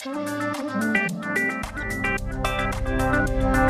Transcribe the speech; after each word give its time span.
Thank 0.00 0.06
you. 3.56 3.61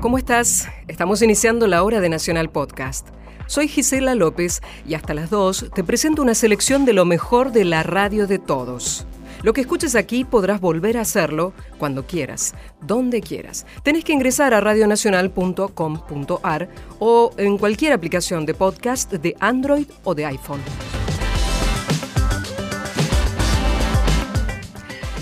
¿Cómo 0.00 0.18
estás? 0.18 0.68
Estamos 0.88 1.22
iniciando 1.22 1.68
la 1.68 1.84
hora 1.84 2.00
de 2.00 2.08
Nacional 2.08 2.50
Podcast. 2.50 3.06
Soy 3.46 3.68
Gisela 3.68 4.16
López 4.16 4.60
y 4.86 4.94
hasta 4.94 5.14
las 5.14 5.30
2 5.30 5.70
te 5.72 5.84
presento 5.84 6.22
una 6.22 6.34
selección 6.34 6.84
de 6.84 6.92
lo 6.92 7.04
mejor 7.04 7.52
de 7.52 7.64
la 7.64 7.84
radio 7.84 8.26
de 8.26 8.40
todos. 8.40 9.06
Lo 9.42 9.52
que 9.52 9.60
escuches 9.60 9.94
aquí 9.94 10.24
podrás 10.24 10.60
volver 10.60 10.96
a 10.96 11.02
hacerlo 11.02 11.52
cuando 11.78 12.06
quieras, 12.06 12.54
donde 12.80 13.20
quieras. 13.20 13.66
Tenés 13.84 14.02
que 14.04 14.12
ingresar 14.12 14.52
a 14.52 14.60
radionacional.com.ar 14.60 16.68
o 16.98 17.30
en 17.36 17.58
cualquier 17.58 17.92
aplicación 17.92 18.46
de 18.46 18.54
podcast 18.54 19.12
de 19.12 19.36
Android 19.38 19.86
o 20.02 20.12
de 20.14 20.26
iPhone. 20.26 20.62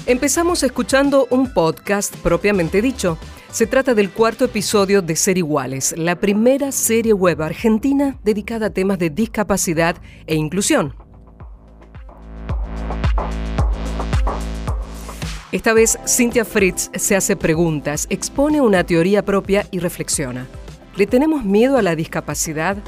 Empezamos 0.07 0.63
escuchando 0.63 1.27
un 1.31 1.53
podcast 1.53 2.17
propiamente 2.17 2.81
dicho. 2.81 3.19
Se 3.53 3.67
trata 3.67 3.93
del 3.93 4.09
cuarto 4.09 4.47
episodio 4.47 5.03
de 5.03 5.15
Ser 5.15 5.37
Iguales, 5.37 5.95
la 5.99 6.17
primera 6.17 6.73
serie 6.73 7.13
web 7.13 7.43
argentina 7.43 8.19
dedicada 8.25 8.69
a 8.69 8.71
temas 8.71 8.99
de 8.99 9.11
discapacidad 9.11 9.97
e 10.27 10.37
inclusión. 10.37 10.95
Esta 15.53 15.75
vez, 15.75 15.99
Cynthia 16.07 16.47
Fritz 16.47 16.89
se 16.95 17.15
hace 17.15 17.37
preguntas, 17.37 18.07
expone 18.09 18.63
una 18.63 18.85
teoría 18.85 19.23
propia 19.23 19.67
y 19.71 19.81
reflexiona. 19.81 20.47
¿Le 20.97 21.07
tenemos 21.07 21.45
miedo 21.45 21.77
a 21.77 21.83
la 21.83 21.95
discapacidad? 21.95 22.79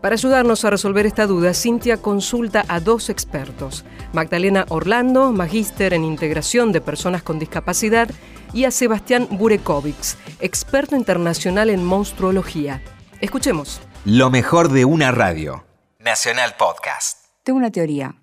Para 0.00 0.14
ayudarnos 0.14 0.64
a 0.64 0.70
resolver 0.70 1.06
esta 1.06 1.28
duda, 1.28 1.54
Cintia 1.54 1.96
consulta 1.96 2.64
a 2.66 2.80
dos 2.80 3.08
expertos, 3.08 3.84
Magdalena 4.12 4.66
Orlando, 4.68 5.30
magíster 5.30 5.94
en 5.94 6.02
integración 6.02 6.72
de 6.72 6.80
personas 6.80 7.22
con 7.22 7.38
discapacidad, 7.38 8.10
y 8.52 8.64
a 8.64 8.70
Sebastián 8.70 9.28
Burekovics, 9.30 10.18
experto 10.40 10.96
internacional 10.96 11.70
en 11.70 11.84
monstruología. 11.84 12.82
Escuchemos. 13.20 13.80
Lo 14.04 14.30
mejor 14.30 14.68
de 14.68 14.84
una 14.84 15.10
radio. 15.10 15.64
Nacional 15.98 16.54
Podcast. 16.58 17.26
Tengo 17.44 17.58
una 17.58 17.70
teoría. 17.70 18.16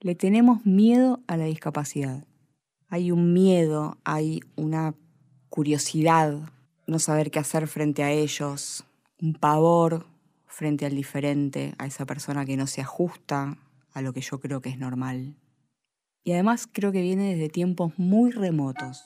Le 0.00 0.14
tenemos 0.14 0.64
miedo 0.64 1.20
a 1.26 1.36
la 1.36 1.44
discapacidad. 1.44 2.24
Hay 2.88 3.10
un 3.10 3.32
miedo, 3.32 3.98
hay 4.04 4.40
una 4.56 4.94
curiosidad, 5.48 6.38
no 6.86 6.98
saber 6.98 7.30
qué 7.30 7.38
hacer 7.38 7.66
frente 7.68 8.02
a 8.02 8.10
ellos, 8.10 8.84
un 9.20 9.34
pavor 9.34 10.06
frente 10.46 10.86
al 10.86 10.94
diferente, 10.94 11.74
a 11.78 11.86
esa 11.86 12.06
persona 12.06 12.44
que 12.44 12.56
no 12.56 12.66
se 12.66 12.80
ajusta 12.80 13.58
a 13.92 14.02
lo 14.02 14.12
que 14.12 14.20
yo 14.20 14.40
creo 14.40 14.60
que 14.60 14.70
es 14.70 14.78
normal. 14.78 15.36
Y 16.24 16.32
además 16.32 16.68
creo 16.70 16.92
que 16.92 17.02
viene 17.02 17.34
desde 17.34 17.48
tiempos 17.48 17.92
muy 17.96 18.30
remotos. 18.30 19.04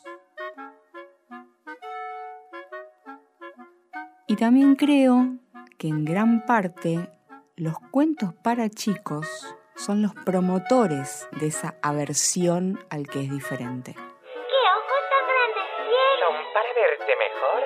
Y 4.26 4.36
también 4.36 4.74
creo 4.74 5.36
que 5.76 5.88
en 5.88 6.06
gran 6.06 6.46
parte 6.46 7.10
los 7.56 7.78
cuentos 7.90 8.32
para 8.32 8.70
chicos 8.70 9.54
son 9.76 10.00
los 10.00 10.14
promotores 10.14 11.28
de 11.38 11.48
esa 11.48 11.74
aversión 11.82 12.82
al 12.88 13.06
que 13.06 13.20
es 13.20 13.30
diferente. 13.30 13.92
¿Qué 13.92 14.00
ojos 14.00 15.02
tan 15.10 15.24
grandes 15.28 15.68
tienes? 15.76 16.20
Son 16.24 16.36
para 16.54 16.70
verte 16.80 17.12
mejor, 17.20 17.60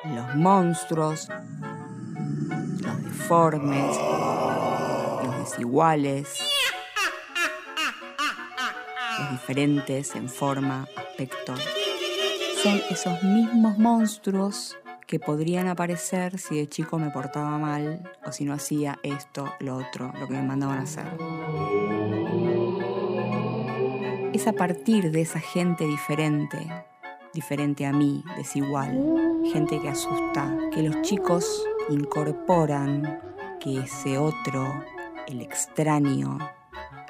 querida. 0.00 0.24
Los 0.24 0.36
monstruos, 0.36 1.28
los 2.82 3.04
deformes, 3.04 3.98
los 5.26 5.38
desiguales, 5.38 6.26
los 9.18 9.30
diferentes 9.32 10.16
en 10.16 10.30
forma, 10.30 10.86
aspecto. 10.96 11.54
Son 12.62 12.80
esos 12.88 13.22
mismos 13.22 13.76
monstruos 13.76 14.78
que 15.12 15.20
podrían 15.20 15.68
aparecer 15.68 16.38
si 16.38 16.56
de 16.56 16.70
chico 16.70 16.98
me 16.98 17.10
portaba 17.10 17.58
mal 17.58 18.10
o 18.24 18.32
si 18.32 18.46
no 18.46 18.54
hacía 18.54 18.98
esto, 19.02 19.52
lo 19.60 19.76
otro, 19.76 20.10
lo 20.18 20.26
que 20.26 20.32
me 20.32 20.42
mandaban 20.42 20.78
a 20.78 20.82
hacer. 20.84 21.04
Es 24.32 24.46
a 24.46 24.54
partir 24.54 25.10
de 25.10 25.20
esa 25.20 25.38
gente 25.38 25.84
diferente, 25.84 26.66
diferente 27.34 27.84
a 27.84 27.92
mí, 27.92 28.24
desigual, 28.38 29.42
gente 29.52 29.78
que 29.80 29.90
asusta, 29.90 30.56
que 30.72 30.82
los 30.82 31.02
chicos 31.02 31.62
incorporan 31.90 33.20
que 33.60 33.80
ese 33.80 34.16
otro, 34.16 34.82
el 35.26 35.42
extraño, 35.42 36.38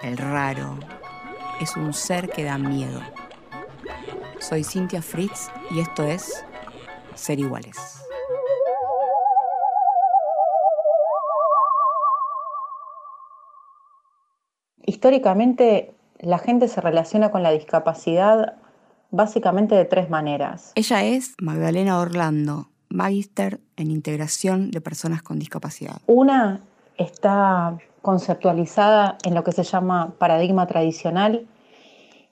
el 0.02 0.16
raro, 0.16 0.76
es 1.60 1.76
un 1.76 1.92
ser 1.94 2.30
que 2.30 2.42
da 2.42 2.58
miedo. 2.58 3.00
Soy 4.40 4.64
Cynthia 4.64 5.02
Fritz 5.02 5.52
y 5.70 5.78
esto 5.78 6.02
es 6.02 6.44
Ser 7.14 7.38
Iguales. 7.38 7.76
Históricamente, 14.84 15.94
la 16.18 16.38
gente 16.38 16.68
se 16.68 16.80
relaciona 16.80 17.30
con 17.30 17.42
la 17.42 17.50
discapacidad 17.50 18.54
básicamente 19.10 19.74
de 19.74 19.84
tres 19.84 20.10
maneras. 20.10 20.72
Ella 20.74 21.04
es 21.04 21.34
Magdalena 21.40 21.98
Orlando, 21.98 22.68
magíster 22.88 23.60
en 23.76 23.90
integración 23.90 24.70
de 24.70 24.80
personas 24.80 25.22
con 25.22 25.38
discapacidad. 25.38 26.00
Una 26.06 26.60
está 26.96 27.78
conceptualizada 28.00 29.18
en 29.24 29.34
lo 29.34 29.44
que 29.44 29.52
se 29.52 29.62
llama 29.62 30.14
paradigma 30.18 30.66
tradicional 30.66 31.46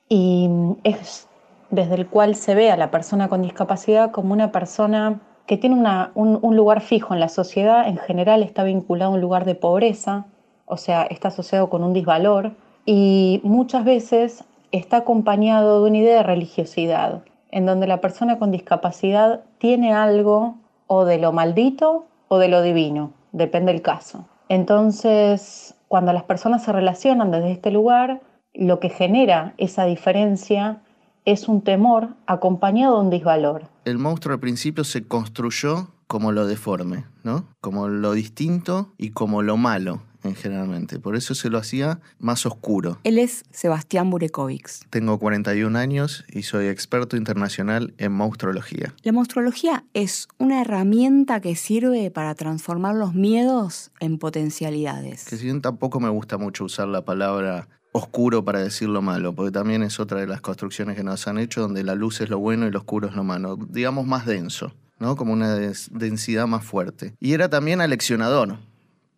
y 0.08 0.48
es 0.82 1.28
desde 1.70 1.94
el 1.94 2.06
cual 2.06 2.34
se 2.34 2.54
ve 2.54 2.70
a 2.70 2.76
la 2.76 2.90
persona 2.90 3.28
con 3.28 3.42
discapacidad 3.42 4.10
como 4.10 4.32
una 4.32 4.52
persona 4.52 5.20
que 5.46 5.56
tiene 5.56 5.76
una- 5.76 6.12
un, 6.14 6.56
lugar 6.56 6.80
fijo 6.80 7.14
en 7.14 7.20
la 7.20 7.28
sociedad, 7.28 7.88
en 7.88 7.96
general 7.96 8.42
está 8.42 8.62
vinculado 8.62 9.10
a 9.10 9.14
un 9.14 9.20
lugar 9.20 9.44
de 9.44 9.54
pobreza, 9.54 10.26
o 10.66 10.76
sea, 10.76 11.02
está 11.02 11.28
asociado 11.28 11.68
con 11.68 11.82
un 11.82 11.92
disvalor 11.92 12.52
y 12.84 13.40
muchas 13.42 13.84
veces 13.84 14.44
está 14.70 14.98
acompañado 14.98 15.82
de 15.82 15.90
una 15.90 15.98
idea 15.98 16.16
de 16.18 16.22
religiosidad, 16.22 17.22
en 17.50 17.66
donde 17.66 17.88
la 17.88 18.00
persona 18.00 18.38
con 18.38 18.52
discapacidad 18.52 19.40
tiene 19.58 19.92
algo 19.92 20.54
o 20.86 21.04
de 21.04 21.18
lo 21.18 21.32
maldito 21.32 22.06
o 22.28 22.38
de 22.38 22.48
lo 22.48 22.62
divino, 22.62 23.10
depende 23.32 23.72
del 23.72 23.82
caso. 23.82 24.24
Entonces, 24.48 25.74
cuando 25.88 26.12
las 26.12 26.22
personas 26.22 26.62
se 26.62 26.72
relacionan 26.72 27.32
desde 27.32 27.50
este 27.50 27.72
lugar, 27.72 28.20
lo 28.54 28.78
que 28.78 28.88
genera 28.88 29.54
esa 29.58 29.84
diferencia 29.84 30.80
es 31.24 31.48
un 31.48 31.62
temor 31.62 32.10
acompañado 32.26 32.96
de 32.96 33.04
un 33.04 33.10
disvalor. 33.10 33.68
El 33.84 33.98
monstruo 33.98 34.34
al 34.34 34.40
principio 34.40 34.84
se 34.84 35.04
construyó 35.04 35.88
como 36.06 36.32
lo 36.32 36.46
deforme, 36.46 37.04
¿no? 37.22 37.46
Como 37.60 37.88
lo 37.88 38.12
distinto 38.12 38.92
y 38.98 39.10
como 39.10 39.42
lo 39.42 39.56
malo, 39.56 40.02
en 40.24 40.34
generalmente. 40.34 40.98
Por 40.98 41.14
eso 41.14 41.36
se 41.36 41.50
lo 41.50 41.58
hacía 41.58 42.00
más 42.18 42.46
oscuro. 42.46 42.98
Él 43.04 43.18
es 43.18 43.44
Sebastián 43.50 44.10
Burekovics. 44.10 44.86
Tengo 44.90 45.18
41 45.18 45.78
años 45.78 46.24
y 46.32 46.42
soy 46.42 46.66
experto 46.66 47.16
internacional 47.16 47.94
en 47.98 48.10
monstruología. 48.12 48.92
La 49.04 49.12
monstruología 49.12 49.84
es 49.94 50.26
una 50.38 50.62
herramienta 50.62 51.40
que 51.40 51.54
sirve 51.54 52.10
para 52.10 52.34
transformar 52.34 52.96
los 52.96 53.14
miedos 53.14 53.92
en 54.00 54.18
potencialidades. 54.18 55.26
Que 55.26 55.36
si 55.36 55.44
bien 55.44 55.62
tampoco 55.62 56.00
me 56.00 56.08
gusta 56.08 56.38
mucho 56.38 56.64
usar 56.64 56.88
la 56.88 57.04
palabra 57.04 57.68
oscuro 57.92 58.44
para 58.44 58.60
decir 58.60 58.88
lo 58.88 59.02
malo, 59.02 59.34
porque 59.34 59.52
también 59.52 59.82
es 59.82 60.00
otra 60.00 60.20
de 60.20 60.26
las 60.26 60.40
construcciones 60.40 60.96
que 60.96 61.04
nos 61.04 61.26
han 61.26 61.38
hecho 61.38 61.60
donde 61.60 61.82
la 61.82 61.94
luz 61.94 62.20
es 62.20 62.30
lo 62.30 62.38
bueno 62.38 62.66
y 62.66 62.70
lo 62.70 62.78
oscuro 62.78 63.08
es 63.08 63.14
lo 63.14 63.24
malo. 63.24 63.56
Digamos 63.56 64.06
más 64.06 64.26
denso, 64.26 64.72
¿no? 64.98 65.16
Como 65.16 65.32
una 65.32 65.56
densidad 65.56 66.46
más 66.46 66.64
fuerte. 66.64 67.14
Y 67.20 67.32
era 67.32 67.48
también 67.48 67.80
aleccionador, 67.80 68.58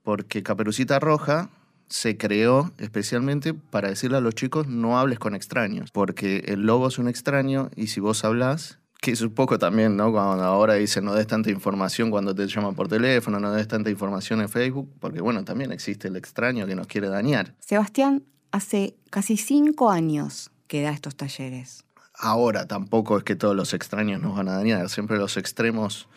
porque 0.02 0.42
Caperucita 0.42 0.98
Roja 0.98 1.50
se 1.88 2.16
creó 2.16 2.72
especialmente 2.78 3.52
para 3.52 3.88
decirle 3.88 4.16
a 4.16 4.20
los 4.22 4.34
chicos 4.34 4.66
no 4.66 4.98
hables 4.98 5.18
con 5.18 5.34
extraños, 5.34 5.90
porque 5.92 6.44
el 6.46 6.62
lobo 6.62 6.88
es 6.88 6.98
un 6.98 7.08
extraño 7.08 7.70
y 7.76 7.88
si 7.88 8.00
vos 8.00 8.24
hablas, 8.24 8.78
que 9.02 9.10
es 9.10 9.20
un 9.20 9.34
poco 9.34 9.58
también, 9.58 9.96
¿no? 9.96 10.10
Cuando 10.10 10.44
ahora 10.44 10.74
dicen 10.74 11.04
no 11.04 11.12
des 11.12 11.26
tanta 11.26 11.50
información 11.50 12.10
cuando 12.10 12.34
te 12.34 12.46
llaman 12.46 12.74
por 12.74 12.88
teléfono, 12.88 13.40
no 13.40 13.52
des 13.52 13.68
tanta 13.68 13.90
información 13.90 14.40
en 14.40 14.48
Facebook, 14.48 14.88
porque 15.00 15.20
bueno, 15.20 15.44
también 15.44 15.70
existe 15.70 16.08
el 16.08 16.16
extraño 16.16 16.66
que 16.66 16.74
nos 16.74 16.86
quiere 16.86 17.08
dañar. 17.08 17.54
Sebastián 17.58 18.22
hace 18.52 18.94
casi 19.10 19.36
cinco 19.36 19.90
años 19.90 20.50
que 20.68 20.82
da 20.82 20.90
estos 20.90 21.16
talleres. 21.16 21.84
Ahora 22.14 22.66
tampoco 22.66 23.18
es 23.18 23.24
que 23.24 23.34
todos 23.34 23.56
los 23.56 23.74
extraños 23.74 24.20
nos 24.20 24.36
van 24.36 24.48
a 24.48 24.56
dañar, 24.56 24.88
siempre 24.88 25.18
los 25.18 25.36
extremos 25.36 26.08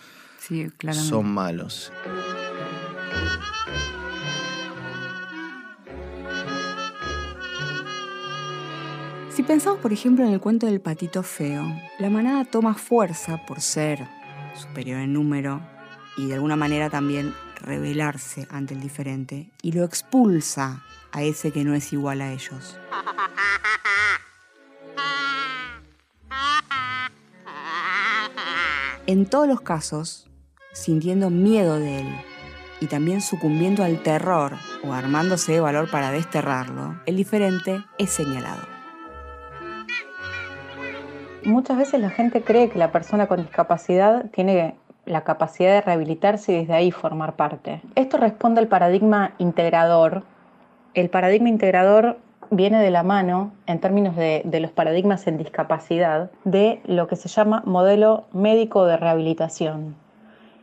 Sí, 0.47 0.67
son 0.91 1.25
malos. 1.27 1.91
Si 9.29 9.41
pensamos, 9.41 9.79
por 9.79 9.91
ejemplo, 9.91 10.23
en 10.23 10.33
el 10.33 10.39
cuento 10.39 10.67
del 10.67 10.81
patito 10.81 11.23
feo, 11.23 11.65
la 11.97 12.11
manada 12.11 12.45
toma 12.45 12.75
fuerza 12.75 13.43
por 13.47 13.59
ser 13.59 14.07
superior 14.53 14.99
en 14.99 15.13
número 15.13 15.61
y 16.15 16.27
de 16.27 16.35
alguna 16.35 16.55
manera 16.55 16.91
también 16.91 17.33
rebelarse 17.65 18.47
ante 18.49 18.73
el 18.73 18.81
diferente 18.81 19.49
y 19.61 19.71
lo 19.71 19.83
expulsa 19.83 20.83
a 21.11 21.23
ese 21.23 21.51
que 21.51 21.63
no 21.63 21.73
es 21.73 21.91
igual 21.91 22.21
a 22.21 22.31
ellos. 22.31 22.79
En 29.07 29.27
todos 29.27 29.47
los 29.47 29.61
casos, 29.61 30.27
sintiendo 30.73 31.29
miedo 31.29 31.79
de 31.79 31.99
él 31.99 32.07
y 32.81 32.87
también 32.87 33.21
sucumbiendo 33.21 33.83
al 33.83 34.01
terror 34.01 34.53
o 34.83 34.93
armándose 34.93 35.53
de 35.53 35.59
valor 35.59 35.89
para 35.91 36.11
desterrarlo, 36.11 36.99
el 37.05 37.15
diferente 37.15 37.83
es 37.97 38.09
señalado. 38.09 38.63
Muchas 41.43 41.77
veces 41.77 42.01
la 42.01 42.09
gente 42.09 42.41
cree 42.41 42.71
que 42.71 42.79
la 42.79 42.91
persona 42.91 43.27
con 43.27 43.41
discapacidad 43.41 44.25
tiene 44.31 44.75
la 45.05 45.23
capacidad 45.23 45.71
de 45.71 45.81
rehabilitarse 45.81 46.53
y 46.53 46.55
desde 46.59 46.73
ahí 46.73 46.91
formar 46.91 47.35
parte. 47.35 47.81
Esto 47.95 48.17
responde 48.17 48.61
al 48.61 48.67
paradigma 48.67 49.33
integrador. 49.37 50.23
El 50.93 51.09
paradigma 51.09 51.49
integrador 51.49 52.17
viene 52.49 52.79
de 52.81 52.91
la 52.91 53.03
mano, 53.03 53.51
en 53.65 53.79
términos 53.79 54.15
de, 54.15 54.43
los 54.59 54.71
paradigmas 54.71 55.27
en 55.27 55.37
discapacidad, 55.37 56.31
de 56.43 56.81
lo 56.85 57.07
que 57.07 57.15
se 57.15 57.29
llama 57.29 57.63
modelo 57.65 58.25
médico 58.33 58.85
de 58.85 58.97
rehabilitación. 58.97 59.95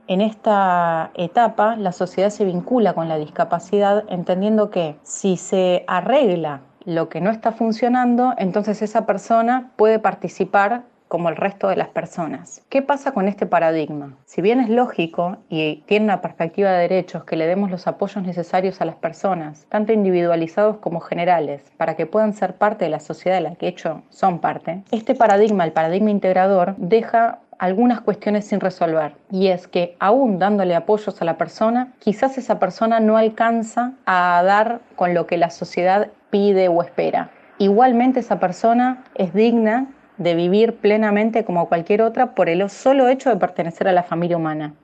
En 0.09 0.21
esta 0.21 1.11
etapa, 1.15 1.77
la 1.77 1.93
sociedad 1.93 2.31
se 2.31 2.45
vincula 2.45 2.93
con 2.93 3.09
la 3.09 3.19
discapacidad 3.19 4.05
entendiendo 4.09 4.71
que 4.71 4.97
si 5.03 5.37
se 5.37 5.85
arregla 5.87 6.61
lo 6.85 7.09
que 7.09 7.21
no 7.21 7.31
está 7.31 7.53
funcionando, 7.53 8.35
entonces 8.37 8.83
esa 8.83 9.07
persona 9.07 9.71
puede 9.77 10.01
participar 10.01 10.83
como 11.13 11.29
el 11.29 11.37
resto 11.37 11.69
de 11.69 11.77
las 11.77 11.89
personas. 11.89 12.63
¿Qué 12.71 12.81
pasa 12.81 13.13
con 13.13 13.29
este 13.29 13.45
paradigma? 13.45 14.17
Si 14.25 14.41
bien 14.41 14.61
es 14.61 14.71
lógico 14.71 15.37
y 15.51 15.83
tiene 15.85 16.07
una 16.07 16.23
perspectiva 16.23 16.71
de 16.71 16.89
derechos 16.89 17.25
que 17.25 17.37
le 17.37 17.47
demos 17.47 17.71
los 17.71 17.87
apoyos 17.87 18.25
necesarios 18.25 18.81
a 18.81 18.87
las 18.87 18.95
personas, 18.95 19.67
tanto 19.69 19.93
individualizados 19.93 20.79
como 20.79 21.01
generales, 21.01 21.71
para 21.77 21.97
que 21.97 22.07
puedan 22.07 22.33
ser 22.33 22.55
parte 22.55 22.87
de 22.87 22.91
la 22.91 22.99
sociedad 22.99 23.37
de 23.37 23.43
la 23.43 23.57
que 23.57 23.69
hecho 23.69 24.01
son 24.09 24.39
parte, 24.39 24.85
este 24.91 25.15
paradigma, 25.15 25.67
el 25.67 25.73
paradigma 25.73 26.09
integrador, 26.09 26.77
deja 26.79 27.41
algunas 27.59 28.01
cuestiones 28.01 28.47
sin 28.47 28.61
resolver 28.61 29.13
y 29.31 29.49
es 29.49 29.69
que 29.69 29.97
aún 29.99 30.39
dándole 30.39 30.75
apoyos 30.75 31.21
a 31.21 31.27
la 31.27 31.37
persona, 31.37 31.93
quizás 31.99 32.39
esa 32.39 32.59
persona 32.59 33.01
no 33.01 33.19
alcanza 33.19 33.93
a 34.07 34.43
dar 34.47 34.81
con 34.97 35.13
lo 35.13 35.27
que 35.27 35.37
la 35.37 35.51
sociedad 35.51 36.09
pide 36.31 36.69
o 36.69 36.83
espera. 36.83 37.29
Igualmente 37.59 38.21
esa 38.21 38.41
persona 38.41 39.05
es 39.15 39.35
digna 39.35 39.89
de 40.19 40.35
vivir 40.35 40.77
plenamente 40.77 41.45
como 41.45 41.69
cualquier 41.69 42.03
otra 42.03 42.35
por 42.35 42.49
el 42.49 42.69
solo 42.71 43.09
hecho 43.09 43.31
de 43.31 43.37
pertenecer 43.37 43.89
a 43.89 43.93
la 43.93 44.03
familia 44.03 44.37
humana. 44.37 44.75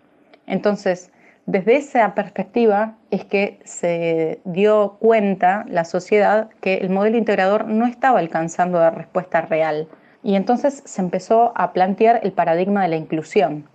Entonces, 0.46 1.10
desde 1.46 1.76
esa 1.76 2.14
perspectiva 2.14 2.96
es 3.10 3.24
que 3.24 3.58
se 3.64 4.40
dio 4.44 4.96
cuenta 5.00 5.64
la 5.68 5.84
sociedad 5.84 6.50
que 6.60 6.74
el 6.74 6.90
modelo 6.90 7.16
integrador 7.16 7.66
no 7.66 7.86
estaba 7.86 8.18
alcanzando 8.18 8.78
la 8.78 8.90
respuesta 8.90 9.40
real. 9.40 9.88
Y 10.22 10.34
entonces 10.34 10.82
se 10.84 11.00
empezó 11.00 11.52
a 11.54 11.72
plantear 11.72 12.20
el 12.22 12.32
paradigma 12.32 12.82
de 12.82 12.88
la 12.88 12.96
inclusión, 12.96 13.66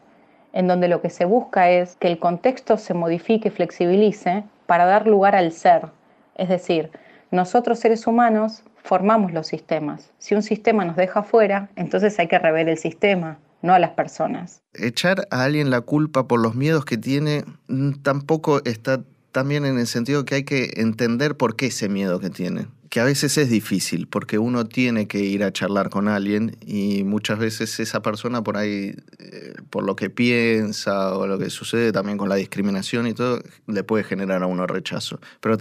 en 0.52 0.68
donde 0.68 0.88
lo 0.88 1.02
que 1.02 1.10
se 1.10 1.26
busca 1.26 1.72
es 1.72 1.96
que 1.96 2.08
el 2.08 2.20
contexto 2.20 2.78
se 2.78 2.94
modifique 2.94 3.48
y 3.48 3.52
flexibilice 3.52 4.44
para 4.68 4.86
dar 4.86 5.08
lugar 5.08 5.36
al 5.36 5.52
ser. 5.52 5.88
Es 6.36 6.50
decir, 6.50 6.92
nosotros 7.32 7.80
seres 7.80 8.06
humanos 8.06 8.64
formamos 8.84 9.34
los 9.34 9.48
sistemas. 9.48 10.12
Si 10.20 10.36
un 10.36 10.44
sistema 10.44 10.86
nos 10.86 10.96
deja 10.96 11.24
fuera, 11.24 11.70
entonces 11.76 12.20
hay 12.20 12.28
que 12.28 12.38
rever 12.38 12.70
el 12.70 12.78
sistema, 12.78 13.40
no 13.62 13.74
a 13.74 13.80
las 13.80 13.92
personas. 13.92 14.62
Echar 14.74 15.28
a 15.32 15.44
alguien 15.44 15.70
la 15.70 15.82
culpa 15.82 16.28
por 16.28 16.42
los 16.42 16.56
miedos 16.56 16.86
que 16.86 16.98
tiene 16.98 17.46
mm, 17.68 18.02
tampoco 18.04 18.62
está 18.66 19.02
también 19.32 19.66
en 19.66 19.80
el 19.80 19.88
sentido 19.88 20.26
que 20.26 20.36
hay 20.36 20.44
que 20.44 20.74
entender 20.76 21.36
por 21.36 21.56
qué 21.56 21.68
ese 21.68 21.90
miedo 21.90 22.20
que 22.20 22.30
tiene 22.30 22.68
que 22.94 23.00
a 23.00 23.06
veces 23.06 23.40
es 23.40 23.50
difícil 23.50 24.06
porque 24.06 24.38
uno 24.38 24.68
tiene 24.68 25.08
que 25.08 25.18
ir 25.18 25.44
a 25.44 25.52
charlar 25.52 25.90
con 25.90 26.08
alguien 26.08 26.58
y 26.64 27.04
muchas 27.04 27.40
veces 27.40 27.80
esa 27.80 28.04
persona 28.04 28.44
por 28.44 28.56
ahí, 28.56 28.96
eh, 29.18 29.56
por 29.72 29.84
lo 29.84 29.96
que 29.96 30.12
piensa 30.12 31.18
o 31.18 31.26
lo 31.26 31.40
que 31.40 31.50
sucede 31.50 31.92
también 31.92 32.20
con 32.20 32.30
la 32.30 32.36
discriminación 32.36 33.08
y 33.08 33.16
todo, 33.16 33.42
le 33.66 33.84
puede 33.84 34.04
generar 34.04 34.44
a 34.44 34.46
uno 34.46 34.68
rechazo. 34.68 35.20
Pero 35.42 35.58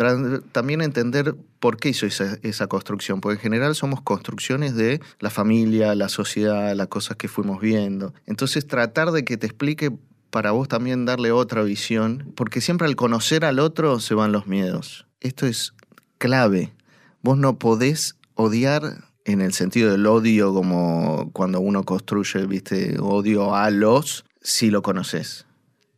también 0.53 0.83
entender 0.83 1.35
por 1.59 1.79
qué 1.79 1.89
hizo 1.89 2.05
esa, 2.05 2.37
esa 2.43 2.67
construcción, 2.67 3.23
porque 3.23 3.37
en 3.37 3.41
general 3.41 3.75
somos 3.77 4.03
construcciones 4.03 4.75
de 4.75 5.01
la 5.19 5.31
familia, 5.31 5.95
la 5.95 6.11
sociedad, 6.11 6.77
las 6.77 6.89
cosas 6.89 7.17
que 7.17 7.29
fuimos 7.29 7.63
viendo. 7.63 8.13
Entonces 8.27 8.67
tratar 8.67 9.11
de 9.11 9.25
que 9.25 9.39
te 9.39 9.47
explique 9.47 9.91
para 10.29 10.51
vos 10.51 10.69
también 10.69 11.07
darle 11.07 11.33
otra 11.33 11.63
visión, 11.63 12.31
porque 12.37 12.61
siempre 12.61 12.87
al 12.87 12.95
conocer 12.95 13.47
al 13.47 13.59
otro 13.59 14.01
se 14.01 14.13
van 14.13 14.33
los 14.33 14.47
miedos. 14.47 15.07
Esto 15.23 15.47
es 15.47 15.73
clave 16.19 16.75
Vos 17.23 17.39
no 17.39 17.59
podés 17.59 18.17
odiar 18.35 19.05
en 19.25 19.41
el 19.41 19.53
sentido 19.53 19.93
del 19.93 20.07
odio 20.07 20.53
como 20.53 21.31
cuando 21.33 21.61
uno 21.61 21.85
construye, 21.85 22.47
viste, 22.47 22.99
odio 22.99 23.55
a 23.55 23.71
los, 23.71 24.25
si 24.41 24.71
lo 24.71 24.83
conoces. 24.83 25.47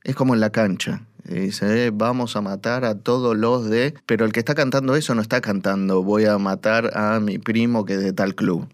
Es 0.03 0.15
como 0.15 0.35
en 0.35 0.41
la 0.41 0.51
cancha. 0.51 1.03
Dice, 1.25 1.87
eh, 1.87 1.91
vamos 1.91 2.37
a 2.37 2.43
matar 2.43 2.85
a 2.85 2.99
todos 2.99 3.35
los 3.35 3.71
de... 3.71 3.95
Pero 4.05 4.27
el 4.27 4.33
que 4.33 4.41
está 4.41 4.55
cantando 4.55 4.95
eso 4.95 5.15
no 5.15 5.23
está 5.23 5.41
cantando, 5.41 6.03
voy 6.03 6.27
a 6.27 6.37
matar 6.37 6.95
a 6.95 7.19
mi 7.21 7.39
primo 7.39 7.87
que 7.87 7.95
es 7.95 8.01
de 8.01 8.13
tal 8.13 8.35
club. 8.35 8.69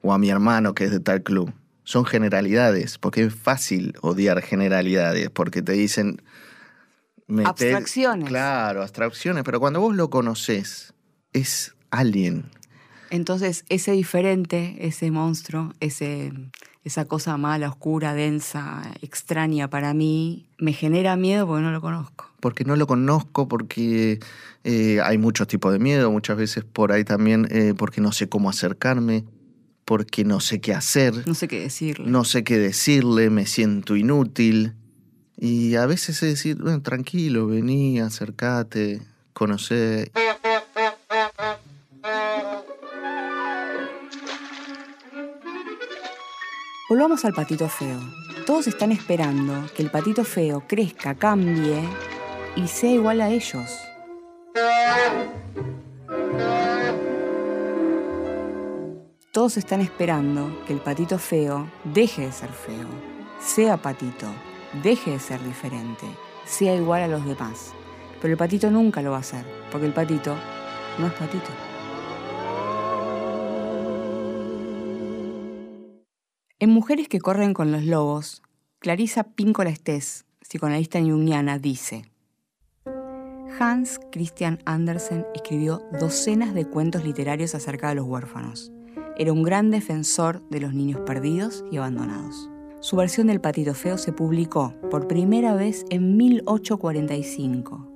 O 0.00 0.12
a 0.12 0.18
mi 0.18 0.30
hermano 0.30 0.74
que 0.74 0.84
es 0.84 0.92
de 0.92 1.00
tal 1.00 1.24
club. 1.24 1.52
Son 1.82 2.04
generalidades, 2.04 2.98
porque 2.98 3.24
es 3.24 3.34
fácil 3.34 3.94
odiar 4.00 4.40
generalidades, 4.42 5.30
porque 5.30 5.62
te 5.62 5.72
dicen... 5.72 6.22
abstracciones. 7.44 8.28
Claro, 8.28 8.82
abstracciones, 8.82 9.42
pero 9.42 9.58
cuando 9.58 9.80
vos 9.80 9.96
lo 9.96 10.08
conoces, 10.08 10.94
es 11.32 11.74
alguien. 11.90 12.44
Entonces, 13.10 13.64
ese 13.68 13.92
diferente, 13.92 14.76
ese 14.80 15.10
monstruo, 15.10 15.72
ese, 15.80 16.32
esa 16.84 17.06
cosa 17.06 17.36
mala, 17.36 17.68
oscura, 17.68 18.14
densa, 18.14 18.82
extraña 19.02 19.68
para 19.68 19.94
mí, 19.94 20.46
me 20.58 20.72
genera 20.72 21.16
miedo 21.16 21.46
porque 21.46 21.62
no 21.62 21.72
lo 21.72 21.80
conozco. 21.80 22.30
Porque 22.40 22.64
no 22.64 22.76
lo 22.76 22.86
conozco, 22.86 23.48
porque 23.48 24.20
eh, 24.64 25.00
hay 25.02 25.18
muchos 25.18 25.48
tipos 25.48 25.72
de 25.72 25.78
miedo, 25.78 26.10
muchas 26.10 26.36
veces 26.36 26.64
por 26.64 26.92
ahí 26.92 27.04
también 27.04 27.48
eh, 27.50 27.74
porque 27.76 28.00
no 28.00 28.12
sé 28.12 28.28
cómo 28.28 28.50
acercarme, 28.50 29.24
porque 29.84 30.24
no 30.24 30.40
sé 30.40 30.60
qué 30.60 30.74
hacer. 30.74 31.26
No 31.26 31.34
sé 31.34 31.48
qué 31.48 31.60
decirle. 31.60 32.10
No 32.10 32.24
sé 32.24 32.44
qué 32.44 32.58
decirle, 32.58 33.30
me 33.30 33.46
siento 33.46 33.96
inútil. 33.96 34.74
Y 35.36 35.76
a 35.76 35.86
veces 35.86 36.22
es 36.22 36.30
decir, 36.30 36.56
bueno, 36.56 36.82
tranquilo, 36.82 37.46
vení, 37.46 38.00
acércate, 38.00 39.00
conocé. 39.32 40.10
Volvamos 46.88 47.22
al 47.26 47.34
patito 47.34 47.68
feo. 47.68 48.00
Todos 48.46 48.66
están 48.66 48.92
esperando 48.92 49.66
que 49.76 49.82
el 49.82 49.90
patito 49.90 50.24
feo 50.24 50.64
crezca, 50.66 51.14
cambie 51.14 51.86
y 52.56 52.66
sea 52.66 52.90
igual 52.90 53.20
a 53.20 53.28
ellos. 53.28 53.78
Todos 59.32 59.58
están 59.58 59.82
esperando 59.82 60.64
que 60.66 60.72
el 60.72 60.80
patito 60.80 61.18
feo 61.18 61.70
deje 61.84 62.22
de 62.22 62.32
ser 62.32 62.48
feo, 62.48 62.88
sea 63.38 63.76
patito, 63.76 64.26
deje 64.82 65.10
de 65.10 65.18
ser 65.18 65.44
diferente, 65.44 66.06
sea 66.46 66.74
igual 66.74 67.02
a 67.02 67.08
los 67.08 67.22
demás. 67.26 67.74
Pero 68.22 68.32
el 68.32 68.38
patito 68.38 68.70
nunca 68.70 69.02
lo 69.02 69.10
va 69.10 69.18
a 69.18 69.20
hacer, 69.20 69.44
porque 69.70 69.86
el 69.86 69.92
patito 69.92 70.34
no 70.98 71.08
es 71.08 71.12
patito. 71.12 71.67
En 76.60 76.70
Mujeres 76.70 77.06
que 77.06 77.20
corren 77.20 77.54
con 77.54 77.70
los 77.70 77.84
lobos, 77.84 78.42
Clarisa 78.80 79.22
Píncola 79.22 79.70
Estés, 79.70 80.24
psicoanalista 80.40 80.98
junguiana, 80.98 81.60
dice: 81.60 82.10
Hans 83.60 84.00
Christian 84.10 84.58
Andersen 84.64 85.24
escribió 85.36 85.82
docenas 86.00 86.54
de 86.54 86.64
cuentos 86.64 87.04
literarios 87.04 87.54
acerca 87.54 87.90
de 87.90 87.94
los 87.94 88.06
huérfanos. 88.06 88.72
Era 89.16 89.32
un 89.32 89.44
gran 89.44 89.70
defensor 89.70 90.42
de 90.50 90.58
los 90.58 90.74
niños 90.74 91.00
perdidos 91.06 91.64
y 91.70 91.76
abandonados. 91.76 92.50
Su 92.80 92.96
versión 92.96 93.28
del 93.28 93.40
Patito 93.40 93.74
Feo 93.74 93.96
se 93.96 94.12
publicó 94.12 94.74
por 94.90 95.06
primera 95.06 95.54
vez 95.54 95.84
en 95.90 96.16
1845. 96.16 97.86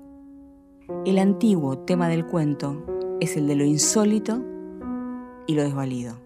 El 1.05 1.19
antiguo 1.19 1.79
tema 1.79 2.07
del 2.07 2.25
cuento 2.27 2.87
es 3.21 3.37
el 3.37 3.49
de 3.49 3.57
lo 3.57 3.65
insólito 3.65 4.41
y 5.49 5.57
lo 5.57 5.65
desvalido. 5.65 6.22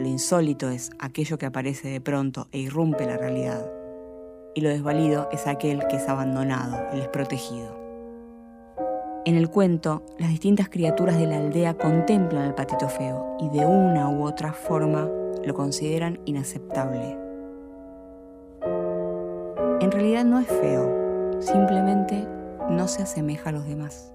Lo 0.00 0.06
insólito 0.06 0.70
es 0.70 0.92
aquello 0.98 1.36
que 1.36 1.44
aparece 1.44 1.88
de 1.88 2.00
pronto 2.00 2.48
e 2.52 2.58
irrumpe 2.58 3.04
la 3.04 3.18
realidad. 3.18 3.70
y 4.54 4.62
lo 4.62 4.70
desvalido 4.70 5.28
es 5.30 5.46
aquel 5.46 5.86
que 5.88 5.96
es 5.96 6.08
abandonado, 6.08 6.76
el 6.90 7.00
desprotegido. 7.00 7.78
En 9.26 9.36
el 9.36 9.48
cuento, 9.50 10.02
las 10.18 10.30
distintas 10.30 10.70
criaturas 10.70 11.18
de 11.18 11.26
la 11.26 11.36
aldea 11.36 11.74
contemplan 11.74 12.46
al 12.46 12.54
patito 12.54 12.88
feo 12.88 13.36
y 13.38 13.48
de 13.50 13.64
una 13.66 14.08
u 14.08 14.24
otra 14.24 14.54
forma 14.54 15.08
lo 15.44 15.54
consideran 15.54 16.18
inaceptable. 16.24 17.16
En 19.80 19.90
realidad 19.92 20.24
no 20.24 20.40
es 20.40 20.48
feo, 20.48 21.40
simplemente 21.40 22.26
no 22.70 22.88
se 22.88 23.02
asemeja 23.02 23.50
a 23.50 23.52
los 23.52 23.66
demás. 23.66 24.12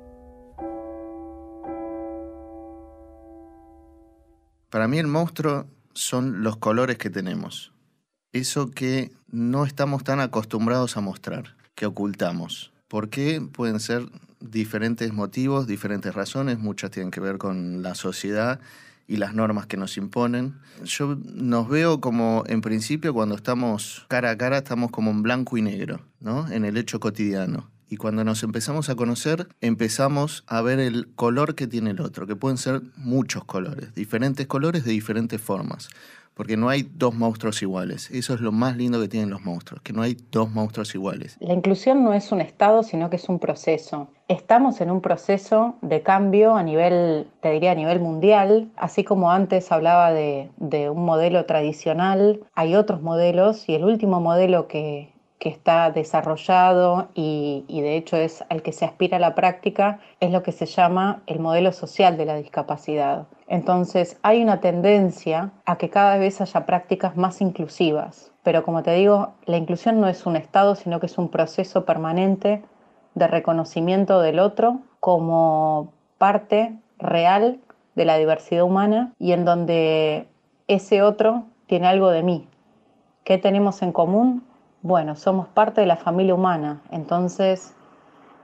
Para 4.70 4.90
mí 4.90 4.98
el 4.98 5.08
monstruo 5.08 5.68
son 5.96 6.44
los 6.44 6.58
colores 6.58 6.98
que 6.98 7.10
tenemos. 7.10 7.72
Eso 8.32 8.70
que 8.70 9.12
no 9.32 9.66
estamos 9.66 10.04
tan 10.04 10.20
acostumbrados 10.20 10.98
a 10.98 11.02
mostrar, 11.02 11.56
que 11.74 11.86
ocultamos. 11.86 12.72
¿Por 12.88 13.10
qué? 13.10 13.42
Pueden 13.42 13.80
ser 13.80 14.06
diferentes 14.40 15.12
motivos, 15.14 15.68
diferentes 15.68 16.14
razones, 16.14 16.60
muchas 16.60 16.92
tienen 16.92 17.12
que 17.12 17.22
ver 17.22 17.38
con 17.38 17.82
la 17.82 17.96
sociedad 17.96 18.60
y 19.08 19.18
las 19.18 19.34
normas 19.34 19.68
que 19.68 19.78
nos 19.78 19.98
imponen. 19.98 20.56
Yo 20.84 21.18
nos 21.26 21.70
veo 21.70 22.02
como, 22.02 22.44
en 22.48 22.62
principio, 22.62 23.14
cuando 23.14 23.36
estamos 23.36 24.06
cara 24.10 24.32
a 24.32 24.38
cara, 24.38 24.58
estamos 24.58 24.92
como 24.92 25.12
en 25.12 25.24
blanco 25.24 25.58
y 25.58 25.62
negro, 25.62 26.02
¿no? 26.20 26.48
En 26.52 26.66
el 26.66 26.78
hecho 26.78 27.00
cotidiano. 27.00 27.72
Y 27.88 27.98
cuando 27.98 28.24
nos 28.24 28.42
empezamos 28.44 28.90
a 28.90 28.96
conocer, 28.96 29.48
empezamos 29.62 30.44
a 30.48 30.62
ver 30.62 30.80
el 30.80 31.14
color 31.14 31.56
que 31.56 31.68
tiene 31.68 31.92
el 31.92 32.02
otro, 32.02 32.26
que 32.26 32.36
pueden 32.36 32.58
ser 32.58 32.82
muchos 32.98 33.46
colores, 33.46 33.94
diferentes 33.94 34.48
colores 34.48 34.86
de 34.86 34.92
diferentes 34.92 35.40
formas. 35.40 35.90
Porque 36.34 36.58
no 36.58 36.68
hay 36.68 36.84
dos 36.84 37.16
monstruos 37.16 37.62
iguales. 37.62 38.12
Eso 38.12 38.34
es 38.34 38.42
lo 38.42 38.52
más 38.52 38.76
lindo 38.76 39.00
que 39.00 39.08
tienen 39.08 39.30
los 39.30 39.46
monstruos, 39.46 39.82
que 39.84 39.94
no 39.94 40.02
hay 40.02 40.18
dos 40.32 40.52
monstruos 40.52 40.94
iguales. 40.94 41.38
La 41.40 41.54
inclusión 41.54 42.04
no 42.04 42.14
es 42.14 42.30
un 42.34 42.42
estado, 42.42 42.84
sino 42.84 43.10
que 43.10 43.16
es 43.16 43.30
un 43.30 43.40
proceso. 43.40 44.10
Estamos 44.28 44.82
en 44.82 44.92
un 44.92 45.00
proceso 45.00 45.78
de 45.82 46.02
cambio 46.02 46.56
a 46.56 46.64
nivel, 46.64 47.28
te 47.42 47.52
diría, 47.52 47.72
a 47.72 47.76
nivel 47.76 48.02
mundial. 48.02 48.70
Así 48.76 49.06
como 49.06 49.32
antes 49.32 49.72
hablaba 49.72 50.12
de, 50.12 50.50
de 50.58 50.90
un 50.90 51.06
modelo 51.06 51.46
tradicional, 51.46 52.42
hay 52.54 52.76
otros 52.76 53.02
modelos 53.02 53.70
y 53.70 53.76
el 53.76 53.86
último 53.86 54.20
modelo 54.20 54.68
que, 54.68 55.15
que 55.40 55.50
está 55.50 55.92
desarrollado 55.92 57.10
y, 57.14 57.66
de 57.68 57.98
hecho 57.98 58.18
es 58.18 58.44
al 58.50 58.62
que 58.62 58.72
se 58.72 58.86
aspira 58.86 59.20
la 59.20 59.36
práctica, 59.36 60.00
es 60.20 60.32
lo 60.32 60.44
que 60.44 60.52
se 60.52 60.66
llama 60.66 61.22
el 61.28 61.40
modelo 61.40 61.72
social 61.72 62.18
de 62.18 62.26
la 62.26 62.36
discapacidad. 62.36 63.28
Entonces 63.48 64.18
hay 64.24 64.42
una 64.42 64.60
tendencia 64.60 65.52
a 65.66 65.78
que 65.78 65.90
cada 65.90 66.18
vez 66.18 66.42
haya 66.42 66.66
prácticas 66.66 67.16
más 67.18 67.42
inclusivas, 67.42 68.32
pero 68.44 68.64
como 68.64 68.82
te 68.82 68.94
digo, 68.94 69.34
la 69.46 69.58
inclusión 69.58 70.00
no 70.00 70.08
es 70.08 70.26
un 70.26 70.36
estado, 70.36 70.76
sino 70.76 71.00
que 71.00 71.08
es 71.08 71.18
un 71.18 71.30
proceso 71.30 71.86
permanente 71.86 72.64
de 73.14 73.28
reconocimiento 73.28 74.22
del 74.22 74.40
otro 74.40 74.80
como 75.00 75.92
parte 76.18 76.74
real 76.98 77.60
de 77.96 78.06
la 78.06 78.18
diversidad 78.18 78.64
humana 78.64 79.14
y 79.20 79.32
en 79.32 79.46
donde 79.46 80.28
ese 80.68 81.02
otro 81.02 81.44
tiene 81.68 81.88
algo 81.88 82.10
de 82.10 82.24
mí. 82.24 82.48
¿Qué 83.24 83.38
tenemos 83.38 83.82
en 83.82 83.92
común? 83.92 84.44
Bueno, 84.86 85.16
somos 85.16 85.48
parte 85.48 85.82
de 85.82 85.88
la 85.88 85.96
familia 85.96 86.36
humana, 86.36 86.80
entonces 86.92 87.74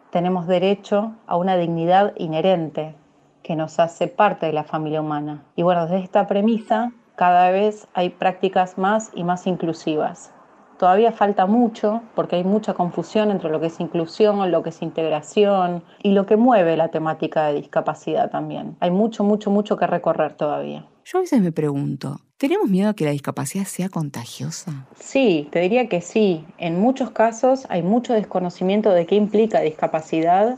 tenemos 0.10 0.48
derecho 0.48 1.12
a 1.28 1.38
una 1.38 1.56
dignidad 1.56 2.14
inherente 2.18 2.96
que 3.44 3.56
nos 3.56 3.80
hace 3.80 4.08
parte 4.08 4.48
de 4.48 4.52
la 4.52 4.64
familia 4.64 5.02
humana. 5.02 5.44
Y 5.56 5.62
bueno, 5.62 5.84
desde 5.84 6.04
esta 6.04 6.26
premisa 6.26 6.94
cada 7.16 7.52
vez 7.52 7.88
hay 7.94 8.10
prácticas 8.10 8.80
más 8.80 9.12
y 9.14 9.24
más 9.24 9.46
inclusivas. 9.46 10.34
Todavía 10.82 11.12
falta 11.12 11.46
mucho 11.46 12.02
porque 12.16 12.38
hay 12.38 12.44
mucha 12.44 12.74
confusión 12.74 13.30
entre 13.30 13.52
lo 13.52 13.60
que 13.60 13.68
es 13.68 13.80
inclusión, 13.80 14.50
lo 14.50 14.64
que 14.64 14.70
es 14.70 14.82
integración 14.82 15.84
y 16.02 16.10
lo 16.10 16.26
que 16.26 16.38
mueve 16.38 16.76
la 16.76 16.88
temática 16.88 17.46
de 17.46 17.62
discapacidad 17.62 18.32
también. 18.32 18.78
Hay 18.80 18.90
mucho, 18.90 19.24
mucho, 19.24 19.52
mucho 19.52 19.78
que 19.78 19.86
recorrer 19.86 20.34
todavía. 20.34 20.88
Yo 21.06 21.20
a 21.20 21.22
veces 21.22 21.40
me 21.40 21.52
pregunto, 21.52 22.22
¿tenemos 22.38 22.68
miedo 22.68 22.90
a 22.90 22.96
que 22.96 23.06
la 23.06 23.12
discapacidad 23.12 23.66
sea 23.66 23.90
contagiosa? 23.90 24.88
Sí, 24.96 25.48
te 25.52 25.60
diría 25.60 25.88
que 25.88 26.02
sí. 26.02 26.48
En 26.58 26.82
muchos 26.82 27.12
casos 27.12 27.68
hay 27.70 27.84
mucho 27.84 28.14
desconocimiento 28.14 28.90
de 28.90 29.06
qué 29.06 29.14
implica 29.14 29.62
discapacidad 29.62 30.58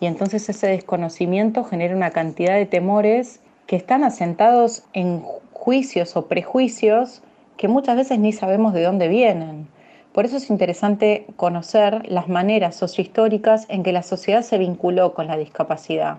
y 0.00 0.06
entonces 0.06 0.48
ese 0.48 0.68
desconocimiento 0.68 1.64
genera 1.64 1.94
una 1.94 2.08
cantidad 2.08 2.54
de 2.54 2.64
temores 2.64 3.42
que 3.66 3.76
están 3.76 4.02
asentados 4.02 4.84
en 4.94 5.20
juicios 5.52 6.16
o 6.16 6.26
prejuicios 6.26 7.20
que 7.58 7.68
muchas 7.68 7.96
veces 7.96 8.18
ni 8.18 8.32
sabemos 8.32 8.72
de 8.72 8.82
dónde 8.82 9.08
vienen. 9.08 9.68
Por 10.12 10.24
eso 10.24 10.38
es 10.38 10.48
interesante 10.48 11.26
conocer 11.36 12.10
las 12.10 12.28
maneras 12.28 12.74
sociohistóricas 12.74 13.66
en 13.68 13.82
que 13.82 13.92
la 13.92 14.02
sociedad 14.02 14.40
se 14.40 14.56
vinculó 14.56 15.12
con 15.12 15.26
la 15.26 15.36
discapacidad, 15.36 16.16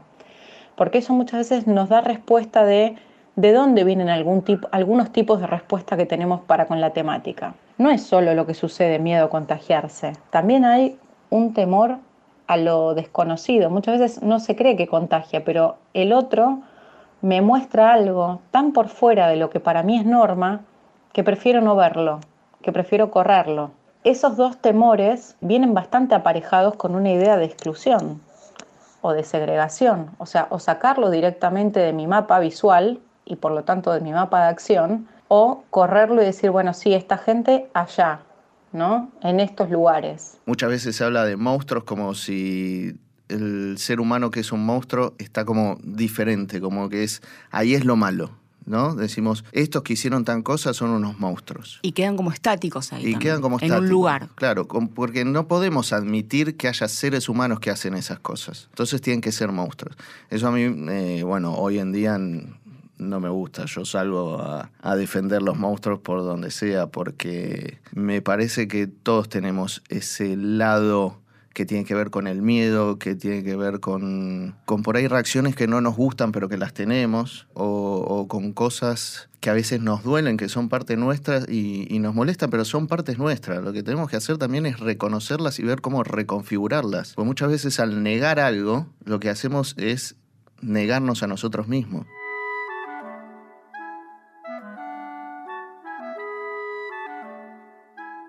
porque 0.76 1.00
eso 1.00 1.14
muchas 1.14 1.40
veces 1.50 1.66
nos 1.66 1.90
da 1.90 2.02
respuesta 2.02 2.64
de 2.64 2.96
de 3.40 3.54
dónde 3.54 3.86
vienen 3.86 4.10
algún 4.10 4.42
tipo, 4.42 4.68
algunos 4.72 5.14
tipos 5.14 5.40
de 5.40 5.48
respuesta 5.48 5.96
que 5.96 6.06
tenemos 6.06 6.42
para 6.42 6.66
con 6.66 6.82
la 6.82 6.90
temática. 6.90 7.54
No 7.78 7.90
es 7.90 8.04
solo 8.04 8.34
lo 8.34 8.46
que 8.46 8.54
sucede 8.54 9.00
miedo 9.00 9.26
a 9.26 9.30
contagiarse, 9.30 10.12
también 10.30 10.66
hay 10.66 10.98
un 11.30 11.54
temor 11.54 12.00
a 12.48 12.58
lo 12.58 12.96
desconocido. 12.96 13.70
Muchas 13.70 14.00
veces 14.00 14.24
no 14.24 14.40
se 14.40 14.58
cree 14.58 14.76
que 14.76 14.88
contagia, 14.88 15.46
pero 15.46 15.78
el 15.94 16.12
otro 16.12 16.60
me 17.22 17.42
muestra 17.42 17.94
algo 17.94 18.42
tan 18.52 18.74
por 18.74 18.90
fuera 18.90 19.30
de 19.30 19.38
lo 19.38 19.50
que 19.50 19.62
para 19.62 19.84
mí 19.84 19.98
es 19.98 20.06
norma 20.06 20.66
que 21.14 21.24
prefiero 21.24 21.62
no 21.62 21.76
verlo, 21.76 22.20
que 22.62 22.72
prefiero 22.72 23.12
correrlo. 23.12 23.72
Esos 24.04 24.38
dos 24.38 24.58
temores 24.62 25.36
vienen 25.42 25.74
bastante 25.74 26.16
aparejados 26.16 26.76
con 26.76 26.96
una 26.96 27.12
idea 27.12 27.38
de 27.38 27.46
exclusión 27.46 28.22
o 29.02 29.14
de 29.14 29.24
segregación, 29.24 30.12
o 30.18 30.26
sea, 30.26 30.48
o 30.50 30.60
sacarlo 30.60 31.10
directamente 31.10 31.80
de 31.80 31.94
mi 31.94 32.08
mapa 32.08 32.40
visual 32.40 33.00
y 33.26 33.36
por 33.36 33.52
lo 33.52 33.64
tanto 33.64 33.92
de 33.92 34.02
mi 34.02 34.12
mapa 34.12 34.42
de 34.42 34.48
acción, 34.50 35.08
o 35.28 35.64
correrlo 35.70 36.22
y 36.22 36.26
decir, 36.26 36.50
bueno, 36.50 36.74
sí, 36.74 36.94
esta 36.94 37.18
gente 37.18 37.70
allá, 37.74 38.22
¿no? 38.74 39.12
En 39.22 39.40
estos 39.40 39.70
lugares. 39.70 40.38
Muchas 40.46 40.70
veces 40.70 40.96
se 40.96 41.04
habla 41.04 41.24
de 41.24 41.38
monstruos 41.38 41.84
como 41.84 42.16
si 42.16 42.98
el 43.30 43.78
ser 43.78 44.00
humano 44.00 44.32
que 44.32 44.40
es 44.40 44.52
un 44.52 44.66
monstruo 44.66 45.14
está 45.20 45.46
como 45.46 45.78
diferente, 45.84 46.60
como 46.60 46.90
que 46.90 47.04
es, 47.04 47.22
ahí 47.52 47.76
es 47.76 47.86
lo 47.86 47.96
malo. 47.96 48.32
¿No? 48.66 48.96
Decimos, 48.96 49.44
estos 49.52 49.84
que 49.84 49.94
hicieron 49.94 50.26
tan 50.26 50.42
cosas 50.44 50.78
son 50.78 50.92
unos 50.92 51.20
monstruos. 51.20 51.80
Y 51.82 51.92
quedan 51.94 52.16
como 52.16 52.32
estáticos 52.32 52.94
ahí. 52.94 53.00
Y 53.00 53.04
también, 53.04 53.20
quedan 53.20 53.42
como 53.42 53.58
En 53.58 53.64
estáticos. 53.66 53.84
un 53.86 53.90
lugar. 53.90 54.30
Claro, 54.36 54.68
porque 54.68 55.26
no 55.26 55.48
podemos 55.48 55.94
admitir 55.94 56.58
que 56.58 56.68
haya 56.68 56.88
seres 56.88 57.30
humanos 57.30 57.60
que 57.60 57.72
hacen 57.72 57.94
esas 57.96 58.20
cosas. 58.20 58.68
Entonces 58.70 59.02
tienen 59.02 59.22
que 59.22 59.32
ser 59.32 59.52
monstruos. 59.52 59.96
Eso 60.30 60.48
a 60.48 60.52
mí, 60.52 60.64
eh, 60.92 61.24
bueno, 61.24 61.56
hoy 61.56 61.80
en 61.80 61.92
día 61.92 62.18
no 62.18 63.20
me 63.20 63.30
gusta. 63.30 63.66
Yo 63.66 63.86
salgo 63.86 64.40
a, 64.40 64.70
a 64.82 64.96
defender 64.96 65.42
los 65.42 65.58
monstruos 65.58 66.00
por 66.00 66.22
donde 66.22 66.52
sea, 66.52 66.88
porque 66.88 67.80
me 67.94 68.22
parece 68.22 68.68
que 68.68 68.88
todos 68.88 69.30
tenemos 69.30 69.82
ese 69.90 70.36
lado 70.36 71.22
que 71.60 71.66
tiene 71.66 71.84
que 71.84 71.94
ver 71.94 72.10
con 72.10 72.28
el 72.28 72.42
miedo, 72.42 73.00
que 73.00 73.16
tiene 73.16 73.44
que 73.44 73.58
ver 73.58 73.82
con, 73.82 74.56
con 74.64 74.82
por 74.82 74.96
ahí 74.96 75.10
reacciones 75.10 75.58
que 75.58 75.68
no 75.68 75.82
nos 75.82 75.98
gustan 75.98 76.32
pero 76.32 76.48
que 76.48 76.56
las 76.56 76.74
tenemos, 76.74 77.48
o, 77.54 77.98
o 77.98 78.30
con 78.30 78.54
cosas 78.54 79.28
que 79.42 79.50
a 79.50 79.54
veces 79.54 79.82
nos 79.82 80.02
duelen, 80.02 80.38
que 80.38 80.48
son 80.48 80.70
parte 80.70 80.96
nuestra 80.96 81.42
y, 81.50 81.86
y 81.94 82.00
nos 82.00 82.16
molestan, 82.16 82.50
pero 82.50 82.64
son 82.64 82.88
partes 82.88 83.18
nuestras. 83.18 83.62
Lo 83.62 83.74
que 83.74 83.84
tenemos 83.84 84.10
que 84.10 84.16
hacer 84.16 84.38
también 84.38 84.66
es 84.66 84.80
reconocerlas 84.80 85.60
y 85.60 85.64
ver 85.64 85.82
cómo 85.82 86.06
reconfigurarlas. 86.06 87.16
Porque 87.16 87.28
muchas 87.28 87.50
veces 87.50 87.82
al 87.82 88.04
negar 88.04 88.40
algo, 88.40 88.88
lo 89.04 89.20
que 89.20 89.30
hacemos 89.30 89.76
es 89.78 90.16
negarnos 90.62 91.24
a 91.24 91.28
nosotros 91.28 91.68
mismos. 91.68 92.06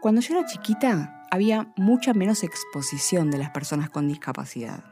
Cuando 0.00 0.22
yo 0.22 0.38
era 0.38 0.48
chiquita, 0.48 1.26
había 1.30 1.68
mucha 1.76 2.14
menos 2.14 2.42
exposición 2.42 3.30
de 3.30 3.36
las 3.36 3.50
personas 3.50 3.90
con 3.90 4.08
discapacidad. 4.08 4.82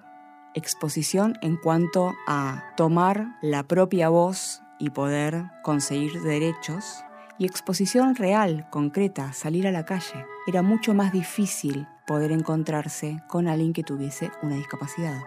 Exposición 0.53 1.39
en 1.41 1.57
cuanto 1.57 2.15
a 2.27 2.75
tomar 2.77 3.39
la 3.41 3.63
propia 3.63 4.11
voz 4.11 4.63
y 4.79 4.91
poder 4.91 5.45
conseguir 5.63 6.21
derechos. 6.21 7.05
Y 7.39 7.47
exposición 7.47 8.17
real, 8.17 8.69
concreta, 8.69 9.33
salir 9.33 9.67
a 9.67 9.73
la 9.73 9.87
calle. 9.87 10.27
Era 10.47 10.61
mucho 10.61 10.93
más 10.93 11.11
difícil 11.11 11.87
poder 12.07 12.31
encontrarse 12.31 13.23
con 13.29 13.49
alguien 13.49 13.73
que 13.73 13.85
tuviese 13.85 14.31
una 14.43 14.57
discapacidad. 14.57 15.23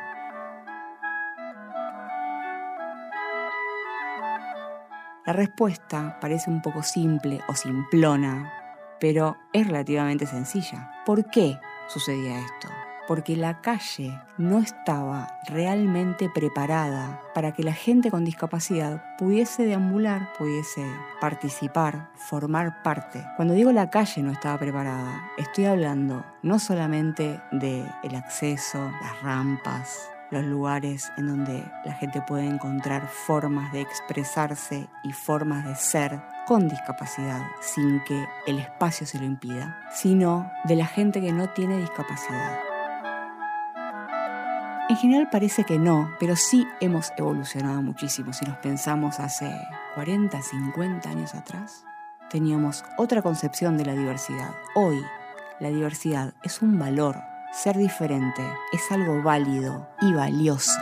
La 5.26 5.34
respuesta 5.34 6.20
parece 6.20 6.52
un 6.52 6.62
poco 6.62 6.84
simple 6.84 7.40
o 7.48 7.56
simplona, 7.56 8.61
pero 9.02 9.36
es 9.52 9.68
relativamente 9.68 10.26
sencilla. 10.26 11.04
¿Por 11.06 11.30
qué 11.30 11.60
sucedía 11.90 12.40
esto? 12.40 12.70
porque 13.08 13.36
la 13.36 13.60
calle 13.62 14.18
no 14.38 14.60
estaba 14.60 15.40
realmente 15.48 16.30
preparada 16.30 17.22
para 17.34 17.52
que 17.52 17.64
la 17.64 17.74
gente 17.74 18.12
con 18.12 18.24
discapacidad 18.24 19.04
pudiese 19.18 19.66
deambular, 19.66 20.32
pudiese 20.38 20.86
participar, 21.20 22.10
formar 22.16 22.84
parte. 22.84 23.24
Cuando 23.36 23.54
digo 23.54 23.72
la 23.72 23.90
calle 23.90 24.22
no 24.22 24.32
estaba 24.32 24.58
preparada, 24.58 25.30
estoy 25.38 25.66
hablando 25.66 26.24
no 26.42 26.60
solamente 26.60 27.42
del 27.52 27.86
el 28.04 28.16
acceso, 28.16 28.80
las 29.02 29.22
rampas, 29.22 30.11
los 30.32 30.44
lugares 30.46 31.12
en 31.18 31.28
donde 31.28 31.64
la 31.86 31.94
gente 31.94 32.22
puede 32.22 32.48
encontrar 32.48 33.08
formas 33.08 33.72
de 33.74 33.82
expresarse 33.82 34.88
y 35.04 35.12
formas 35.12 35.66
de 35.66 35.76
ser 35.76 36.22
con 36.48 36.68
discapacidad 36.68 37.42
sin 37.62 38.02
que 38.06 38.26
el 38.48 38.60
espacio 38.60 39.06
se 39.06 39.20
lo 39.20 39.26
impida, 39.26 39.78
sino 39.94 40.50
de 40.64 40.78
la 40.78 40.88
gente 40.88 41.22
que 41.22 41.34
no 41.34 41.50
tiene 41.50 41.78
discapacidad. 41.78 42.60
En 44.90 44.98
general 44.98 45.30
parece 45.32 45.64
que 45.64 45.80
no, 45.80 46.12
pero 46.20 46.36
sí 46.36 46.68
hemos 46.82 47.14
evolucionado 47.16 47.82
muchísimo. 47.82 48.34
Si 48.34 48.44
nos 48.46 48.58
pensamos 48.58 49.20
hace 49.20 49.50
40, 49.96 50.42
50 50.42 51.10
años 51.10 51.34
atrás, 51.34 51.86
teníamos 52.30 52.84
otra 52.98 53.22
concepción 53.22 53.78
de 53.78 53.86
la 53.86 53.94
diversidad. 53.94 54.54
Hoy, 54.76 55.02
la 55.60 55.70
diversidad 55.70 56.34
es 56.44 56.62
un 56.62 56.78
valor 56.78 57.31
ser 57.52 57.78
diferente 57.78 58.42
es 58.72 58.92
algo 58.92 59.22
válido 59.22 59.86
y 60.02 60.14
valioso. 60.14 60.80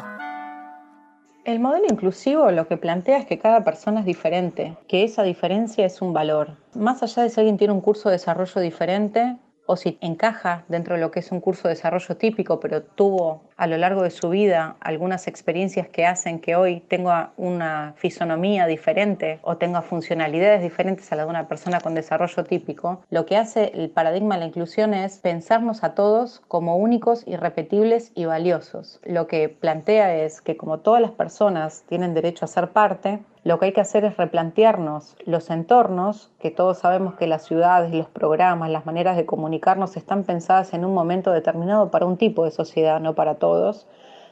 El 1.44 1.60
modelo 1.60 1.88
inclusivo 1.90 2.52
lo 2.52 2.68
que 2.68 2.78
plantea 2.78 3.18
es 3.18 3.26
que 3.26 3.40
cada 3.40 3.64
persona 3.64 4.02
es 4.02 4.06
diferente, 4.06 4.78
que 4.88 5.04
esa 5.04 5.24
diferencia 5.24 5.86
es 5.86 6.00
un 6.02 6.14
valor. 6.14 6.58
Más 6.76 7.02
allá 7.02 7.24
de 7.24 7.30
si 7.30 7.40
alguien 7.40 7.58
tiene 7.58 7.74
un 7.74 7.82
curso 7.82 8.10
de 8.10 8.14
desarrollo 8.14 8.62
diferente, 8.62 9.38
o 9.72 9.78
si 9.78 10.00
encaja 10.02 10.64
dentro 10.68 10.96
de 10.96 11.02
lo 11.02 11.12
que 11.12 11.20
es 11.20 11.32
un 11.32 11.42
curso 11.42 11.68
de 11.68 11.76
desarrollo 11.76 12.18
típico, 12.18 12.60
pero 12.60 12.82
tuvo 12.82 13.44
a 13.56 13.68
lo 13.68 13.78
largo 13.78 14.02
de 14.02 14.10
su 14.10 14.30
vida 14.30 14.78
algunas 14.80 15.28
experiencias 15.28 15.88
que 15.88 16.08
hacen 16.08 16.40
que 16.40 16.56
hoy 16.56 16.80
tenga 16.88 17.34
una 17.38 17.94
fisonomía 17.96 18.66
diferente 18.66 19.38
o 19.44 19.58
tenga 19.58 19.84
funcionalidades 19.84 20.64
diferentes 20.64 21.12
a 21.12 21.18
la 21.18 21.26
de 21.26 21.30
una 21.30 21.48
persona 21.48 21.82
con 21.82 21.94
desarrollo 21.94 22.44
típico, 22.46 23.04
lo 23.12 23.28
que 23.28 23.38
hace 23.38 23.72
el 23.76 23.92
paradigma 23.92 24.36
de 24.36 24.40
la 24.40 24.48
inclusión 24.48 24.96
es 24.96 25.20
pensarnos 25.20 25.84
a 25.84 25.94
todos 25.94 26.42
como 26.48 26.78
únicos, 26.78 27.24
irrepetibles 27.28 28.12
y 28.16 28.26
valiosos. 28.26 29.00
Lo 29.04 29.28
que 29.28 29.50
plantea 29.50 30.16
es 30.16 30.42
que 30.42 30.58
como 30.58 30.80
todas 30.80 31.00
las 31.00 31.12
personas 31.12 31.84
tienen 31.88 32.16
derecho 32.16 32.46
a 32.46 32.48
ser 32.48 32.70
parte, 32.70 33.20
lo 33.44 33.58
que 33.58 33.68
hay 33.68 33.72
que 33.72 33.82
hacer 33.82 34.04
es 34.04 34.18
replantearnos 34.18 35.16
los 35.26 35.50
entornos, 35.50 36.30
que 36.40 36.52
todos 36.52 36.80
sabemos 36.80 37.16
que 37.16 37.26
las 37.26 37.46
ciudades, 37.46 37.94
los 37.94 38.08
programas, 38.08 38.70
las 38.70 38.86
maneras 38.86 39.16
de 39.16 39.26
comunicarnos 39.26 39.96
están 39.96 40.24
pensadas 40.24 40.74
en 40.74 40.84
un 40.84 40.94
momento 40.94 41.32
determinado 41.32 41.90
para 41.90 42.06
un 42.06 42.18
tipo 42.18 42.44
de 42.44 42.52
sociedad, 42.52 43.00
no 43.00 43.16
para 43.16 43.36
todos. 43.36 43.88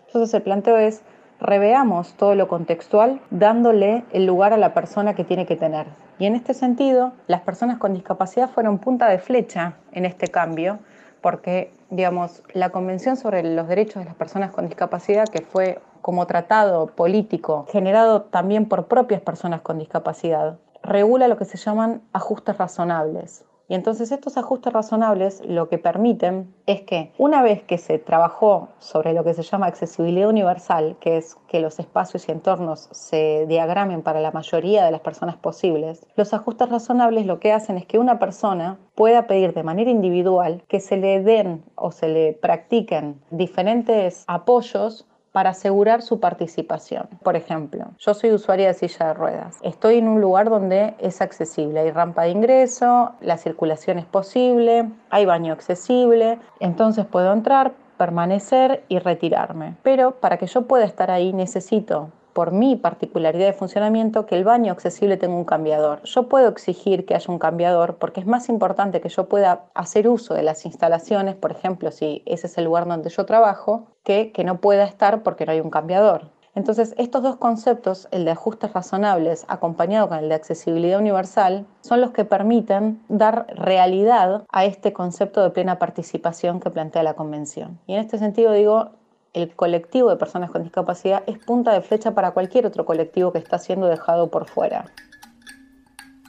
Entonces 0.07 0.33
el 0.33 0.41
planteo 0.41 0.77
es, 0.77 1.03
reveamos 1.39 2.15
todo 2.15 2.35
lo 2.35 2.47
contextual 2.47 3.21
dándole 3.29 4.03
el 4.11 4.25
lugar 4.25 4.53
a 4.53 4.57
la 4.57 4.73
persona 4.73 5.15
que 5.15 5.23
tiene 5.23 5.45
que 5.45 5.55
tener. 5.55 5.87
Y 6.19 6.25
en 6.25 6.35
este 6.35 6.53
sentido, 6.53 7.13
las 7.27 7.41
personas 7.41 7.77
con 7.77 7.93
discapacidad 7.93 8.49
fueron 8.49 8.79
punta 8.79 9.07
de 9.07 9.19
flecha 9.19 9.75
en 9.91 10.05
este 10.05 10.27
cambio, 10.27 10.79
porque, 11.21 11.71
digamos, 11.89 12.43
la 12.53 12.69
Convención 12.69 13.17
sobre 13.17 13.43
los 13.43 13.67
Derechos 13.67 14.01
de 14.01 14.05
las 14.05 14.15
Personas 14.15 14.51
con 14.51 14.67
Discapacidad, 14.67 15.27
que 15.27 15.41
fue 15.41 15.79
como 16.01 16.27
tratado 16.27 16.87
político 16.87 17.65
generado 17.69 18.23
también 18.23 18.67
por 18.67 18.87
propias 18.87 19.21
personas 19.21 19.61
con 19.61 19.77
discapacidad, 19.77 20.59
regula 20.83 21.27
lo 21.27 21.37
que 21.37 21.45
se 21.45 21.57
llaman 21.57 22.01
ajustes 22.13 22.57
razonables. 22.57 23.45
Y 23.69 23.75
entonces 23.75 24.11
estos 24.11 24.37
ajustes 24.37 24.71
razonables 24.71 25.41
lo 25.45 25.67
que 25.67 25.77
permiten 25.77 26.53
es 26.65 26.81
que 26.81 27.11
una 27.17 27.41
vez 27.41 27.63
que 27.63 27.77
se 27.77 27.99
trabajó 27.99 28.69
sobre 28.79 29.13
lo 29.13 29.25
que 29.25 29.33
se 29.33 29.43
llama 29.43 29.65
accesibilidad 29.65 30.29
universal, 30.29 30.95
que 31.01 31.17
es 31.17 31.35
que 31.49 31.59
los 31.59 31.77
espacios 31.77 32.27
y 32.27 32.31
entornos 32.31 32.87
se 32.91 33.45
diagramen 33.47 34.03
para 34.03 34.21
la 34.21 34.31
mayoría 34.31 34.85
de 34.85 34.91
las 34.91 35.01
personas 35.01 35.35
posibles, 35.35 36.05
los 36.15 36.33
ajustes 36.33 36.69
razonables 36.69 37.25
lo 37.25 37.41
que 37.41 37.51
hacen 37.51 37.77
es 37.77 37.85
que 37.85 37.99
una 37.99 38.19
persona 38.19 38.77
pueda 38.95 39.27
pedir 39.27 39.53
de 39.53 39.63
manera 39.63 39.91
individual 39.91 40.63
que 40.69 40.79
se 40.79 40.95
le 40.95 41.21
den 41.21 41.65
o 41.75 41.91
se 41.91 42.07
le 42.07 42.33
practiquen 42.33 43.19
diferentes 43.31 44.23
apoyos 44.27 45.05
para 45.37 45.51
asegurar 45.51 46.01
su 46.01 46.19
participación. 46.19 47.07
Por 47.21 47.35
ejemplo, 47.35 47.85
yo 47.99 48.15
soy 48.15 48.31
usuaria 48.31 48.69
de 48.69 48.73
silla 48.73 49.09
de 49.09 49.13
ruedas. 49.13 49.59
Estoy 49.61 49.99
en 49.99 50.07
un 50.07 50.19
lugar 50.19 50.49
donde 50.49 50.95
es 50.97 51.21
accesible. 51.21 51.79
Hay 51.79 51.91
rampa 51.91 52.23
de 52.23 52.31
ingreso, 52.31 53.11
la 53.21 53.37
circulación 53.37 53.99
es 53.99 54.05
posible, 54.05 54.89
hay 55.11 55.27
baño 55.27 55.53
accesible, 55.53 56.39
entonces 56.59 57.05
puedo 57.05 57.31
entrar, 57.31 57.73
permanecer 57.99 58.83
y 58.87 58.97
retirarme. 58.97 59.75
Pero 59.83 60.15
para 60.15 60.37
que 60.37 60.47
yo 60.47 60.63
pueda 60.63 60.85
estar 60.85 61.11
ahí 61.11 61.31
necesito 61.33 62.09
por 62.37 62.51
mi 62.51 62.75
particularidad 62.75 63.47
de 63.47 63.53
funcionamiento, 63.53 64.27
que 64.27 64.35
el 64.35 64.43
baño 64.43 64.71
accesible 64.71 65.17
tenga 65.17 65.33
un 65.33 65.43
cambiador. 65.43 66.03
Yo 66.03 66.29
puedo 66.29 66.49
exigir 66.49 67.03
que 67.07 67.15
haya 67.15 67.33
un 67.33 67.39
cambiador 67.39 67.95
porque 67.95 68.19
es 68.19 68.27
más 68.27 68.47
importante 68.47 69.01
que 69.01 69.09
yo 69.09 69.27
pueda 69.27 69.63
hacer 69.73 70.07
uso 70.07 70.35
de 70.35 70.43
las 70.43 70.63
instalaciones, 70.63 71.33
por 71.33 71.51
ejemplo, 71.51 71.89
si 71.89 72.21
ese 72.27 72.45
es 72.45 72.55
el 72.59 72.65
lugar 72.65 72.87
donde 72.87 73.09
yo 73.09 73.25
trabajo, 73.25 73.87
que 74.03 74.31
que 74.31 74.43
no 74.43 74.61
pueda 74.61 74.83
estar 74.83 75.23
porque 75.23 75.47
no 75.47 75.51
hay 75.51 75.61
un 75.61 75.71
cambiador. 75.71 76.29
Entonces, 76.53 76.93
estos 76.99 77.23
dos 77.23 77.37
conceptos, 77.37 78.07
el 78.11 78.23
de 78.23 78.31
ajustes 78.31 78.71
razonables 78.71 79.43
acompañado 79.47 80.07
con 80.07 80.19
el 80.19 80.29
de 80.29 80.35
accesibilidad 80.35 80.99
universal, 80.99 81.65
son 81.81 82.01
los 82.01 82.11
que 82.11 82.23
permiten 82.23 83.01
dar 83.09 83.47
realidad 83.55 84.43
a 84.51 84.65
este 84.65 84.93
concepto 84.93 85.41
de 85.41 85.49
plena 85.49 85.79
participación 85.79 86.59
que 86.59 86.69
plantea 86.69 87.01
la 87.01 87.15
Convención. 87.15 87.79
Y 87.87 87.93
en 87.93 88.01
este 88.01 88.19
sentido 88.19 88.51
digo, 88.51 88.91
el 89.37 89.55
colectivo 89.55 90.09
de 90.09 90.17
personas 90.17 90.49
con 90.49 90.63
discapacidad 90.63 91.23
es 91.27 91.37
punta 91.37 91.71
de 91.73 91.81
flecha 91.81 92.15
para 92.15 92.31
cualquier 92.31 92.65
otro 92.65 92.85
colectivo 92.85 93.31
que 93.31 93.37
está 93.37 93.59
siendo 93.59 93.85
dejado 93.87 94.31
por 94.31 94.47
fuera. 94.47 94.91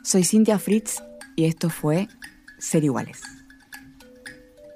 Soy 0.04 0.24
Cintia 0.24 0.58
Fritz 0.58 1.02
y 1.34 1.46
esto 1.46 1.70
fue 1.70 2.08
Ser 2.58 2.84
Iguales. 2.84 3.22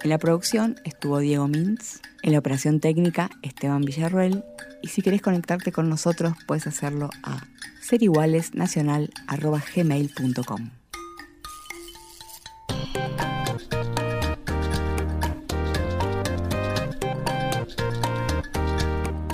En 0.03 0.09
la 0.11 0.18
producción 0.18 0.77
estuvo 0.85 1.18
Diego 1.18 1.47
Mintz, 1.47 2.01
en 2.23 2.33
la 2.33 2.38
operación 2.38 2.81
técnica 2.81 3.29
Esteban 3.42 3.83
Villarruel 3.83 4.42
y 4.83 4.88
si 4.88 5.03
querés 5.03 5.21
conectarte 5.23 5.71
con 5.71 5.88
nosotros 5.88 6.33
puedes 6.47 6.66
hacerlo 6.66 7.11
a 7.23 7.45
serigualesnacional.gmail.com. 7.83 10.82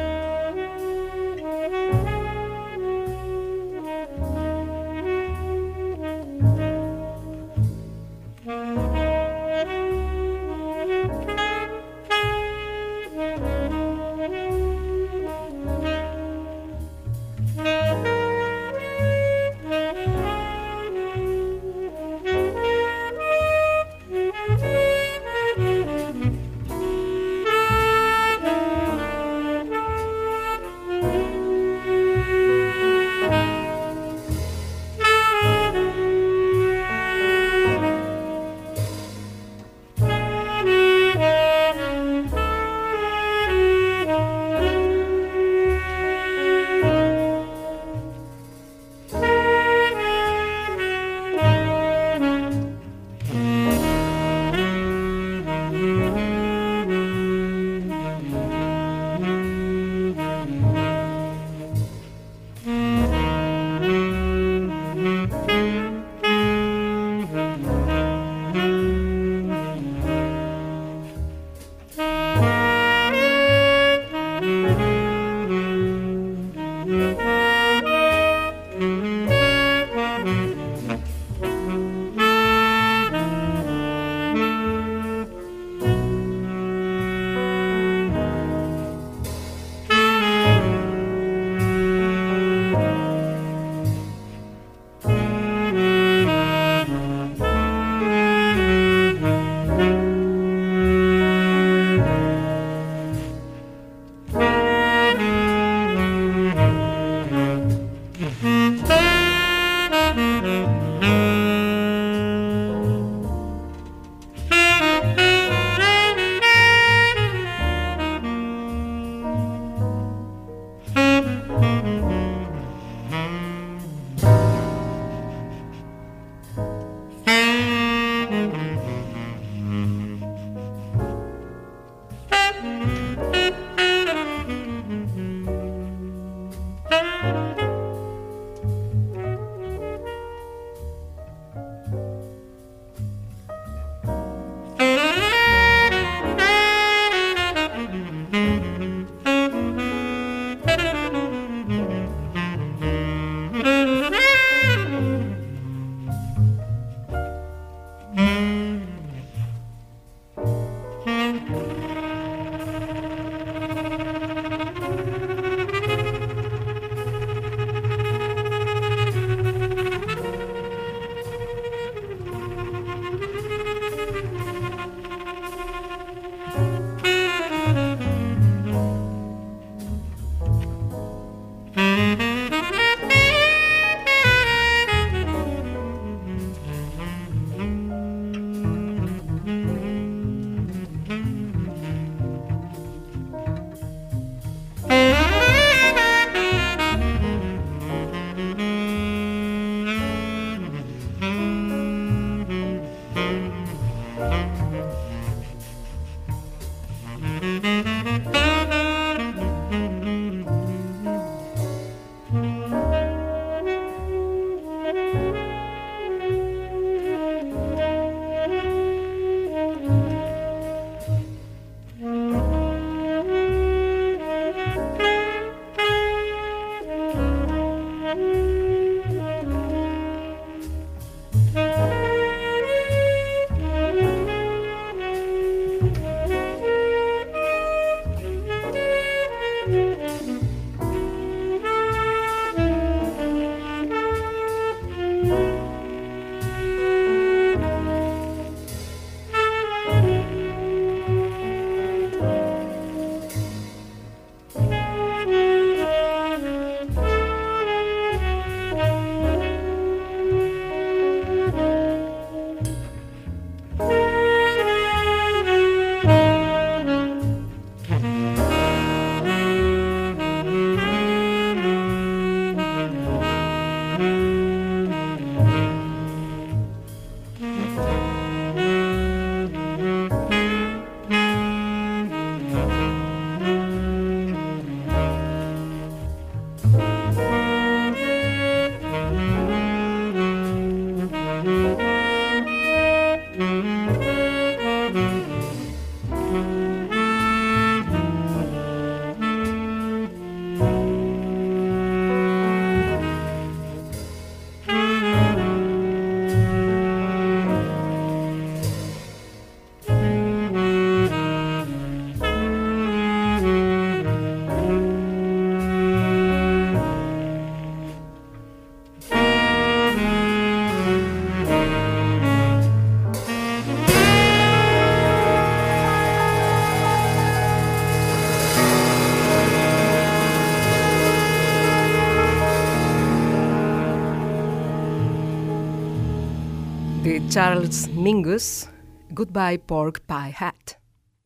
Charles 337.30 337.88
Mingus, 337.94 338.68
Goodbye 339.12 339.60
Pork 339.60 340.02
Pie 340.08 340.36
Hat. 340.40 340.80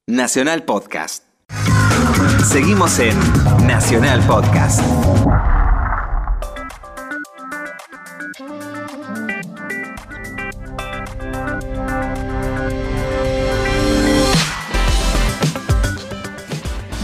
Nacional 0.06 0.64
Podcast. 0.64 1.24
Seguimos 2.44 3.00
en 3.00 3.18
Nacional 3.66 4.20
Podcast. 4.28 4.82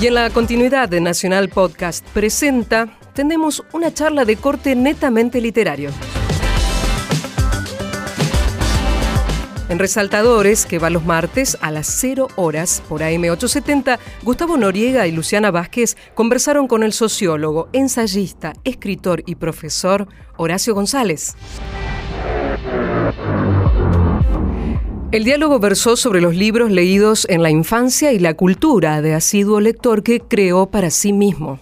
Y 0.01 0.07
en 0.07 0.13
la 0.13 0.29
continuidad 0.29 0.89
de 0.89 0.99
Nacional 0.99 1.47
Podcast 1.47 2.05
presenta, 2.09 2.97
tenemos 3.13 3.63
una 3.71 3.93
charla 3.93 4.25
de 4.25 4.35
corte 4.35 4.75
netamente 4.75 5.39
literario. 5.39 5.89
En 9.69 9.77
Resaltadores, 9.77 10.65
que 10.65 10.79
va 10.79 10.89
los 10.89 11.05
martes 11.05 11.55
a 11.61 11.69
las 11.69 11.85
0 11.99 12.29
horas 12.37 12.81
por 12.89 13.01
AM870, 13.01 13.99
Gustavo 14.23 14.57
Noriega 14.57 15.05
y 15.05 15.11
Luciana 15.11 15.51
Vázquez 15.51 15.95
conversaron 16.15 16.67
con 16.67 16.81
el 16.81 16.91
sociólogo, 16.91 17.69
ensayista, 17.71 18.53
escritor 18.63 19.21
y 19.27 19.35
profesor 19.35 20.07
Horacio 20.37 20.73
González. 20.73 21.35
El 25.11 25.23
diálogo 25.23 25.59
versó 25.59 25.95
sobre 25.95 26.19
los 26.19 26.35
libros 26.35 26.71
leídos 26.71 27.27
en 27.29 27.43
la 27.43 27.51
infancia 27.51 28.11
y 28.11 28.17
la 28.17 28.33
cultura 28.33 29.03
de 29.03 29.13
asiduo 29.13 29.59
lector 29.59 30.01
que 30.01 30.19
creó 30.19 30.65
para 30.65 30.89
sí 30.89 31.13
mismo. 31.13 31.59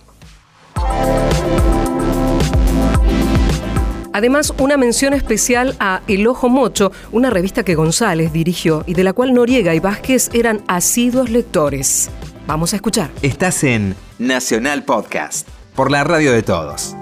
Además, 4.17 4.51
una 4.57 4.77
mención 4.77 5.13
especial 5.13 5.75
a 5.79 6.01
El 6.07 6.25
Ojo 6.25 6.49
Mocho, 6.49 6.91
una 7.11 7.29
revista 7.29 7.61
que 7.61 7.75
González 7.75 8.33
dirigió 8.33 8.83
y 8.87 8.95
de 8.95 9.03
la 9.03 9.13
cual 9.13 9.31
Noriega 9.31 9.75
y 9.75 9.79
Vázquez 9.79 10.31
eran 10.33 10.63
asiduos 10.67 11.29
lectores. 11.29 12.09
Vamos 12.47 12.73
a 12.73 12.77
escuchar. 12.77 13.11
Estás 13.21 13.63
en 13.63 13.95
Nacional 14.17 14.83
Podcast, 14.85 15.47
por 15.75 15.91
la 15.91 16.03
radio 16.03 16.31
de 16.31 16.41
todos. 16.41 16.95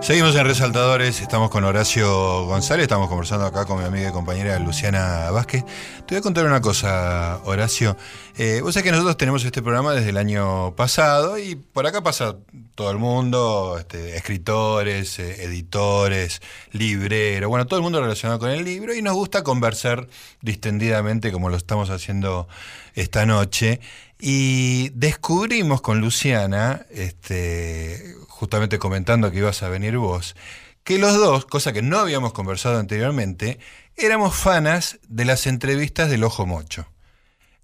Seguimos 0.00 0.36
en 0.36 0.46
Resaltadores, 0.46 1.20
estamos 1.20 1.50
con 1.50 1.64
Horacio 1.64 2.44
González, 2.44 2.84
estamos 2.84 3.08
conversando 3.08 3.44
acá 3.46 3.64
con 3.64 3.78
mi 3.78 3.84
amiga 3.84 4.10
y 4.10 4.12
compañera 4.12 4.56
Luciana 4.60 5.30
Vázquez. 5.32 5.64
Te 6.06 6.14
voy 6.14 6.18
a 6.18 6.20
contar 6.20 6.44
una 6.46 6.60
cosa, 6.60 7.40
Horacio. 7.44 7.96
Eh, 8.36 8.60
vos 8.62 8.74
sabés 8.74 8.84
que 8.84 8.92
nosotros 8.92 9.16
tenemos 9.16 9.44
este 9.44 9.62
programa 9.62 9.94
desde 9.94 10.10
el 10.10 10.16
año 10.18 10.76
pasado 10.76 11.38
y 11.38 11.56
por 11.56 11.88
acá 11.88 12.02
pasa 12.02 12.36
todo 12.76 12.90
el 12.92 12.98
mundo, 12.98 13.76
este, 13.80 14.16
escritores, 14.16 15.18
eh, 15.18 15.42
editores, 15.44 16.40
libreros, 16.70 17.48
bueno, 17.48 17.66
todo 17.66 17.78
el 17.78 17.82
mundo 17.82 18.00
relacionado 18.00 18.38
con 18.38 18.50
el 18.50 18.64
libro 18.64 18.94
y 18.94 19.02
nos 19.02 19.14
gusta 19.14 19.42
conversar 19.42 20.06
distendidamente 20.40 21.32
como 21.32 21.48
lo 21.48 21.56
estamos 21.56 21.90
haciendo 21.90 22.46
esta 22.94 23.26
noche. 23.26 23.80
Y 24.18 24.90
descubrimos 24.90 25.82
con 25.82 26.00
Luciana, 26.00 26.86
este, 26.90 28.14
justamente 28.36 28.78
comentando 28.78 29.30
que 29.30 29.38
ibas 29.38 29.62
a 29.62 29.70
venir 29.70 29.96
vos, 29.96 30.36
que 30.84 30.98
los 30.98 31.14
dos, 31.14 31.46
cosa 31.46 31.72
que 31.72 31.80
no 31.80 31.98
habíamos 31.98 32.34
conversado 32.34 32.78
anteriormente, 32.78 33.58
éramos 33.96 34.34
fanas 34.36 34.98
de 35.08 35.24
las 35.24 35.46
entrevistas 35.46 36.10
del 36.10 36.22
Ojo 36.22 36.44
Mocho, 36.46 36.86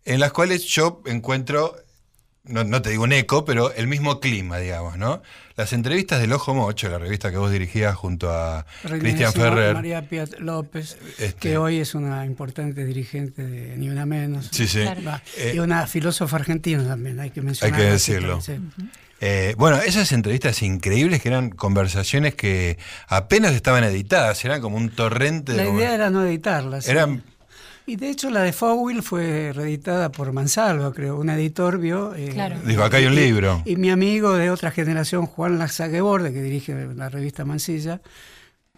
en 0.07 0.19
las 0.19 0.33
cuales 0.33 0.65
yo 0.65 1.03
encuentro, 1.05 1.77
no, 2.45 2.65
no 2.65 2.81
te 2.81 2.89
digo 2.91 3.05
un 3.05 3.13
eco, 3.13 3.45
pero 3.45 3.71
el 3.75 3.87
mismo 3.87 4.19
clima, 4.19 4.57
digamos, 4.59 4.97
¿no? 4.97 5.23
Las 5.57 5.75
entrevistas 5.75 6.21
del 6.23 6.33
Ojo 6.33 6.55
Mocho, 6.55 6.89
la 6.89 6.99
revista 6.99 7.31
que 7.31 7.37
vos 7.37 7.53
dirigías 7.53 7.95
junto 7.95 8.33
a 8.33 8.65
Cristian 8.99 9.33
Ferrer. 9.35 9.75
María 9.75 10.09
Piat 10.09 10.39
López, 10.39 10.97
Este- 11.19 11.35
que 11.39 11.59
hoy 11.59 11.79
es 11.81 11.95
una 11.95 12.25
importante 12.25 12.87
dirigente 12.87 13.45
de 13.45 13.77
Ni 13.77 13.91
Una 13.91 14.07
Menos. 14.07 14.49
Sí, 14.51 14.67
sí. 14.67 14.81
Va, 15.07 15.23
Eh, 15.37 15.53
y 15.55 15.59
una 15.59 15.87
filósofa 15.87 16.37
argentina 16.37 16.83
también, 16.85 17.21
hay 17.21 17.31
que 17.31 17.43
mencionar. 17.43 17.79
Hay 17.79 17.87
que 17.87 17.93
decirlo. 17.93 18.41
Eh, 19.25 19.55
bueno, 19.57 19.77
esas 19.79 20.11
entrevistas 20.11 20.63
increíbles 20.63 21.23
que 21.23 21.29
eran 21.29 21.51
conversaciones 21.51 22.35
que 22.35 22.77
apenas 23.07 23.53
estaban 23.55 23.85
editadas, 23.85 24.45
eran 24.45 24.61
como 24.61 24.77
un 24.77 24.91
torrente 24.91 25.53
La 25.55 25.63
de... 25.63 25.71
idea 25.71 25.95
era 25.95 26.11
no 26.11 26.25
editarlas. 26.27 26.89
Eran- 26.89 27.23
Y 27.87 27.95
de 27.97 28.11
hecho 28.11 28.31
la 28.31 28.43
de 28.43 28.53
Fogwill 28.53 29.01
fue 29.03 29.53
reeditada 29.55 30.11
por 30.11 30.33
Mansalva, 30.33 30.93
creo. 30.93 31.17
Un 31.19 31.31
editor 31.31 31.79
vio... 31.79 32.15
eh, 32.17 32.31
Claro. 32.33 32.57
Dijo, 32.67 32.83
acá 32.83 32.97
hay 32.97 33.07
un 33.07 33.13
y- 33.13 33.17
libro. 33.17 33.63
Y 33.65 33.77
mi 33.77 33.91
amigo 33.91 34.33
de 34.33 34.51
otra 34.51 34.73
generación, 34.73 35.27
Juan 35.27 35.57
Lazagueborde, 35.59 36.33
que 36.33 36.43
dirige 36.43 36.75
la 36.97 37.09
revista 37.09 37.45
Mansilla, 37.45 38.01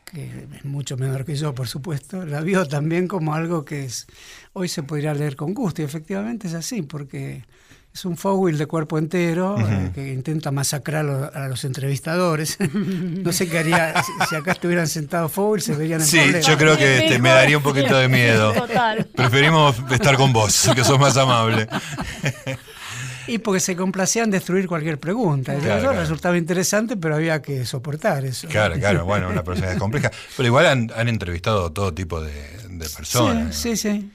que 0.04 0.46
es 0.56 0.64
mucho 0.66 0.98
menor 0.98 1.24
que 1.24 1.36
yo, 1.36 1.54
por 1.54 1.68
supuesto, 1.68 2.26
la 2.26 2.42
vio 2.42 2.66
también 2.68 3.08
como 3.08 3.34
algo 3.34 3.64
que 3.64 3.84
es, 3.86 4.06
hoy 4.52 4.68
se 4.68 4.82
podría 4.82 5.14
leer 5.14 5.36
con 5.36 5.54
gusto. 5.54 5.80
Y 5.80 5.86
efectivamente 5.86 6.48
es 6.48 6.54
así, 6.54 6.82
porque 6.82 7.44
es 7.94 8.04
un 8.04 8.16
foul 8.16 8.58
de 8.58 8.66
cuerpo 8.66 8.98
entero 8.98 9.56
eh, 9.56 9.90
que 9.94 10.12
intenta 10.12 10.50
masacrar 10.50 11.04
lo- 11.04 11.30
a 11.32 11.46
los 11.46 11.64
entrevistadores. 11.64 12.58
no 12.74 13.32
sé 13.32 13.48
qué 13.48 13.60
haría 13.60 13.94
si, 14.02 14.10
si 14.28 14.34
acá 14.34 14.50
estuvieran 14.52 14.88
sentados 14.88 15.30
foul, 15.30 15.60
se 15.62 15.74
verían 15.74 16.00
en 16.00 16.06
Sí, 16.06 16.18
problemas. 16.18 16.46
yo 16.46 16.58
creo 16.58 16.76
que 16.76 16.98
este, 17.04 17.18
me 17.20 17.28
daría 17.30 17.56
un 17.56 17.62
poquito 17.62 17.96
de 17.96 18.08
miedo. 18.08 18.52
Total. 18.52 19.06
Preferimos 19.14 19.76
estar 19.92 20.16
con 20.16 20.32
vos, 20.32 20.68
que 20.74 20.82
sos 20.82 20.98
más 20.98 21.16
amable. 21.16 21.68
Y 23.28 23.38
porque 23.38 23.60
se 23.60 23.74
complacían 23.76 24.28
destruir 24.30 24.66
cualquier 24.66 24.98
pregunta. 24.98 25.54
Claro, 25.54 25.74
eso 25.76 25.80
claro. 25.86 26.00
resultaba 26.00 26.36
interesante, 26.36 26.96
pero 26.96 27.14
había 27.14 27.40
que 27.40 27.64
soportar 27.64 28.24
eso. 28.24 28.48
Claro, 28.48 28.74
claro, 28.74 29.04
bueno, 29.06 29.28
una 29.30 29.42
personalidad 29.44 29.78
compleja. 29.78 30.10
Pero 30.36 30.46
igual 30.48 30.66
han, 30.66 30.90
han 30.96 31.08
entrevistado 31.08 31.70
todo 31.72 31.94
tipo 31.94 32.20
de, 32.20 32.32
de 32.68 32.88
personas. 32.88 33.54
Sí, 33.56 33.76
sí, 33.76 33.88
sí. 34.00 34.10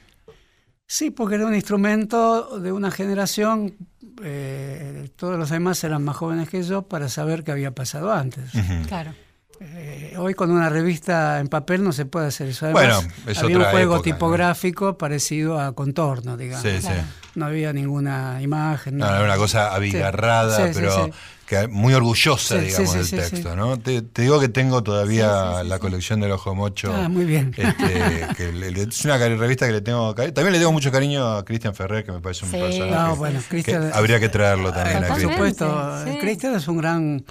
Sí, 0.91 1.11
porque 1.11 1.35
era 1.35 1.45
un 1.45 1.53
instrumento 1.53 2.59
de 2.59 2.71
una 2.71 2.89
generación, 2.89 3.75
eh, 4.23 5.07
todos 5.15 5.37
los 5.37 5.51
demás 5.51 5.83
eran 5.83 6.03
más 6.03 6.17
jóvenes 6.17 6.49
que 6.49 6.63
yo, 6.63 6.81
para 6.81 7.09
saber 7.09 7.43
qué 7.43 7.51
había 7.51 7.69
pasado 7.75 8.11
antes. 8.11 8.49
Claro. 8.87 9.13
Eh, 9.59 10.15
hoy 10.17 10.33
con 10.33 10.49
una 10.49 10.67
revista 10.67 11.39
en 11.39 11.47
papel 11.47 11.83
no 11.83 11.91
se 11.91 12.05
puede 12.07 12.25
hacer 12.27 12.47
eso. 12.47 12.65
Además, 12.65 13.05
Bueno, 13.05 13.13
es 13.27 13.37
había 13.37 13.57
un 13.57 13.63
juego 13.65 13.95
época, 13.95 14.09
¿no? 14.09 14.15
tipográfico 14.15 14.97
parecido 14.97 15.59
a 15.59 15.75
contorno, 15.75 16.37
digamos. 16.37 16.63
Sí, 16.63 16.81
sí. 16.81 16.89
No 17.35 17.45
había 17.45 17.71
ninguna 17.71 18.41
imagen. 18.41 18.97
No, 18.97 19.05
era 19.05 19.23
una 19.23 19.37
cosa 19.37 19.75
abigarrada, 19.75 20.57
Sí, 20.57 20.73
sí, 20.73 20.79
pero 20.79 21.05
sí. 21.05 21.11
Que 21.49 21.67
muy 21.67 21.95
orgullosa, 21.95 22.59
Sí, 22.59 22.65
digamos, 22.67 22.91
sí, 22.91 22.97
del 22.97 23.05
sí, 23.07 23.15
texto, 23.15 23.49
sí. 23.51 23.55
¿no? 23.57 23.79
Te, 23.79 24.03
te 24.03 24.21
digo 24.21 24.39
que 24.39 24.49
tengo 24.49 24.83
todavía 24.83 25.63
la 25.63 25.79
colección 25.79 26.19
del 26.19 26.31
Ojo 26.31 26.53
Mocho. 26.53 26.93
Ah, 26.95 27.09
muy 27.09 27.25
bien. 27.25 27.51
Este, 27.57 28.27
que 28.37 28.51
le- 28.53 28.69
le- 28.69 28.83
es 28.83 29.03
una 29.03 29.17
revista 29.17 29.65
que 29.65 29.73
le 29.73 29.81
tengo 29.81 30.13
cari- 30.13 30.31
También 30.31 30.53
le 30.53 30.59
tengo 30.59 30.71
mucho 30.71 30.91
cariño 30.91 31.27
a 31.27 31.43
Cristian 31.43 31.73
Ferrer, 31.73 32.05
que 32.05 32.11
me 32.11 32.19
parece 32.21 32.45
un 32.45 32.51
Sí. 32.51 32.57
personaje. 32.57 32.91
No, 33.09 33.15
bueno, 33.15 33.41
que 33.49 33.75
habría 33.93 34.19
que 34.19 34.29
traerlo 34.29 34.71
también 34.71 34.99
por 34.99 35.07
Cristian. 35.15 35.31
supuesto, 35.33 36.05
Sí. 36.05 36.17
Cristian 36.19 36.53
es 36.55 36.67
un 36.67 36.77
gran 36.77 37.25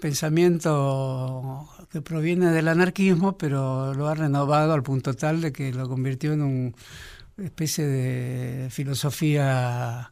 pensamiento 0.00 1.68
que 1.90 2.00
proviene 2.00 2.50
del 2.52 2.68
anarquismo, 2.68 3.36
pero 3.36 3.94
lo 3.94 4.08
ha 4.08 4.14
renovado 4.14 4.72
al 4.72 4.82
punto 4.82 5.14
tal 5.14 5.40
de 5.40 5.52
que 5.52 5.72
lo 5.72 5.88
convirtió 5.88 6.32
en 6.32 6.42
una 6.42 6.72
especie 7.44 7.86
de 7.86 8.70
filosofía, 8.70 10.10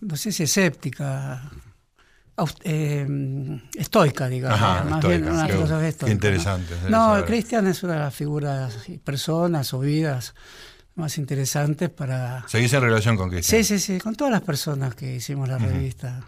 no 0.00 0.16
sé 0.16 0.32
si 0.32 0.42
escéptica, 0.44 1.50
eh, 2.64 3.06
estoica, 3.74 4.28
digamos. 4.28 4.58
Ajá, 4.60 4.84
más 4.84 4.94
estoica, 5.04 5.08
bien 5.08 5.32
una 5.32 5.46
qué- 5.46 5.52
filosofía 5.52 5.80
qué 5.82 5.88
estoica. 5.88 6.06
¿no? 6.06 6.12
interesante, 6.14 6.74
No, 6.88 7.06
saber. 7.08 7.24
Cristian 7.26 7.66
es 7.66 7.82
una 7.82 7.92
de 7.94 7.98
las 8.00 8.14
figuras, 8.14 8.88
y 8.88 8.98
personas 8.98 9.72
o 9.74 9.80
vidas 9.80 10.34
más 10.94 11.16
interesantes 11.18 11.88
para 11.90 12.44
¿Seguís 12.48 12.72
en 12.74 12.82
relación 12.82 13.16
con 13.16 13.30
Cristian? 13.30 13.62
Sí, 13.64 13.78
sí, 13.78 13.94
sí, 13.94 13.98
con 14.00 14.14
todas 14.14 14.30
las 14.32 14.42
personas 14.42 14.94
que 14.94 15.16
hicimos 15.16 15.48
la 15.48 15.58
revista. 15.58 16.20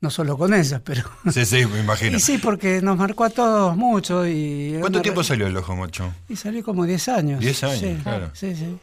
No 0.00 0.10
solo 0.10 0.36
con 0.36 0.52
ellas, 0.52 0.80
pero... 0.84 1.02
Sí, 1.32 1.44
sí, 1.46 1.64
me 1.66 1.80
imagino. 1.80 2.16
Y 2.16 2.20
sí, 2.20 2.36
porque 2.38 2.82
nos 2.82 2.98
marcó 2.98 3.24
a 3.24 3.30
todos 3.30 3.76
mucho 3.76 4.26
y... 4.26 4.76
¿Cuánto 4.80 5.00
tiempo 5.00 5.22
re- 5.22 5.26
salió 5.26 5.46
el 5.46 5.56
Ojo 5.56 5.74
Mocho? 5.74 6.12
Y 6.28 6.36
salió 6.36 6.62
como 6.62 6.84
10 6.84 7.08
años. 7.08 7.40
10 7.40 7.64
años, 7.64 7.78
sí, 7.78 7.98
claro. 8.02 8.30
Sí, 8.34 8.54
sí. 8.54 8.76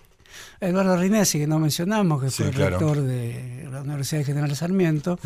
Eduardo 0.60 0.98
Rinesi, 0.98 1.40
que 1.40 1.48
no 1.48 1.60
mencionamos, 1.60 2.22
que 2.24 2.30
Sí, 2.30 2.44
fue 2.44 2.52
claro. 2.52 2.78
rector 2.80 3.02
de 3.02 3.68
la 3.72 3.82
Universidad 3.82 4.20
de 4.20 4.26
General 4.26 4.56
Sarmiento, 4.56 5.20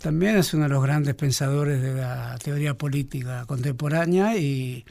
también 0.00 0.36
es 0.36 0.52
uno 0.54 0.64
de 0.64 0.68
los 0.70 0.82
grandes 0.82 1.14
pensadores 1.14 1.80
de 1.82 1.94
la 1.94 2.36
teoría 2.42 2.74
política 2.74 3.44
contemporánea 3.46 4.36
y 4.36 4.84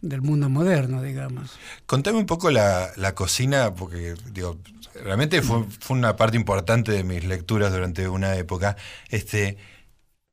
del 0.00 0.20
mundo 0.22 0.48
moderno, 0.48 1.00
digamos. 1.02 1.52
Contame 1.86 2.18
un 2.18 2.26
poco 2.26 2.50
la, 2.50 2.88
la 2.96 3.14
cocina, 3.14 3.72
porque 3.74 4.14
digo, 4.32 4.58
realmente 5.02 5.42
fue, 5.42 5.64
fue 5.80 5.96
una 5.96 6.16
parte 6.16 6.36
importante 6.36 6.90
de 6.92 7.04
mis 7.04 7.24
lecturas 7.24 7.72
durante 7.72 8.08
una 8.08 8.34
época. 8.36 8.76
Este, 9.08 9.56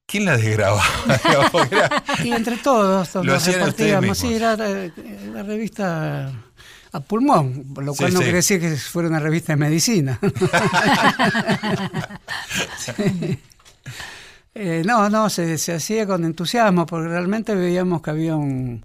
¿Quién 0.07 0.25
la 0.25 0.37
desgrababa? 0.37 0.83
Y 2.23 2.31
entre 2.31 2.57
todos, 2.57 3.09
todos 3.11 3.25
Lo 3.25 3.33
nos 3.33 3.43
hacían 3.43 3.59
repartíamos. 3.59 4.17
Sí, 4.17 4.33
era 4.33 4.55
eh, 4.59 4.91
la 5.33 5.43
revista 5.43 6.31
a 6.91 6.99
pulmón, 7.01 7.65
lo 7.79 7.93
Sí, 7.93 7.99
cual 7.99 8.13
no 8.13 8.19
sí. 8.19 8.23
quiere 8.23 8.37
decir 8.37 8.59
que 8.59 8.75
fuera 8.77 9.09
una 9.09 9.19
revista 9.19 9.53
de 9.53 9.57
medicina. 9.57 10.19
Sí. 12.77 13.39
Eh, 14.55 14.81
no, 14.85 15.09
no, 15.09 15.29
se, 15.29 15.57
se 15.57 15.73
hacía 15.73 16.05
con 16.07 16.25
entusiasmo, 16.25 16.85
porque 16.85 17.07
realmente 17.07 17.55
veíamos 17.55 18.01
que 18.01 18.09
había 18.09 18.35
un, 18.35 18.83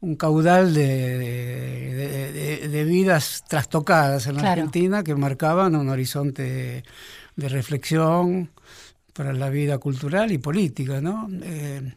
un 0.00 0.16
caudal 0.16 0.72
de, 0.74 0.86
de- 0.86 2.32
de- 2.32 2.68
de 2.68 2.84
vidas 2.84 3.44
trastocadas 3.46 4.26
en 4.26 4.36
la 4.36 4.40
Claro. 4.40 4.62
Argentina 4.62 5.04
que 5.04 5.14
marcaban 5.14 5.76
un 5.76 5.88
horizonte 5.90 6.82
de 7.36 7.48
reflexión 7.48 8.50
para 9.12 9.32
la 9.32 9.50
vida 9.50 9.78
cultural 9.78 10.32
y 10.32 10.38
política, 10.38 11.00
¿no? 11.00 11.28
Eh, 11.42 11.94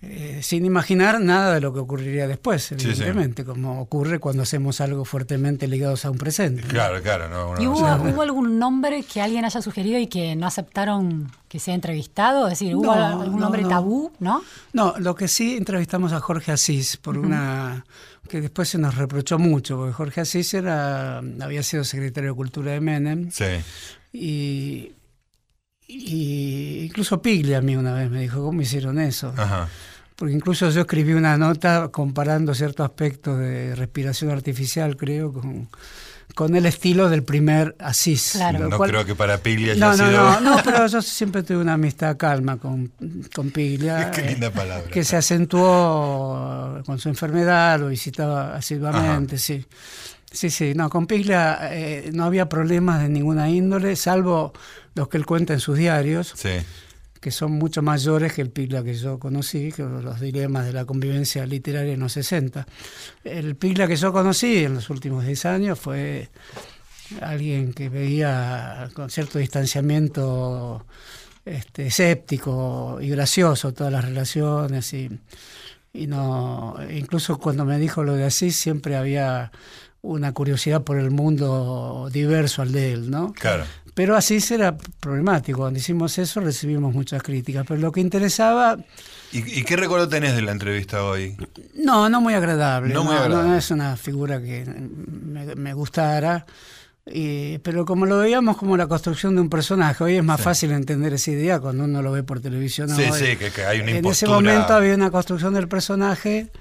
eh, 0.00 0.38
sin 0.44 0.64
imaginar 0.64 1.20
nada 1.20 1.54
de 1.54 1.60
lo 1.60 1.72
que 1.74 1.80
ocurriría 1.80 2.28
después, 2.28 2.62
sí. 2.64 2.74
evidentemente, 2.78 3.44
como 3.44 3.80
ocurre 3.80 4.20
cuando 4.20 4.44
hacemos 4.44 4.80
algo 4.80 5.04
fuertemente 5.04 5.66
ligados 5.66 6.04
a 6.04 6.10
un 6.10 6.18
presente. 6.18 6.62
¿no? 6.62 6.68
claro, 6.68 7.02
claro. 7.02 7.28
No, 7.28 7.60
¿Y 7.60 7.64
no 7.64 7.72
hubo, 7.72 8.22
algún 8.22 8.58
nombre 8.60 9.02
que 9.02 9.20
alguien 9.20 9.44
haya 9.44 9.60
sugerido 9.60 9.98
y 9.98 10.06
que 10.06 10.36
no 10.36 10.46
aceptaron 10.46 11.32
que 11.48 11.58
sea 11.58 11.74
entrevistado? 11.74 12.46
Es 12.46 12.52
decir, 12.60 12.76
¿hubo 12.76 12.84
No, 12.84 12.92
algún 12.92 13.32
no, 13.36 13.40
nombre 13.40 13.62
no. 13.62 13.68
tabú? 13.68 14.12
¿No? 14.20 14.42
No, 14.72 14.94
lo 14.98 15.16
que 15.16 15.26
sí 15.26 15.56
entrevistamos 15.56 16.12
a 16.12 16.20
Jorge 16.20 16.52
Asís 16.52 16.96
por 16.96 17.18
una 17.18 17.84
que 18.28 18.40
después 18.42 18.68
se 18.68 18.78
nos 18.78 18.94
reprochó 18.94 19.38
mucho, 19.38 19.78
porque 19.78 19.94
Jorge 19.94 20.20
Asís 20.20 20.52
era, 20.54 21.18
había 21.40 21.62
sido 21.62 21.82
secretario 21.82 22.30
de 22.30 22.36
Cultura 22.36 22.72
de 22.72 22.80
Menem 22.80 23.30
Sí. 23.32 23.44
y, 24.12 24.92
y 25.88 26.84
incluso 26.84 27.20
Piglia 27.22 27.58
a 27.58 27.62
mí 27.62 27.74
una 27.74 27.94
vez 27.94 28.10
me 28.10 28.20
dijo, 28.20 28.44
¿cómo 28.44 28.60
hicieron 28.60 29.00
eso? 29.00 29.32
Ajá. 29.36 29.68
Porque 30.14 30.34
incluso 30.34 30.68
yo 30.70 30.82
escribí 30.82 31.14
una 31.14 31.36
nota 31.38 31.88
comparando 31.88 32.54
ciertos 32.54 32.84
aspectos 32.84 33.38
de 33.38 33.74
respiración 33.74 34.30
artificial, 34.30 34.96
creo, 34.96 35.32
con, 35.32 35.68
con 36.34 36.56
el 36.56 36.66
estilo 36.66 37.08
del 37.08 37.22
primer 37.22 37.74
Asís. 37.78 38.32
Claro. 38.32 38.68
No 38.68 38.76
cual- 38.76 38.90
creo 38.90 39.04
que 39.06 39.14
para 39.14 39.38
Piglia 39.38 39.72
haya 39.72 39.86
no, 39.86 39.96
no, 39.96 39.96
sido. 39.96 40.40
no, 40.40 40.40
no, 40.56 40.62
pero 40.64 40.86
yo 40.88 41.00
siempre 41.00 41.42
tuve 41.42 41.58
una 41.58 41.74
amistad 41.74 42.16
calma 42.16 42.56
con, 42.58 42.92
con 43.34 43.50
Piglia. 43.50 44.10
Qué 44.14 44.22
eh, 44.22 44.30
linda 44.32 44.50
palabra. 44.50 44.90
Que 44.90 45.04
se 45.04 45.16
acentuó 45.16 46.82
con 46.84 46.98
su 46.98 47.08
enfermedad, 47.08 47.78
lo 47.80 47.88
visitaba 47.88 48.56
asiduamente, 48.56 49.38
sí. 49.38 49.64
Sí, 50.30 50.50
sí, 50.50 50.74
no, 50.74 50.90
con 50.90 51.06
Piglia 51.06 51.58
eh, 51.72 52.10
no 52.12 52.24
había 52.24 52.48
problemas 52.48 53.00
de 53.02 53.08
ninguna 53.08 53.48
índole, 53.48 53.96
salvo 53.96 54.52
los 54.94 55.08
que 55.08 55.16
él 55.16 55.24
cuenta 55.26 55.54
en 55.54 55.60
sus 55.60 55.78
diarios, 55.78 56.34
Sí. 56.36 56.50
que 57.20 57.30
son 57.30 57.52
mucho 57.52 57.80
mayores 57.82 58.32
que 58.34 58.42
el 58.42 58.50
Piglia 58.50 58.84
que 58.84 58.94
yo 58.94 59.18
conocí, 59.18 59.72
que 59.72 59.82
los 59.82 60.20
dilemas 60.20 60.66
de 60.66 60.72
la 60.74 60.84
convivencia 60.84 61.46
literaria 61.46 61.94
en 61.94 62.00
los 62.00 62.12
60. 62.12 62.66
El 63.24 63.56
Piglia 63.56 63.88
que 63.88 63.96
yo 63.96 64.12
conocí 64.12 64.64
en 64.64 64.74
los 64.74 64.90
últimos 64.90 65.24
10 65.24 65.46
años 65.46 65.78
fue 65.78 66.28
alguien 67.22 67.72
que 67.72 67.88
veía 67.88 68.90
con 68.92 69.08
cierto 69.10 69.38
distanciamiento 69.38 70.84
este, 71.46 71.86
escéptico 71.86 72.98
y 73.00 73.08
gracioso 73.08 73.72
todas 73.72 73.92
las 73.92 74.04
relaciones 74.04 74.92
y, 74.92 75.08
y 75.94 76.06
no 76.06 76.76
incluso 76.90 77.38
cuando 77.38 77.64
me 77.64 77.78
dijo 77.78 78.04
lo 78.04 78.12
de 78.14 78.24
Asís 78.24 78.56
siempre 78.56 78.94
había 78.96 79.50
una 80.02 80.32
curiosidad 80.32 80.82
por 80.82 80.98
el 80.98 81.10
mundo 81.10 82.08
diverso 82.12 82.62
al 82.62 82.72
de 82.72 82.92
él, 82.92 83.10
¿no? 83.10 83.32
Claro. 83.32 83.64
Pero 83.94 84.16
así 84.16 84.38
era 84.50 84.76
problemático. 85.00 85.58
Cuando 85.58 85.78
hicimos 85.80 86.18
eso 86.18 86.40
recibimos 86.40 86.94
muchas 86.94 87.20
críticas. 87.22 87.64
Pero 87.66 87.80
lo 87.80 87.90
que 87.90 88.00
interesaba, 88.00 88.76
¿Y, 89.32 89.38
y 89.58 89.64
qué 89.64 89.76
recuerdo 89.76 90.08
tenés 90.08 90.36
de 90.36 90.42
la 90.42 90.52
entrevista 90.52 91.02
hoy? 91.04 91.36
no, 91.74 92.08
no 92.08 92.20
muy 92.20 92.34
agradable. 92.34 92.94
No 92.94 93.02
muy 93.02 93.16
agradable. 93.16 93.50
no 93.50 93.56
es 93.56 93.70
una 93.72 93.96
figura 93.96 94.40
que 94.40 94.64
me, 94.66 95.54
me 95.56 95.74
gustara. 95.74 96.46
Y- 97.10 97.58
pero 97.58 97.84
como 97.84 98.06
lo 98.06 98.18
veíamos 98.18 98.56
como 98.56 98.76
la 98.76 98.86
construcción 98.86 99.34
de 99.34 99.40
un 99.40 99.50
personaje, 99.50 100.04
hoy 100.04 100.16
es 100.16 100.22
más 100.24 100.40
fácil 100.40 100.70
entender 100.70 101.14
esa 101.14 101.32
idea 101.32 101.58
cuando 101.58 101.82
uno 101.84 102.00
lo 102.00 102.12
ve 102.12 102.22
por 102.22 102.38
televisión. 102.40 102.88
Sí, 102.90 103.02
hoy. 103.02 103.18
sí, 103.18 103.36
que, 103.36 103.50
que 103.50 103.64
hay 103.64 103.80
una 103.80 103.90
en 103.92 104.06
ese 104.06 104.26
momento 104.28 104.74
había 104.74 104.94
una 104.94 105.10
construcción 105.10 105.54
del 105.54 105.66
personaje 105.66 106.52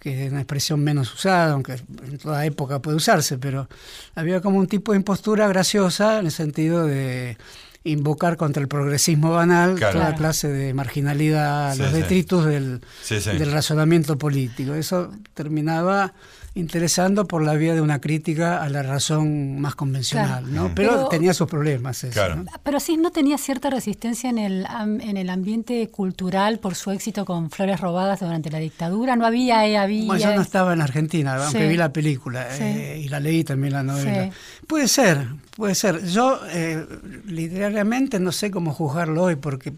que 0.00 0.26
es 0.26 0.32
una 0.32 0.40
expresión 0.40 0.80
menos 0.82 1.12
usada, 1.14 1.52
aunque 1.52 1.72
en 1.74 2.18
toda 2.18 2.44
época 2.46 2.80
puede 2.80 2.96
usarse, 2.96 3.38
pero 3.38 3.68
había 4.14 4.40
como 4.40 4.58
un 4.58 4.66
tipo 4.66 4.92
de 4.92 4.98
impostura 4.98 5.46
graciosa 5.48 6.18
en 6.18 6.26
el 6.26 6.32
sentido 6.32 6.86
de 6.86 7.36
invocar 7.84 8.36
contra 8.36 8.62
el 8.62 8.68
progresismo 8.68 9.32
banal 9.32 9.74
Claro. 9.74 9.98
toda 9.98 10.14
clase 10.14 10.48
de 10.48 10.72
marginalidad, 10.72 11.74
Sí, 11.74 11.80
los 11.82 11.90
sí. 11.90 11.96
detritus 11.96 12.44
del, 12.44 12.80
Sí, 13.02 13.20
sí. 13.20 13.30
del 13.36 13.50
razonamiento 13.50 14.16
político. 14.18 14.74
Eso 14.74 15.10
terminaba 15.34 16.12
interesando 16.54 17.26
por 17.26 17.42
la 17.42 17.54
vía 17.54 17.74
de 17.74 17.80
una 17.80 18.00
crítica 18.00 18.62
a 18.62 18.68
la 18.68 18.82
razón 18.82 19.58
más 19.60 19.74
convencional, 19.74 20.44
Claro. 20.44 20.68
¿no? 20.68 20.74
Pero, 20.74 20.90
Pero- 20.90 21.08
tenía 21.08 21.32
sus 21.32 21.48
problemas. 21.48 22.04
eso, 22.04 22.12
Claro. 22.12 22.36
¿no? 22.36 22.44
Pero 22.62 22.78
sí, 22.78 22.98
¿no 22.98 23.10
tenía 23.10 23.38
cierta 23.38 23.70
resistencia 23.70 24.28
en 24.28 24.36
el, 24.38 24.66
en 25.00 25.16
el 25.16 25.30
ambiente 25.30 25.88
cultural 25.88 26.58
por 26.58 26.74
su 26.74 26.90
éxito 26.90 27.24
con 27.24 27.50
Flores 27.50 27.80
Robadas 27.80 28.20
durante 28.20 28.50
la 28.50 28.58
dictadura? 28.58 29.16
¿No 29.16 29.24
había, 29.24 29.66
eh, 29.66 29.78
había? 29.78 30.04
Bueno, 30.06 30.22
yo 30.22 30.34
no 30.34 30.42
estaba 30.42 30.74
en 30.74 30.82
Argentina, 30.82 31.36
aunque 31.36 31.62
Sí. 31.62 31.68
vi 31.68 31.76
la 31.76 31.92
película 31.92 32.46
Sí. 32.50 32.62
eh, 32.64 33.00
y 33.02 33.08
la 33.08 33.18
leí 33.20 33.44
también 33.44 33.72
la 33.72 33.82
novela. 33.82 34.24
Sí. 34.24 34.30
Puede 34.66 34.88
ser, 34.88 35.26
puede 35.56 35.74
ser. 35.74 36.04
Yo 36.04 36.38
eh, 36.50 36.86
literariamente 37.26 38.20
no 38.20 38.30
sé 38.30 38.50
cómo 38.50 38.72
juzgarlo 38.74 39.22
hoy 39.22 39.36
porque, 39.36 39.72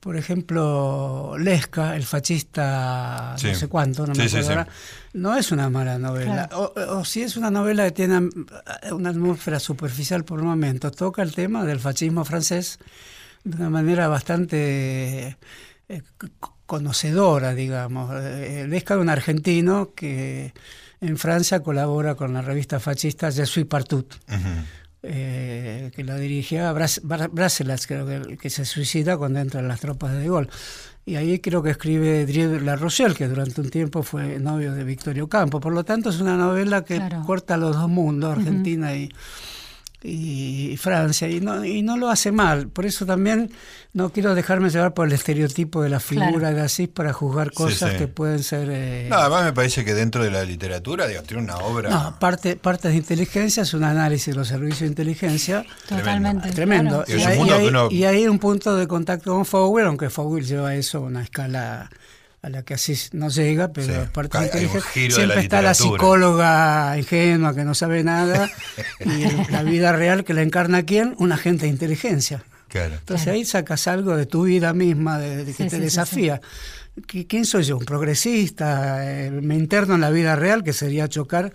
por 0.00 0.16
ejemplo, 0.16 1.36
Lesca, 1.38 1.96
el 1.96 2.04
fascista 2.04 3.34
Sí. 3.38 3.48
no 3.48 3.54
sé 3.54 3.68
cuánto, 3.68 4.06
no 4.06 4.14
Sí, 4.14 4.20
me 4.20 4.26
acuerdo 4.26 4.46
sí. 4.46 4.52
ahora, 4.52 4.68
no 5.12 5.36
es 5.36 5.50
una 5.52 5.68
mala 5.70 5.98
novela. 5.98 6.48
O, 6.52 6.72
o 6.98 7.04
si 7.04 7.22
es 7.22 7.36
una 7.36 7.50
novela 7.50 7.84
que 7.86 7.90
tiene 7.92 8.28
una 8.92 9.10
atmósfera 9.10 9.58
superficial 9.60 10.24
por 10.24 10.42
momentos, 10.42 10.92
toca 10.94 11.22
el 11.22 11.34
tema 11.34 11.64
del 11.64 11.80
fascismo 11.80 12.24
francés 12.24 12.78
de 13.44 13.56
una 13.56 13.70
manera 13.70 14.06
bastante 14.08 15.36
eh, 15.88 16.02
conocedora, 16.66 17.54
digamos. 17.54 18.12
Lesca 18.68 18.94
es 18.94 19.00
un 19.00 19.08
argentino 19.08 19.92
que 19.94 20.52
en 21.00 21.16
Francia 21.16 21.60
colabora 21.60 22.14
con 22.14 22.32
la 22.34 22.42
revista 22.42 22.78
fascista 22.78 23.30
Je 23.30 23.46
suis 23.46 23.64
partout, 23.66 24.14
eh, 25.02 25.90
que 25.96 26.04
la 26.04 26.16
dirigía 26.16 26.70
Bras 26.72 27.00
Bra- 27.02 27.30
Bracelas, 27.32 27.86
creo 27.86 28.06
que, 28.06 28.36
que 28.36 28.50
se 28.50 28.64
suicida 28.66 29.16
cuando 29.16 29.40
entran 29.40 29.66
las 29.66 29.80
tropas 29.80 30.12
de 30.12 30.18
De 30.20 30.28
Gaulle. 30.28 30.50
Y 31.10 31.16
ahí 31.16 31.40
creo 31.40 31.60
que 31.60 31.70
escribe 31.70 32.24
Drieu 32.24 32.60
La 32.60 32.76
Rochelle, 32.76 33.16
que 33.16 33.26
durante 33.26 33.60
un 33.60 33.68
tiempo 33.68 34.04
fue 34.04 34.38
novio 34.38 34.72
de 34.72 34.84
Victorio 34.84 35.28
Campo. 35.28 35.58
Por 35.58 35.72
lo 35.72 35.82
tanto, 35.82 36.10
es 36.10 36.20
una 36.20 36.36
novela 36.36 36.84
que 36.84 36.98
Claro. 36.98 37.22
corta 37.26 37.56
los 37.56 37.74
dos 37.74 37.88
mundos, 37.88 38.30
Argentina 38.38 38.94
y, 38.94 39.08
y 40.02 40.76
Francia, 40.78 41.28
y 41.28 41.40
no, 41.40 41.64
y 41.64 41.82
no 41.82 41.96
lo 41.96 42.08
hace 42.08 42.32
mal. 42.32 42.68
Por 42.68 42.86
eso 42.86 43.04
también 43.04 43.50
no 43.92 44.10
quiero 44.10 44.34
dejarme 44.34 44.70
llevar 44.70 44.94
por 44.94 45.06
el 45.06 45.12
estereotipo 45.12 45.82
de 45.82 45.90
la 45.90 46.00
figura 46.00 46.30
Claro. 46.38 46.56
de 46.56 46.62
Asís 46.62 46.88
para 46.88 47.12
juzgar 47.12 47.52
cosas 47.52 47.92
sí. 47.92 47.98
que 47.98 48.08
pueden 48.08 48.42
ser... 48.42 48.68
eh, 48.70 49.08
No, 49.10 49.16
además 49.16 49.44
me 49.44 49.52
parece 49.52 49.84
que 49.84 49.92
dentro 49.94 50.24
de 50.24 50.30
la 50.30 50.42
literatura, 50.44 51.06
digo, 51.06 51.22
tiene 51.22 51.42
una 51.42 51.56
obra. 51.58 51.90
no, 51.90 52.18
parte, 52.18 52.56
partes 52.56 52.92
de 52.92 52.96
inteligencia 52.98 53.62
es 53.64 53.74
un 53.74 53.84
análisis 53.84 54.26
de 54.32 54.34
los 54.38 54.48
servicios 54.48 54.80
de 54.80 54.86
inteligencia 54.86 55.64
Totalmente. 55.88 56.50
tremendo. 56.52 57.04
Y 57.06 57.12
hay, 57.22 57.36
mundo 57.38 57.52
y 57.52 57.56
hay- 57.56 57.62
que 57.64 57.68
uno- 57.68 57.88
y 57.90 58.04
hay 58.04 58.26
un 58.26 58.38
punto 58.38 58.76
de 58.76 58.86
contacto 58.88 59.32
con 59.32 59.44
Fowler, 59.44 59.86
aunque 59.86 60.08
Fowler 60.08 60.44
lleva 60.44 60.74
eso 60.74 60.98
a 60.98 61.00
una 61.02 61.22
escala 61.22 61.90
a 62.42 62.48
la 62.48 62.62
que 62.62 62.74
así 62.74 62.96
no 63.12 63.28
llega, 63.28 63.68
pero 63.72 63.86
Sí. 63.86 64.08
parte 64.12 64.38
Hay- 64.38 64.48
de 64.48 64.58
hay 64.60 64.68
Siempre 65.10 65.26
la 65.26 65.40
está 65.40 65.60
la 65.62 65.74
psicóloga 65.74 66.96
ingenua 66.96 67.54
que 67.54 67.64
no 67.64 67.74
sabe 67.74 68.02
nada 68.02 68.50
y 69.00 69.50
la 69.52 69.62
vida 69.62 69.92
real 69.92 70.24
que 70.24 70.32
la 70.34 70.42
encarna 70.42 70.84
quién, 70.84 71.14
un 71.18 71.32
agente 71.32 71.66
de 71.66 71.70
inteligencia. 71.72 72.42
Claro. 72.68 72.94
Entonces 72.94 73.26
ahí 73.28 73.44
sacas 73.44 73.86
algo 73.88 74.16
de 74.16 74.26
tu 74.26 74.44
vida 74.44 74.72
misma, 74.72 75.18
de, 75.18 75.38
de 75.44 75.44
que 75.46 75.52
Sí, 75.52 75.64
te 75.64 75.70
sí, 75.70 75.76
sí, 75.76 75.82
desafía. 75.82 76.40
¿Qui- 77.06 77.26
¿Quién 77.28 77.44
soy 77.44 77.64
yo? 77.64 77.76
¿Un 77.76 77.84
progresista? 77.84 79.00
Eh, 79.26 79.30
me 79.30 79.56
interno 79.56 79.96
en 79.96 80.00
la 80.00 80.10
vida 80.10 80.36
real, 80.36 80.62
que 80.64 80.72
sería 80.72 81.08
chocar. 81.08 81.52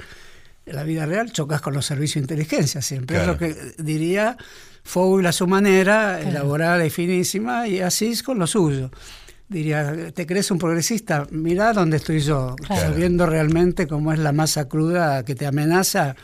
En 0.65 0.75
la 0.75 0.83
vida 0.83 1.05
real 1.05 1.31
chocas 1.31 1.61
con 1.61 1.73
los 1.73 1.85
servicios 1.85 2.15
de 2.27 2.33
inteligencia 2.33 2.81
siempre. 2.81 3.17
Claro. 3.17 3.33
Es 3.33 3.39
lo 3.39 3.47
que 3.47 3.81
diría 3.83 4.35
Fowler 4.83 5.27
a 5.27 5.31
su 5.31 5.47
manera, 5.47 6.17
Claro. 6.19 6.29
elaborada 6.29 6.85
y 6.85 6.89
finísima, 6.89 7.67
y 7.67 7.79
Asís 7.81 8.21
con 8.23 8.37
lo 8.39 8.45
suyo. 8.47 8.91
Diría, 9.55 10.11
¿te 10.13 10.25
crees 10.27 10.51
un 10.51 10.57
progresista? 10.59 11.25
Mirá 11.31 11.71
dónde 11.71 11.95
estoy 11.95 12.19
yo, 12.19 12.57
Claro. 12.57 12.81
sabiendo 12.91 13.25
realmente 13.25 13.87
cómo 13.87 14.11
es 14.11 14.19
la 14.19 14.33
masa 14.33 14.67
cruda 14.67 15.23
que 15.23 15.33
te 15.33 15.45
amenaza, 15.47 16.17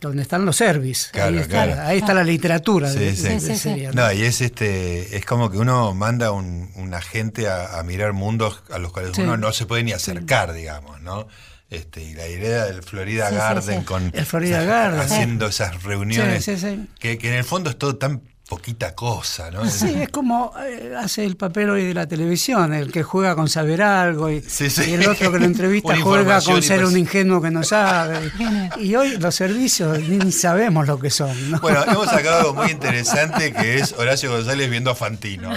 donde 0.00 0.22
están 0.22 0.44
los 0.44 0.56
servicios. 0.56 1.12
Claro, 1.12 1.28
ahí, 1.36 1.38
está, 1.42 1.64
claro. 1.66 1.82
ahí 1.82 1.98
está 1.98 2.14
la 2.14 2.24
literatura. 2.24 2.90
Sí, 2.90 2.98
de, 2.98 3.14
sí. 3.14 3.22
de- 3.22 3.28
de 3.34 3.40
Sí, 3.40 3.46
sí, 3.46 3.52
sí. 3.54 3.58
serie, 3.60 3.90
No, 3.92 4.12
y 4.12 4.22
es 4.22 4.40
este, 4.40 5.16
es 5.16 5.24
como 5.24 5.52
que 5.52 5.58
uno 5.58 5.94
manda 5.94 6.32
un, 6.32 6.68
un 6.74 6.94
agente 6.94 7.46
a, 7.46 7.78
a 7.78 7.84
mirar 7.84 8.12
mundos 8.12 8.64
a 8.72 8.78
los 8.80 8.90
cuales 8.92 9.12
Sí. 9.14 9.22
uno 9.22 9.36
no 9.36 9.52
se 9.52 9.66
puede 9.66 9.84
ni 9.84 9.92
acercar, 9.92 10.52
digamos, 10.52 11.00
¿no? 11.00 11.28
Este, 11.70 12.02
y 12.02 12.14
la 12.14 12.26
idea 12.26 12.64
del 12.66 12.82
Florida 12.82 13.30
Garden 13.30 13.80
sí. 13.80 13.84
con 13.86 14.10
El 14.12 14.26
Florida 14.26 14.56
esas- 14.62 14.66
Garden. 14.68 15.00
haciendo 15.00 15.46
esas 15.46 15.80
reuniones 15.84 16.44
Sí, 16.44 16.56
sí, 16.56 16.66
sí. 16.74 16.88
Que, 16.98 17.18
que 17.18 17.28
en 17.28 17.34
el 17.34 17.44
fondo 17.44 17.70
es 17.70 17.78
todo 17.78 17.94
tan 17.96 18.20
poquita 18.48 18.94
cosa, 18.94 19.50
¿no? 19.50 19.64
Sí, 19.68 20.02
es 20.02 20.10
como 20.10 20.52
eh, 20.62 20.94
hace 20.98 21.24
el 21.24 21.36
papel 21.36 21.70
hoy 21.70 21.86
de 21.86 21.94
la 21.94 22.06
televisión, 22.06 22.74
el 22.74 22.92
que 22.92 23.02
juega 23.02 23.34
con 23.34 23.48
saber 23.48 23.80
algo 23.82 24.30
y, 24.30 24.42
Sí, 24.42 24.68
sí. 24.70 24.90
y 24.90 24.92
el 24.94 25.08
otro 25.08 25.32
que 25.32 25.38
lo 25.38 25.44
entrevista 25.46 25.94
juega 26.02 26.40
con 26.42 26.62
ser 26.62 26.80
pues- 26.82 26.92
un 26.92 26.98
ingenuo 26.98 27.40
que 27.40 27.50
no 27.50 27.62
sabe. 27.62 28.30
Y 28.78 28.94
hoy 28.96 29.16
los 29.18 29.34
servicios 29.34 29.98
ni 30.00 30.30
sabemos 30.32 30.86
lo 30.86 30.98
que 30.98 31.08
son. 31.10 31.50
¿no? 31.50 31.58
Bueno, 31.60 31.84
hemos 31.84 32.06
sacado 32.08 32.40
algo 32.40 32.54
muy 32.54 32.70
interesante 32.70 33.52
que 33.52 33.78
es 33.78 33.92
Horacio 33.92 34.30
González 34.30 34.68
viendo 34.70 34.90
a 34.90 34.94
Fantino. 34.94 35.50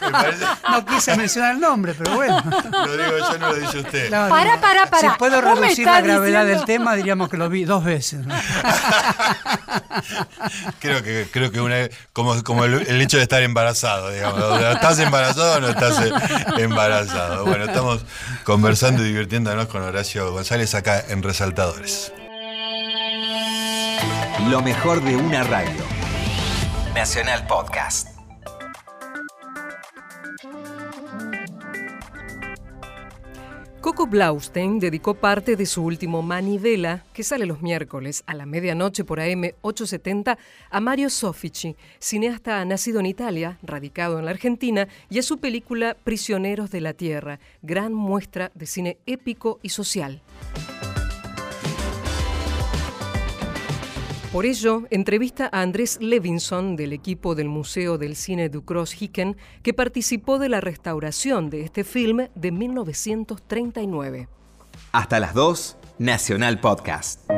Parece- 0.00 0.44
No 0.70 0.84
quise 0.84 1.16
mencionar 1.16 1.54
el 1.54 1.60
nombre, 1.60 1.94
pero 1.96 2.14
bueno. 2.16 2.42
lo 2.44 2.96
digo 2.96 3.18
yo, 3.18 3.38
no 3.38 3.48
lo 3.48 3.54
dice 3.54 3.78
usted. 3.78 4.10
No, 4.10 4.28
Pará, 4.28 4.56
no. 4.56 4.60
pará, 4.60 4.86
pará. 4.90 5.12
Si 5.12 5.18
puedo 5.18 5.40
reducir 5.40 5.86
la 5.86 6.00
gravedad 6.02 6.40
diciendo- 6.44 6.58
del 6.58 6.64
tema, 6.66 6.94
diríamos 6.94 7.28
que 7.30 7.36
lo 7.38 7.48
vi 7.48 7.64
dos 7.64 7.84
veces. 7.84 8.20
Creo 10.80 11.02
que, 11.02 11.28
creo 11.30 11.50
que 11.52 11.60
una, 11.60 11.76
como, 12.12 12.42
como 12.42 12.64
el, 12.64 13.00
hecho 13.00 13.16
de 13.16 13.22
estar 13.22 13.42
embarazado, 13.42 14.10
digamos. 14.10 14.60
¿Estás 14.60 14.98
embarazado 14.98 15.56
o 15.56 15.60
no 15.60 15.68
estás 15.68 15.98
eh, 16.04 16.12
embarazado? 16.58 17.44
Bueno, 17.44 17.64
estamos 17.64 18.04
conversando 18.44 19.02
y 19.02 19.08
divirtiéndonos 19.08 19.66
con 19.66 19.82
Horacio 19.82 20.30
González 20.32 20.74
acá 20.74 21.02
en 21.08 21.22
Resaltadores. 21.22 22.12
Lo 24.48 24.60
mejor 24.60 25.02
de 25.02 25.16
una 25.16 25.44
radio. 25.44 25.84
Nacional 26.94 27.46
Podcast. 27.46 28.11
Coco 33.82 34.06
Blaustein 34.06 34.78
dedicó 34.78 35.14
parte 35.14 35.56
de 35.56 35.66
su 35.66 35.82
último 35.82 36.22
Manivela, 36.22 37.04
que 37.12 37.24
sale 37.24 37.46
los 37.46 37.62
miércoles 37.62 38.22
a 38.26 38.34
la 38.34 38.46
medianoche 38.46 39.02
por 39.02 39.18
AM 39.18 39.50
870, 39.60 40.38
a 40.70 40.80
Mario 40.80 41.10
Soffici, 41.10 41.74
cineasta 41.98 42.64
nacido 42.64 43.00
en 43.00 43.06
Italia, 43.06 43.58
radicado 43.60 44.20
en 44.20 44.26
la 44.26 44.30
Argentina, 44.30 44.86
y 45.10 45.18
a 45.18 45.22
su 45.24 45.38
película 45.38 45.96
Prisioneros 46.04 46.70
de 46.70 46.80
la 46.80 46.92
Tierra, 46.92 47.40
gran 47.62 47.92
muestra 47.92 48.52
de 48.54 48.66
cine 48.66 48.98
épico 49.04 49.58
y 49.64 49.70
social. 49.70 50.22
Por 54.32 54.46
ello, 54.46 54.84
entrevista 54.88 55.50
a 55.52 55.60
Andrés 55.60 55.98
Levinson 56.00 56.74
del 56.74 56.94
equipo 56.94 57.34
del 57.34 57.50
Museo 57.50 57.98
del 57.98 58.16
Cine 58.16 58.48
du 58.48 58.64
Cross-Hicken 58.64 59.36
que 59.62 59.74
participó 59.74 60.38
de 60.38 60.48
la 60.48 60.62
restauración 60.62 61.50
de 61.50 61.60
este 61.60 61.84
film 61.84 62.28
de 62.34 62.50
1939. 62.50 64.28
Hasta 64.92 65.20
las 65.20 65.34
2, 65.34 65.76
Nacional 65.98 66.60
Podcast. 66.60 67.30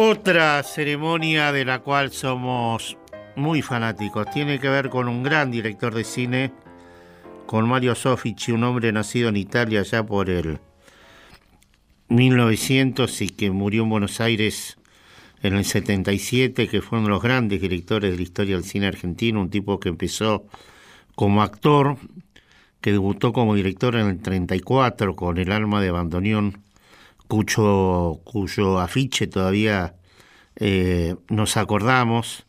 Otra 0.00 0.62
ceremonia 0.62 1.50
de 1.50 1.64
la 1.64 1.80
cual 1.80 2.12
somos 2.12 2.96
muy 3.34 3.62
fanáticos. 3.62 4.30
Tiene 4.30 4.60
que 4.60 4.68
ver 4.68 4.90
con 4.90 5.08
un 5.08 5.24
gran 5.24 5.50
director 5.50 5.92
de 5.92 6.04
cine, 6.04 6.52
con 7.46 7.68
Mario 7.68 7.96
Soffici, 7.96 8.52
un 8.52 8.62
hombre 8.62 8.92
nacido 8.92 9.28
en 9.28 9.36
Italia 9.36 9.82
ya 9.82 10.06
por 10.06 10.30
el 10.30 10.60
1900 12.10 13.22
y 13.22 13.30
que 13.30 13.50
murió 13.50 13.82
en 13.82 13.90
Buenos 13.90 14.20
Aires 14.20 14.78
en 15.42 15.56
el 15.56 15.64
77, 15.64 16.68
que 16.68 16.80
fue 16.80 16.98
uno 16.98 17.08
de 17.08 17.14
los 17.14 17.22
grandes 17.22 17.60
directores 17.60 18.12
de 18.12 18.18
la 18.18 18.22
historia 18.22 18.54
del 18.54 18.64
cine 18.64 18.86
argentino, 18.86 19.40
un 19.40 19.50
tipo 19.50 19.80
que 19.80 19.88
empezó 19.88 20.46
como 21.16 21.42
actor, 21.42 21.96
que 22.80 22.92
debutó 22.92 23.32
como 23.32 23.56
director 23.56 23.96
en 23.96 24.06
el 24.06 24.22
34 24.22 25.16
con 25.16 25.38
El 25.38 25.50
alma 25.50 25.82
de 25.82 25.90
bandoneón, 25.90 26.62
cuyo, 27.28 28.20
cuyo 28.24 28.78
afiche 28.80 29.26
todavía 29.26 29.94
eh, 30.56 31.14
nos 31.28 31.56
acordamos, 31.56 32.46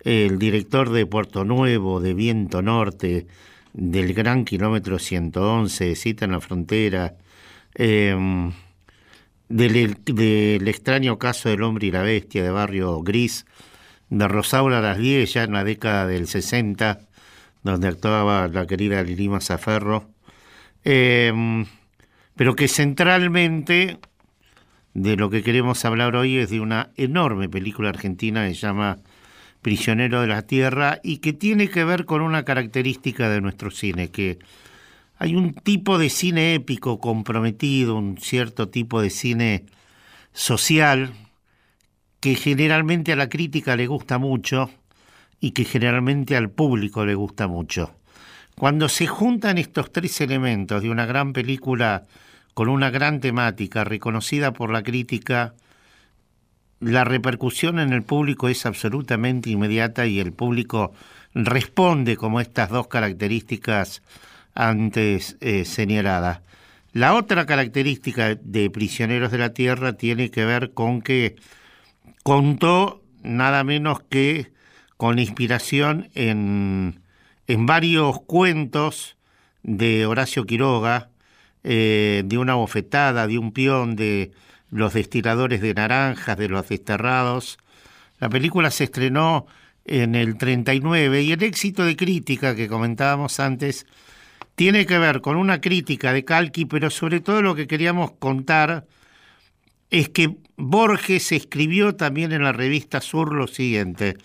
el 0.00 0.38
director 0.38 0.90
de 0.90 1.06
Puerto 1.06 1.44
Nuevo, 1.44 2.00
de 2.00 2.14
Viento 2.14 2.62
Norte, 2.62 3.26
del 3.72 4.12
Gran 4.14 4.44
Kilómetro 4.44 4.98
111, 4.98 5.94
Cita 5.94 6.24
en 6.24 6.32
la 6.32 6.40
Frontera, 6.40 7.14
eh, 7.74 8.16
del, 9.48 9.96
del 10.04 10.68
extraño 10.68 11.18
caso 11.18 11.48
del 11.48 11.62
hombre 11.62 11.86
y 11.86 11.90
la 11.90 12.02
bestia 12.02 12.42
de 12.42 12.50
Barrio 12.50 13.00
Gris, 13.02 13.46
de 14.10 14.28
Rosaura 14.28 14.80
Las 14.80 14.98
10, 14.98 15.32
ya 15.32 15.44
en 15.44 15.52
la 15.52 15.64
década 15.64 16.06
del 16.06 16.26
60, 16.26 17.00
donde 17.62 17.88
actuaba 17.88 18.48
la 18.48 18.66
querida 18.66 19.02
Lili 19.02 19.28
Mazaferro, 19.28 20.14
Em, 20.84 21.66
pero 22.36 22.54
que 22.54 22.68
centralmente 22.68 23.98
de 24.94 25.16
lo 25.16 25.28
que 25.28 25.42
queremos 25.42 25.84
hablar 25.84 26.14
hoy 26.14 26.38
es 26.38 26.50
de 26.50 26.60
una 26.60 26.90
enorme 26.96 27.48
película 27.48 27.88
argentina 27.88 28.46
que 28.46 28.54
se 28.54 28.60
llama 28.60 28.98
Prisionero 29.60 30.20
de 30.20 30.28
la 30.28 30.42
Tierra 30.42 31.00
y 31.02 31.18
que 31.18 31.32
tiene 31.32 31.68
que 31.68 31.84
ver 31.84 32.04
con 32.04 32.22
una 32.22 32.44
característica 32.44 33.28
de 33.28 33.40
nuestro 33.40 33.72
cine, 33.72 34.10
que 34.10 34.38
hay 35.18 35.34
un 35.34 35.52
tipo 35.52 35.98
de 35.98 36.10
cine 36.10 36.54
épico 36.54 37.00
comprometido, 37.00 37.96
un 37.96 38.18
cierto 38.18 38.68
tipo 38.68 39.02
de 39.02 39.10
cine 39.10 39.64
social 40.32 41.12
que 42.20 42.36
generalmente 42.36 43.12
a 43.12 43.16
la 43.16 43.28
crítica 43.28 43.76
le 43.76 43.86
gusta 43.86 44.18
mucho 44.18 44.70
y 45.40 45.50
que 45.50 45.64
generalmente 45.64 46.36
al 46.36 46.50
público 46.50 47.04
le 47.04 47.14
gusta 47.14 47.48
mucho. 47.48 47.96
Cuando 48.56 48.88
se 48.88 49.08
juntan 49.08 49.58
estos 49.58 49.92
tres 49.92 50.20
elementos 50.20 50.82
de 50.82 50.90
una 50.90 51.04
gran 51.04 51.32
película 51.32 52.04
con 52.54 52.68
una 52.68 52.90
gran 52.90 53.20
temática 53.20 53.84
reconocida 53.84 54.52
por 54.52 54.70
la 54.70 54.82
crítica, 54.82 55.54
la 56.80 57.04
repercusión 57.04 57.78
en 57.78 57.92
el 57.92 58.02
público 58.02 58.48
es 58.48 58.64
absolutamente 58.66 59.50
inmediata 59.50 60.06
y 60.06 60.20
el 60.20 60.32
público 60.32 60.92
responde 61.34 62.16
como 62.16 62.40
estas 62.40 62.70
dos 62.70 62.86
características 62.86 64.02
antes 64.54 65.36
eh, 65.40 65.64
señaladas. 65.64 66.40
La 66.92 67.14
otra 67.14 67.44
característica 67.44 68.36
de 68.36 68.70
Prisioneros 68.70 69.32
de 69.32 69.38
la 69.38 69.52
Tierra 69.52 69.94
tiene 69.94 70.30
que 70.30 70.44
ver 70.44 70.72
con 70.72 71.02
que 71.02 71.34
contó 72.22 73.02
nada 73.24 73.64
menos 73.64 74.00
que 74.08 74.52
con 74.96 75.18
inspiración 75.18 76.10
en, 76.14 77.00
en 77.48 77.66
varios 77.66 78.20
cuentos 78.20 79.16
de 79.64 80.06
Horacio 80.06 80.44
Quiroga, 80.44 81.08
eh, 81.64 82.22
de 82.26 82.38
una 82.38 82.54
bofetada, 82.54 83.26
de 83.26 83.38
un 83.38 83.52
peón, 83.52 83.96
de 83.96 84.32
los 84.70 84.92
destiladores 84.92 85.60
de 85.62 85.74
naranjas, 85.74 86.36
de 86.36 86.48
los 86.48 86.68
desterrados. 86.68 87.58
La 88.18 88.28
película 88.28 88.70
se 88.70 88.84
estrenó 88.84 89.46
en 89.84 90.14
el 90.14 90.36
39 90.36 91.22
y 91.22 91.32
el 91.32 91.42
éxito 91.42 91.84
de 91.84 91.96
crítica 91.96 92.54
que 92.54 92.68
comentábamos 92.68 93.40
antes 93.40 93.86
tiene 94.54 94.86
que 94.86 94.98
ver 94.98 95.20
con 95.20 95.36
una 95.36 95.60
crítica 95.60 96.12
de 96.12 96.24
Calqui, 96.24 96.66
pero 96.66 96.90
sobre 96.90 97.20
todo 97.20 97.42
lo 97.42 97.54
que 97.54 97.66
queríamos 97.66 98.12
contar 98.12 98.86
es 99.90 100.08
que 100.10 100.36
Borges 100.56 101.32
escribió 101.32 101.96
también 101.96 102.32
en 102.32 102.42
la 102.42 102.52
revista 102.52 103.00
Sur 103.00 103.32
lo 103.34 103.46
siguiente. 103.46 104.16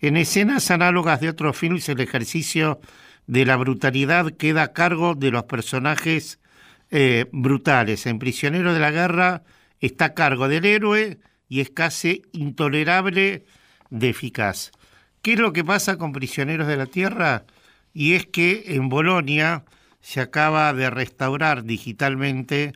En 0.00 0.16
escenas 0.16 0.70
análogas 0.70 1.20
de 1.20 1.28
otros 1.28 1.56
films, 1.56 1.88
el 1.88 2.00
ejercicio 2.00 2.80
de 3.26 3.46
la 3.46 3.56
brutalidad 3.56 4.30
queda 4.32 4.62
a 4.62 4.72
cargo 4.72 5.14
de 5.14 5.30
los 5.30 5.44
personajes 5.44 6.38
eh, 6.96 7.26
brutales. 7.32 8.06
En 8.06 8.20
Prisionero 8.20 8.72
de 8.72 8.78
la 8.78 8.92
Guerra 8.92 9.42
está 9.80 10.04
a 10.04 10.14
cargo 10.14 10.46
del 10.46 10.64
héroe 10.64 11.18
y 11.48 11.58
es 11.58 11.70
casi 11.70 12.22
intolerable 12.30 13.46
de 13.90 14.10
eficaz. 14.10 14.70
¿Qué 15.20 15.32
es 15.32 15.40
lo 15.40 15.52
que 15.52 15.64
pasa 15.64 15.98
con 15.98 16.12
Prisioneros 16.12 16.68
de 16.68 16.76
la 16.76 16.86
Tierra? 16.86 17.46
Y 17.92 18.12
es 18.12 18.26
que 18.26 18.76
en 18.76 18.88
Bolonia 18.88 19.64
se 20.02 20.20
acaba 20.20 20.72
de 20.72 20.88
restaurar 20.88 21.64
digitalmente 21.64 22.74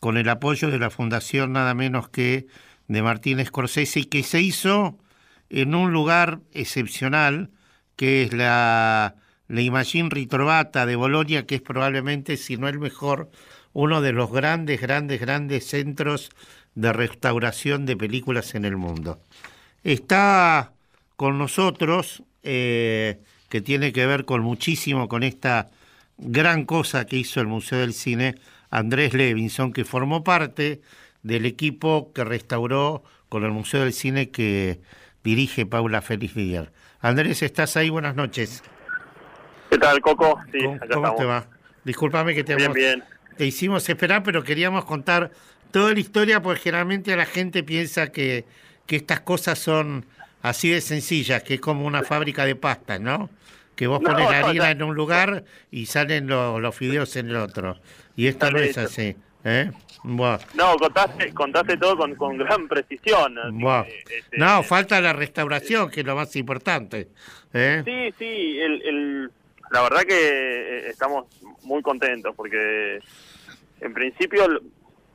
con 0.00 0.18
el 0.18 0.28
apoyo 0.28 0.70
de 0.70 0.78
la 0.78 0.90
fundación 0.90 1.54
nada 1.54 1.72
menos 1.72 2.10
que 2.10 2.48
de 2.88 3.00
Martín 3.00 3.42
Scorsese 3.42 4.00
y 4.00 4.04
que 4.04 4.22
se 4.22 4.42
hizo 4.42 4.98
en 5.48 5.74
un 5.74 5.92
lugar 5.92 6.40
excepcional 6.52 7.52
que 7.96 8.24
es 8.24 8.34
la, 8.34 9.16
la 9.48 9.60
Imagine 9.60 10.08
Ritrovata 10.10 10.86
de 10.86 10.96
Bolonia, 10.96 11.46
que 11.46 11.56
es 11.56 11.62
probablemente, 11.62 12.36
si 12.36 12.56
no 12.56 12.68
el 12.68 12.78
mejor, 12.78 13.30
uno 13.72 14.00
de 14.00 14.12
los 14.12 14.32
grandes, 14.32 14.80
grandes, 14.80 15.20
grandes 15.20 15.66
centros 15.66 16.30
de 16.74 16.92
restauración 16.92 17.86
de 17.86 17.96
películas 17.96 18.54
en 18.54 18.64
el 18.64 18.76
mundo. 18.76 19.20
Está 19.84 20.72
con 21.16 21.38
nosotros, 21.38 22.22
eh, 22.42 23.18
que 23.48 23.60
tiene 23.60 23.92
que 23.92 24.06
ver 24.06 24.24
con 24.24 24.42
muchísimo 24.42 25.08
con 25.08 25.22
esta 25.22 25.70
gran 26.18 26.64
cosa 26.64 27.06
que 27.06 27.16
hizo 27.16 27.40
el 27.40 27.46
Museo 27.46 27.78
del 27.78 27.94
Cine, 27.94 28.36
Andrés 28.70 29.14
Levinson, 29.14 29.72
que 29.72 29.84
formó 29.84 30.24
parte 30.24 30.80
del 31.22 31.46
equipo 31.46 32.12
que 32.12 32.24
restauró 32.24 33.04
con 33.28 33.44
el 33.44 33.50
Museo 33.50 33.82
del 33.82 33.92
Cine 33.92 34.30
que 34.30 34.80
dirige 35.24 35.66
Paula 35.66 36.02
Félix 36.02 36.34
Villar. 36.34 36.72
Andrés, 37.00 37.42
¿estás 37.42 37.76
ahí? 37.76 37.90
Buenas 37.90 38.16
noches. 38.16 38.62
¿Qué 39.70 39.78
tal, 39.78 40.00
Coco? 40.00 40.40
Sí, 40.52 40.58
¿Cómo, 40.92 41.14
te 41.14 41.24
va? 41.24 41.46
Disculpame 41.84 42.34
que 42.34 42.44
te, 42.44 42.56
bien, 42.56 42.72
bien. 42.72 43.04
te 43.36 43.46
hicimos 43.46 43.88
esperar, 43.88 44.22
pero 44.22 44.42
queríamos 44.42 44.84
contar 44.84 45.30
toda 45.70 45.92
la 45.92 46.00
historia 46.00 46.42
porque 46.42 46.60
generalmente 46.60 47.14
la 47.16 47.26
gente 47.26 47.62
piensa 47.62 48.10
que, 48.10 48.44
que 48.86 48.96
estas 48.96 49.20
cosas 49.20 49.58
son 49.58 50.06
así 50.42 50.70
de 50.70 50.80
sencillas, 50.80 51.42
que 51.42 51.54
es 51.54 51.60
como 51.60 51.86
una 51.86 52.02
fábrica 52.02 52.44
de 52.44 52.56
pastas, 52.56 53.00
¿no? 53.00 53.30
Que 53.74 53.86
vos 53.86 54.00
pones 54.00 54.30
la 54.30 54.38
harina 54.38 54.70
en 54.70 54.82
un 54.82 54.94
lugar 54.94 55.44
y 55.70 55.86
salen 55.86 56.28
los 56.28 56.74
fideos 56.74 57.14
en 57.16 57.28
el 57.28 57.36
otro. 57.36 57.78
Y 58.16 58.26
esto 58.26 58.50
no 58.50 58.58
es 58.58 58.78
así. 58.78 59.16
¿eh? 59.44 59.70
No, 60.04 60.76
contaste, 60.78 61.32
contaste 61.34 61.76
todo 61.76 61.96
con, 61.96 62.14
con 62.14 62.38
gran 62.38 62.68
precisión. 62.68 63.36
Este, 64.08 64.38
no, 64.38 64.62
falta 64.62 65.00
la 65.00 65.12
restauración, 65.12 65.90
que 65.90 66.00
es 66.00 66.06
lo 66.06 66.14
más 66.14 66.34
importante. 66.36 67.08
¿eh? 67.52 67.82
Sí, 67.84 68.14
sí, 68.18 68.58
el, 68.60 68.82
el, 68.82 69.30
la 69.70 69.82
verdad 69.82 70.02
que 70.02 70.14
eh, 70.14 70.88
estamos 70.88 71.26
muy 71.62 71.82
contentos 71.82 72.34
porque 72.34 73.00
en 73.80 73.94
principio 73.94 74.46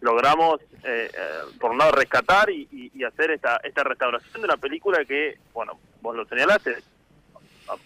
logramos, 0.02 0.60
eh, 0.84 1.12
por 1.60 1.72
un 1.72 1.78
lado, 1.78 1.92
rescatar 1.92 2.50
y, 2.50 2.68
y, 2.72 3.04
hacer 3.04 3.32
esta, 3.32 3.58
esta 3.64 3.84
restauración 3.84 4.42
de 4.42 4.48
la 4.48 4.58
película 4.58 5.06
que, 5.06 5.38
bueno, 5.54 5.80
vos 6.02 6.16
lo 6.16 6.26
señalaste, 6.26 6.78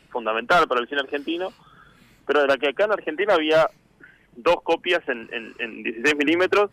fundamental 0.10 0.68
para 0.68 0.82
el 0.82 0.88
cine 0.88 1.02
argentino, 1.02 1.52
pero 2.26 2.42
de 2.42 2.48
la 2.48 2.58
que 2.58 2.70
acá 2.70 2.86
en 2.86 2.94
Argentina 2.94 3.34
había 3.34 3.70
dos 4.36 4.62
copias 4.62 5.08
en, 5.08 5.30
en, 5.60 5.84
16 5.84 6.16
milímetros, 6.16 6.72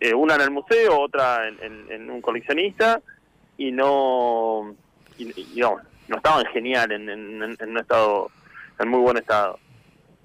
eh, 0.00 0.14
una 0.14 0.36
en 0.36 0.42
el 0.42 0.50
museo, 0.50 1.00
otra 1.00 1.48
en, 1.48 2.10
un 2.10 2.20
coleccionista, 2.20 3.00
y 3.56 3.72
no, 3.72 4.74
no 5.18 6.16
estaban 6.16 6.46
genial, 6.46 6.92
en, 6.92 7.08
en, 7.08 7.42
un 7.42 7.78
estado, 7.78 8.30
en 8.78 8.88
muy 8.88 9.00
buen 9.00 9.16
estado. 9.16 9.58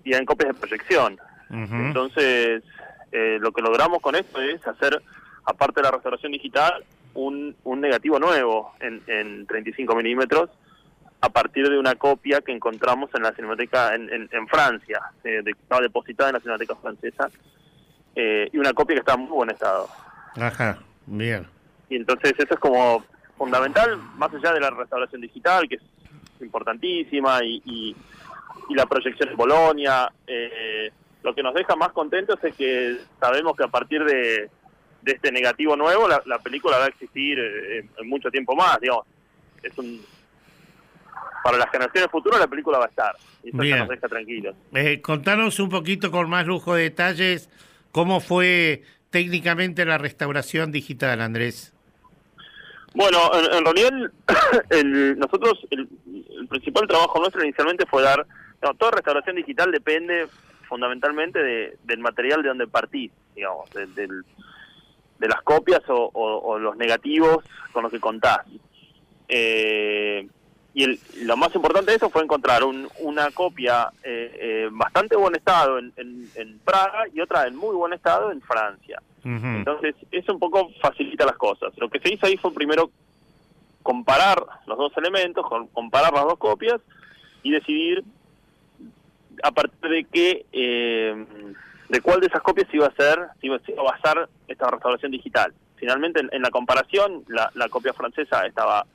Y 0.04 0.14
en 0.14 0.26
copias 0.26 0.54
de 0.54 0.60
proyección. 0.60 1.18
Entonces, 1.50 2.64
eh, 3.12 3.38
lo 3.40 3.52
que 3.52 3.62
logramos 3.62 4.02
con 4.02 4.16
esto 4.16 4.42
es 4.42 4.66
hacer, 4.68 5.02
aparte 5.46 5.82
de 5.82 5.84
la 5.84 5.92
restauración 5.92 6.32
digital, 6.32 6.84
un, 7.14 7.56
un 7.64 7.80
negativo 7.80 8.18
nuevo 8.18 8.74
en, 8.80 9.04
en 9.06 9.46
35 9.46 9.96
milímetros, 9.96 10.50
a 11.22 11.30
partir 11.30 11.70
de 11.70 11.80
una 11.80 11.96
copia 11.96 12.42
que 12.42 12.52
encontramos 12.52 13.10
en 13.14 13.24
la 13.24 13.32
Cinemateca 13.32 13.96
en, 13.96 14.10
en, 14.12 14.48
Francia, 14.50 15.00
eh, 15.24 15.42
estaba 15.46 15.82
depositada 15.82 16.30
en 16.30 16.34
la 16.34 16.40
Cinemateca 16.42 16.76
francesa, 16.76 17.30
eh, 18.14 18.50
y 18.52 18.58
una 18.58 18.74
copia 18.74 18.96
que 18.96 19.00
está 19.00 19.14
en 19.14 19.22
muy 19.22 19.30
buen 19.30 19.50
estado. 19.50 19.88
Ajá, 20.36 20.80
bien. 21.06 21.48
Y 21.88 21.96
entonces 21.96 22.34
eso 22.38 22.54
es 22.54 22.60
como 22.60 23.06
fundamental, 23.38 23.98
más 24.18 24.34
allá 24.34 24.52
de 24.52 24.60
la 24.60 24.72
restauración 24.72 25.22
digital, 25.22 25.70
que 25.70 25.76
es 25.76 25.82
importantísima, 26.42 27.42
y, 27.42 27.62
y, 27.66 27.96
la 28.70 28.86
proyección 28.86 29.30
en 29.30 29.38
Bolonia, 29.38 30.12
eh, 30.28 30.92
lo 31.24 31.34
que 31.34 31.44
nos 31.44 31.54
deja 31.54 31.76
más 31.76 31.92
contentos 31.92 32.38
es 32.44 32.56
que 32.56 32.98
sabemos 33.20 33.56
que 33.56 33.64
a 33.64 33.68
partir 33.68 34.04
de, 34.04 34.50
de 35.02 35.12
este 35.12 35.32
negativo 35.32 35.76
nuevo, 35.76 36.08
la, 36.08 36.22
la 36.26 36.40
película 36.40 36.78
va 36.78 36.86
a 36.86 36.90
existir 36.90 37.40
en 37.40 38.08
mucho 38.08 38.30
tiempo 38.30 38.56
más, 38.56 38.80
digamos. 38.80 39.06
Es 39.62 39.78
un, 39.78 40.02
para 41.44 41.58
las 41.58 41.70
generaciones 41.70 42.10
futuras 42.10 42.40
la 42.40 42.48
película 42.48 42.80
va 42.80 42.86
a 42.86 42.88
estar. 42.88 43.16
Y 43.44 43.50
eso 43.50 43.64
ya 43.64 43.78
nos 43.78 43.90
deja 43.90 44.08
tranquilos. 44.08 44.56
Eh, 44.74 45.02
contanos 45.02 45.60
un 45.60 45.70
poquito 45.70 46.10
con 46.10 46.30
más 46.30 46.48
lujo 46.48 46.74
de 46.74 46.84
detalles 46.84 47.50
cómo 47.92 48.22
fue 48.22 48.84
técnicamente 49.10 49.86
la 49.86 49.98
restauración 49.98 50.72
digital, 50.72 51.22
Andrés. 51.22 51.74
Bueno, 52.96 53.20
en, 53.52 53.66
realidad 53.66 54.12
nosotros 55.18 55.60
el, 55.72 55.88
principal 56.48 56.88
trabajo 56.88 57.20
nuestro 57.20 57.44
inicialmente 57.44 57.86
fue 57.86 58.04
dar, 58.04 58.26
toda 58.78 58.92
restauración 58.92 59.36
digital 59.36 59.72
depende 59.72 60.28
fundamentalmente 60.68 61.78
del 61.84 62.00
material 62.00 62.42
de 62.42 62.50
donde 62.50 62.68
partís, 62.68 63.12
digamos, 63.36 63.70
de, 63.72 63.88
de 65.24 65.30
las 65.30 65.42
copias 65.42 65.82
o, 65.88 66.60
los 66.60 66.76
negativos 66.76 67.46
con 67.72 67.84
los 67.84 67.92
que 67.92 68.00
contás. 68.00 68.40
Eh, 69.30 70.28
y 70.74 70.84
el, 70.84 71.00
lo 71.22 71.38
más 71.38 71.56
importante 71.56 71.92
de 71.92 71.98
eso 71.98 72.10
fue 72.10 72.24
encontrar 72.24 72.64
una 72.64 73.32
copia 73.32 73.90
eh, 74.04 74.38
eh, 74.40 74.70
bastante 74.72 75.16
buen 75.16 75.36
estado 75.36 75.78
en, 75.78 75.94
en, 75.96 76.60
Praga 76.60 77.06
y 77.14 77.22
otra 77.22 77.48
en 77.48 77.56
muy 77.56 77.76
buen 77.76 77.94
estado 77.94 78.32
en 78.32 78.42
Francia. 78.42 79.02
Entonces, 79.24 79.96
eso 80.12 80.34
un 80.34 80.40
poco 80.40 80.70
facilita 80.82 81.26
las 81.26 81.38
cosas. 81.38 81.72
Lo 81.78 81.90
que 81.90 82.00
se 82.00 82.14
hizo 82.14 82.26
ahí 82.26 82.36
fue 82.36 82.54
primero 82.54 82.92
comparar 83.82 84.44
los 84.66 84.78
dos 84.78 84.92
elementos, 84.98 85.46
comparar 85.72 86.12
las 86.12 86.26
dos 86.26 86.38
copias 86.38 86.82
y 87.42 87.52
decidir 87.52 88.04
a 89.42 89.52
partir 89.52 89.90
de 89.90 90.04
qué, 90.06 90.46
eh, 90.52 91.26
de 91.90 92.02
cuál 92.02 92.20
de 92.20 92.28
esas 92.28 92.42
copias 92.42 92.68
iba 92.74 92.88
a 92.88 92.96
ser, 92.96 93.20
iba, 93.42 93.56
a 93.56 93.82
basar 93.82 94.30
esta 94.48 94.70
restauración 94.70 95.12
digital. 95.12 95.54
Finalmente, 95.76 96.22
en, 96.32 96.42
la 96.42 96.50
comparación, 96.50 97.24
la, 97.28 97.70
copia 97.70 97.94
francesa 97.94 98.46
estaba 98.46 98.86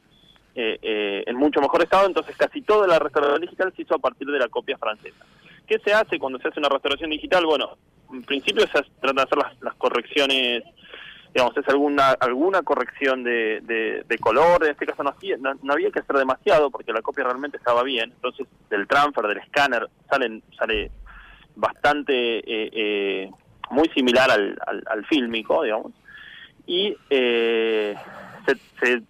eh, 0.54 0.78
eh, 0.82 1.24
en 1.26 1.36
mucho 1.36 1.60
mejor 1.60 1.82
estado, 1.82 2.06
entonces 2.06 2.36
casi 2.36 2.62
toda 2.62 2.86
la 2.86 2.98
restauración 2.98 3.42
digital 3.42 3.72
se 3.74 3.82
hizo 3.82 3.94
a 3.94 3.98
partir 3.98 4.26
de 4.28 4.38
la 4.38 4.48
copia 4.48 4.78
francesa. 4.78 5.24
¿Qué 5.66 5.78
se 5.80 5.92
hace 5.92 6.18
cuando 6.18 6.38
se 6.38 6.48
hace 6.48 6.60
una 6.60 6.70
restauración 6.70 7.10
digital? 7.10 7.44
Bueno, 7.44 7.76
en 8.10 8.22
principio 8.22 8.66
se 8.66 8.82
trata 9.00 9.12
de 9.12 9.22
hacer 9.22 9.38
las, 9.60 9.74
correcciones, 9.74 10.62
digamos, 11.34 11.56
es 11.56 11.68
alguna 11.68 12.10
alguna 12.20 12.62
corrección 12.62 13.22
de, 13.22 13.60
de, 14.06 14.18
color, 14.18 14.64
en 14.64 14.70
este 14.70 14.86
caso 14.86 15.02
no, 15.02 15.14
no, 15.62 15.72
había 15.72 15.90
que 15.90 16.00
hacer 16.00 16.16
demasiado 16.16 16.70
porque 16.70 16.92
la 16.92 17.02
copia 17.02 17.24
realmente 17.24 17.56
estaba 17.56 17.82
bien, 17.82 18.12
entonces 18.14 18.46
del 18.70 18.86
transfer, 18.86 19.26
del 19.26 19.38
escáner, 19.38 19.88
salen, 20.08 20.42
sale 20.58 20.90
bastante 21.54 22.38
eh, 22.38 22.70
eh, 22.72 23.30
muy 23.70 23.88
similar 23.90 24.30
al, 24.30 24.58
al, 24.66 25.06
fílmico, 25.06 25.62
digamos, 25.62 25.92
y 26.66 26.96
eh, 27.10 27.94
se, 28.80 29.02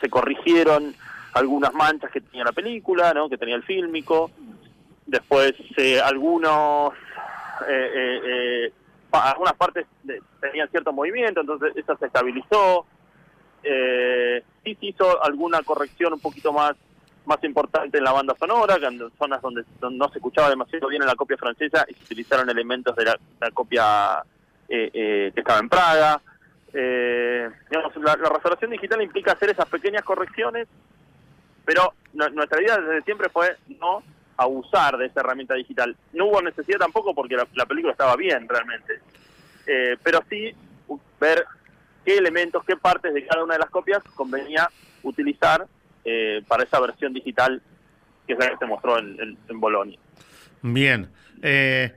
se, 0.00 0.10
corrigieron 0.10 0.94
algunas 1.34 1.72
manchas 1.72 2.10
que 2.10 2.20
tenía 2.20 2.44
la 2.44 2.52
película, 2.52 3.14
¿no? 3.14 3.28
que 3.28 3.38
tenía 3.38 3.56
el 3.56 3.62
fílmico, 3.62 4.30
después 5.06 5.54
algunos 6.04 6.92
algunas 9.12 9.54
partes 9.54 9.86
tenían 10.40 10.68
cierto 10.70 10.92
movimiento, 10.92 11.40
entonces 11.40 11.72
eso 11.76 11.96
se 11.96 12.06
estabilizó, 12.06 12.86
sí 13.62 14.74
se 14.74 14.86
hizo 14.86 15.22
alguna 15.22 15.62
corrección 15.62 16.12
un 16.14 16.20
poquito 16.20 16.52
más 16.52 16.76
más 17.24 17.42
importante 17.44 17.98
en 17.98 18.04
la 18.04 18.12
banda 18.12 18.34
sonora, 18.38 18.78
que 18.78 18.86
en 18.86 19.10
zonas 19.18 19.40
donde, 19.40 19.64
no 19.80 20.08
se 20.08 20.18
escuchaba 20.18 20.50
demasiado 20.50 20.88
bien 20.88 21.02
en 21.02 21.08
la 21.08 21.14
copia 21.14 21.36
francesa 21.36 21.84
y 21.88 21.94
se 21.94 22.04
utilizaron 22.04 22.48
elementos 22.50 22.94
de 22.96 23.04
la, 23.04 23.50
copia 23.52 24.22
eh, 24.68 24.90
eh, 24.92 25.32
que 25.34 25.40
estaba 25.40 25.60
en 25.60 25.68
Praga. 25.68 26.20
Eh, 26.72 27.48
la, 27.70 28.14
restauración 28.16 28.70
digital 28.70 29.02
implica 29.02 29.32
hacer 29.32 29.50
esas 29.50 29.68
pequeñas 29.68 30.02
correcciones, 30.02 30.66
pero 31.64 31.94
nuestra 32.12 32.60
idea 32.60 32.78
desde 32.78 33.02
siempre 33.02 33.28
fue 33.28 33.56
no 33.80 34.02
abusar 34.36 34.96
de 34.96 35.06
esa 35.06 35.20
herramienta 35.20 35.54
digital. 35.54 35.96
No 36.12 36.26
hubo 36.26 36.42
necesidad 36.42 36.78
tampoco 36.78 37.14
porque 37.14 37.36
la, 37.36 37.66
película 37.66 37.92
estaba 37.92 38.16
bien 38.16 38.48
realmente, 38.48 39.00
pero 40.02 40.22
sí 40.28 40.54
ver 41.20 41.44
qué 42.04 42.16
elementos, 42.18 42.64
qué 42.66 42.76
partes 42.76 43.14
de 43.14 43.24
cada 43.26 43.44
una 43.44 43.54
de 43.54 43.60
las 43.60 43.70
copias 43.70 44.02
convenía 44.14 44.68
utilizar 45.02 45.66
eh, 46.04 46.42
para 46.46 46.64
esa 46.64 46.80
versión 46.80 47.12
digital 47.12 47.62
que 48.26 48.34
es 48.34 48.38
la 48.38 48.50
que 48.50 48.56
se 48.56 48.66
mostró 48.66 48.98
en, 48.98 49.36
en, 49.48 49.60
Bolonia. 49.60 49.98
Bien. 50.62 51.08
Eh, 51.42 51.92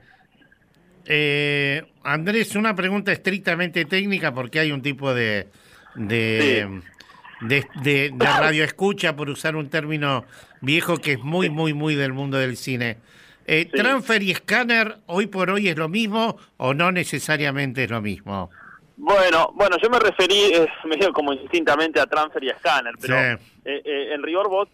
eh, 1.04 1.84
Andrés, 2.02 2.56
una 2.56 2.74
pregunta 2.74 3.12
estrictamente 3.12 3.84
técnica 3.84 4.34
porque 4.34 4.58
hay 4.58 4.72
un 4.72 4.82
tipo 4.82 5.14
de, 5.14 5.48
de, 5.94 6.82
de, 7.40 8.14
radio 8.18 8.64
escucha, 8.64 9.16
por 9.16 9.30
usar 9.30 9.56
un 9.56 9.68
término 9.68 10.24
viejo 10.60 10.98
que 10.98 11.12
es 11.12 11.20
muy, 11.20 11.50
muy, 11.50 11.74
muy 11.74 11.94
del 11.94 12.12
mundo 12.12 12.38
del 12.38 12.56
cine. 12.56 12.98
¿Transfer 13.72 14.22
y 14.22 14.32
escáner 14.32 14.96
hoy 15.06 15.28
por 15.28 15.50
hoy 15.50 15.68
es 15.68 15.76
lo 15.76 15.88
mismo 15.88 16.36
o 16.56 16.74
no 16.74 16.90
necesariamente 16.90 17.84
es 17.84 17.90
lo 17.90 18.00
mismo? 18.00 18.50
Bueno, 18.96 19.52
bueno, 19.54 19.76
yo 19.82 19.90
me 19.90 19.98
referí 19.98 20.52
eh, 20.54 20.66
medio 20.84 21.12
como 21.12 21.32
indistintamente 21.32 22.00
a 22.00 22.06
transfer 22.06 22.42
y 22.42 22.50
a 22.50 22.58
scanner, 22.58 22.94
pero 23.00 23.16
eh, 23.20 23.38
eh, 23.64 24.14
en 24.14 24.22
rigor 24.22 24.48
vos, 24.48 24.68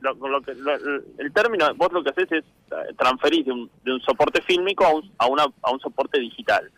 lo, 0.00 0.40
que, 0.42 0.50
el 0.50 1.32
término, 1.32 1.72
vos 1.76 1.92
lo 1.92 2.02
que 2.02 2.10
haces 2.10 2.32
es 2.32 2.44
eh, 2.44 2.94
transferir 2.98 3.44
de 3.44 3.52
un, 3.52 3.70
de 3.84 3.92
un 3.92 4.00
soporte 4.00 4.42
fílmico 4.42 4.84
a 4.84 4.94
un, 4.94 5.12
a, 5.18 5.26
una, 5.26 5.46
a 5.62 5.70
un 5.70 5.78
soporte 5.78 6.18
digital. 6.18 6.70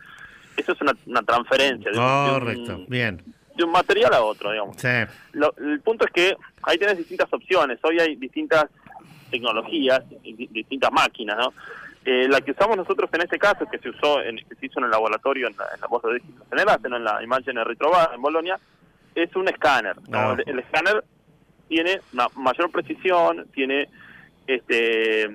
Eso 0.55 0.73
es 0.73 0.81
una, 0.81 0.93
una 1.07 1.23
transferencia. 1.23 1.91
Correcto, 1.91 2.75
un, 2.75 2.85
bien. 2.87 3.23
De 3.59 3.65
un 3.65 3.71
material 3.71 4.13
a 4.13 4.21
otro, 4.21 4.53
digamos. 4.53 4.77
Sí. 4.77 4.87
el 4.87 5.81
punto 5.81 6.05
es 6.05 6.11
que 6.11 6.37
ahí 6.63 6.77
tenés 6.77 6.97
distintas 6.97 7.27
opciones. 7.33 7.77
Hoy 7.83 7.99
hay 7.99 8.15
distintas 8.15 8.67
tecnologías, 9.29 10.01
distintas 10.23 10.89
máquinas, 10.93 11.37
¿no? 11.37 11.53
Eh, 12.05 12.29
la 12.29 12.39
que 12.39 12.51
usamos 12.51 12.77
nosotros 12.77 13.09
en 13.11 13.21
este 13.21 13.37
caso, 13.37 13.65
que 13.69 13.77
se 13.79 13.89
usó 13.89 14.21
en, 14.21 14.37
que 14.37 14.55
se 14.55 14.67
hizo 14.67 14.79
en 14.79 14.85
el 14.85 14.91
laboratorio 14.91 15.47
en 15.47 15.57
la, 15.57 15.65
en 15.75 15.81
la 15.81 15.87
voz 15.87 16.01
de 16.03 16.21
en 16.51 16.93
en 16.93 17.03
la 17.03 17.21
imagen 17.21 17.55
de 17.55 17.63
Retrobar 17.65 18.11
en 18.15 18.21
Bolonia, 18.21 18.57
es 19.13 19.35
un 19.35 19.49
escáner. 19.49 19.97
Ah. 20.13 20.37
El, 20.45 20.59
escáner 20.59 21.03
tiene 21.67 21.99
una 22.13 22.29
mayor 22.35 22.71
precisión, 22.71 23.45
tiene 23.53 23.89
este 24.47 25.29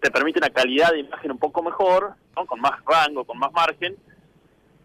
te 0.00 0.10
permite 0.12 0.38
una 0.38 0.50
calidad 0.50 0.92
de 0.92 1.00
imagen 1.00 1.32
un 1.32 1.38
poco 1.38 1.64
mejor, 1.64 2.14
con 2.46 2.60
más 2.60 2.80
rango, 2.86 3.24
con 3.24 3.38
más 3.38 3.50
margen, 3.52 3.96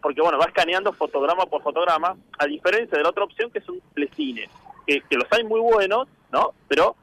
porque 0.02 0.20
bueno, 0.20 0.38
va 0.38 0.46
escaneando 0.46 0.92
fotograma 0.92 1.46
por 1.46 1.62
fotograma, 1.62 2.16
a 2.38 2.46
diferencia 2.46 2.96
de 2.96 3.04
la 3.04 3.10
otra 3.10 3.24
opción 3.24 3.50
que 3.50 3.58
es 3.58 3.68
un 3.68 3.80
telecine, 3.94 4.48
que, 4.86 5.02
que 5.02 5.16
los 5.16 5.26
hay 5.30 5.44
muy 5.44 5.60
buenos, 5.60 6.08
¿no? 6.32 6.54
Pero 6.68 6.96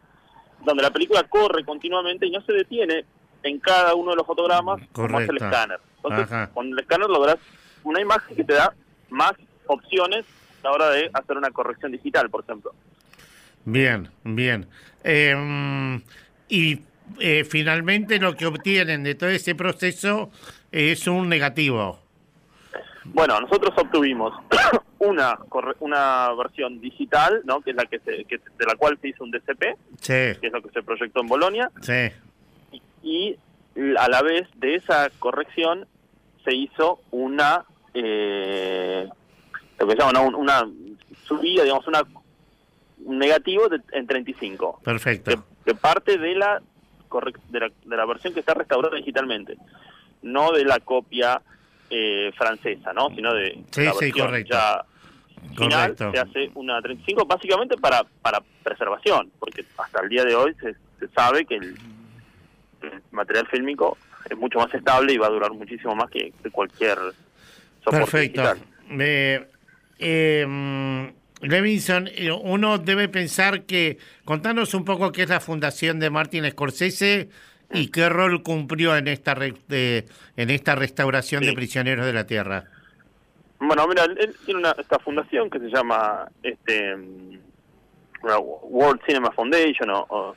donde 0.64 0.84
la 0.84 0.91
película 0.91 1.24
corre 1.24 1.64
continuamente 1.64 2.26
y 2.26 2.32
no 2.32 2.41
se 2.41 2.54
detiene 2.54 3.06
en 3.43 3.60
cada 3.60 3.95
uno 3.95 4.12
de 4.12 4.18
los 4.18 4.26
fotogramas 4.26 4.82
como 4.91 5.20
es 5.20 5.30
el 5.30 5.38
escáner. 5.38 5.80
Entonces, 6.04 6.50
con 6.54 6.68
el 6.68 6.80
escáner 6.80 7.10
logras 7.10 7.38
una 7.84 8.02
imagen 8.02 8.36
que 8.36 8.43
te 8.43 8.54
da 8.54 8.74
más 9.10 9.34
opciones 9.68 10.26
a 10.62 10.68
la 10.68 10.72
hora 10.72 10.89
de 10.89 11.10
hacer 11.14 11.38
una 11.38 11.52
corrección 11.52 11.91
digital, 11.91 12.30
por 12.30 12.43
ejemplo. 12.43 12.74
Bien, 13.66 14.10
bien. 14.24 14.68
Em, 15.04 16.02
y 16.50 16.80
eh, 17.20 17.45
finalmente 17.50 18.20
lo 18.20 18.36
que 18.36 18.45
obtienen 18.45 19.04
de 19.04 19.16
todo 19.16 19.30
ese 19.30 19.56
proceso 19.56 20.32
es 20.72 21.08
un 21.08 21.30
negativo. 21.30 22.00
Bueno, 23.14 23.39
nosotros 23.39 23.74
obtuvimos 23.78 24.34
una 24.99 25.38
una 25.80 26.34
versión 26.34 26.80
digital, 26.80 27.41
¿no? 27.45 27.62
Que 27.62 27.72
es 27.72 27.76
la 27.76 27.86
que, 27.86 27.99
se, 27.99 28.26
que 28.26 28.38
de 28.38 28.66
la 28.66 28.76
cual 28.76 28.97
se 29.01 29.10
hizo 29.10 29.24
un 29.24 29.32
DCP, 29.32 29.62
que 30.05 30.38
es 30.41 30.51
lo 30.51 30.62
que 30.62 30.70
se 30.70 30.84
proyectó 30.84 31.22
en 31.22 31.28
Bolonia. 31.28 31.72
Sí 31.82 32.12
y 33.08 33.38
a 33.97 34.10
la 34.10 34.22
vez 34.22 34.47
de 34.55 34.76
esa 34.76 35.10
corrección 35.20 35.88
se 36.43 36.53
hizo 36.53 36.99
una 37.12 37.66
eh, 37.93 39.08
lo 39.80 39.88
que 39.88 39.93
se 39.93 39.99
llama 39.99 40.22
una, 40.22 40.68
subida, 41.26 41.64
digamos, 41.64 41.88
una 41.88 42.01
un 43.05 43.20
negativo 43.20 43.70
de, 43.70 43.80
en 43.91 44.08
35. 44.08 44.82
Perfecto. 44.84 45.43
De, 45.66 45.76
parte 45.76 46.18
de 46.18 46.36
la, 46.36 46.62
de 47.49 47.60
la, 47.60 47.72
de 47.86 47.97
la 47.97 48.05
versión 48.05 48.34
que 48.34 48.39
está 48.39 48.53
restaurada 48.53 48.97
digitalmente, 48.97 49.55
no 50.22 50.51
de 50.51 50.66
la 50.66 50.80
copia 50.80 51.41
eh, 51.90 52.32
francesa, 52.38 52.94
¿no? 52.94 53.10
Sino 53.16 53.34
de 53.34 53.64
la 53.78 53.94
versión 53.94 54.46
ya 54.46 54.86
final 55.56 55.96
se 55.98 56.20
hace 56.20 56.52
una 56.56 56.82
35 56.82 57.26
básicamente 57.26 57.78
para 57.78 58.04
para 58.22 58.42
preservación, 58.64 59.32
porque 59.40 59.66
hasta 59.78 60.02
el 60.02 60.10
día 60.10 60.26
de 60.26 60.36
hoy 60.36 60.54
se, 60.62 60.76
se 61.00 61.08
sabe 61.14 61.46
que 61.46 61.56
el 61.56 61.76
material 63.12 63.48
fílmico 63.48 63.98
es 64.30 64.38
mucho 64.38 64.60
más 64.60 64.74
estable 64.74 65.14
y 65.14 65.18
va 65.18 65.28
a 65.28 65.32
durar 65.32 65.52
muchísimo 65.54 65.96
más 65.96 66.10
que, 66.10 66.34
cualquier 66.52 66.98
soporte 67.84 68.30
Perfecto. 68.32 68.56
eh, 70.00 71.14
Levinson, 71.42 72.10
uno 72.44 72.78
debe 72.78 73.10
pensar 73.10 73.64
que, 73.64 73.98
contanos 74.26 74.74
un 74.74 74.86
poco 74.86 75.12
qué 75.12 75.24
es 75.24 75.30
la 75.30 75.40
fundación 75.40 76.00
de 76.00 76.10
Martin 76.10 76.50
Scorsese 76.50 77.30
y 77.72 77.89
qué 77.89 78.09
rol 78.09 78.43
cumplió 78.43 78.95
en 78.95 79.07
esta 79.07 79.36
de, 79.36 80.05
en 80.36 80.49
esta 80.49 80.76
restauración 80.76 81.43
de 81.43 81.53
prisioneros 81.53 82.05
de 82.05 82.13
la 82.13 82.26
tierra. 82.26 82.65
Bueno, 83.59 83.88
mira, 83.88 84.03
él 84.05 84.36
tiene 84.45 84.59
una, 84.59 84.72
esta 84.72 84.99
fundación 84.99 85.49
que 85.49 85.59
se 85.59 85.70
llama 85.70 86.30
este 86.43 86.95
World 88.22 89.01
Cinema 89.05 89.32
Foundation 89.32 89.89
o 89.91 90.36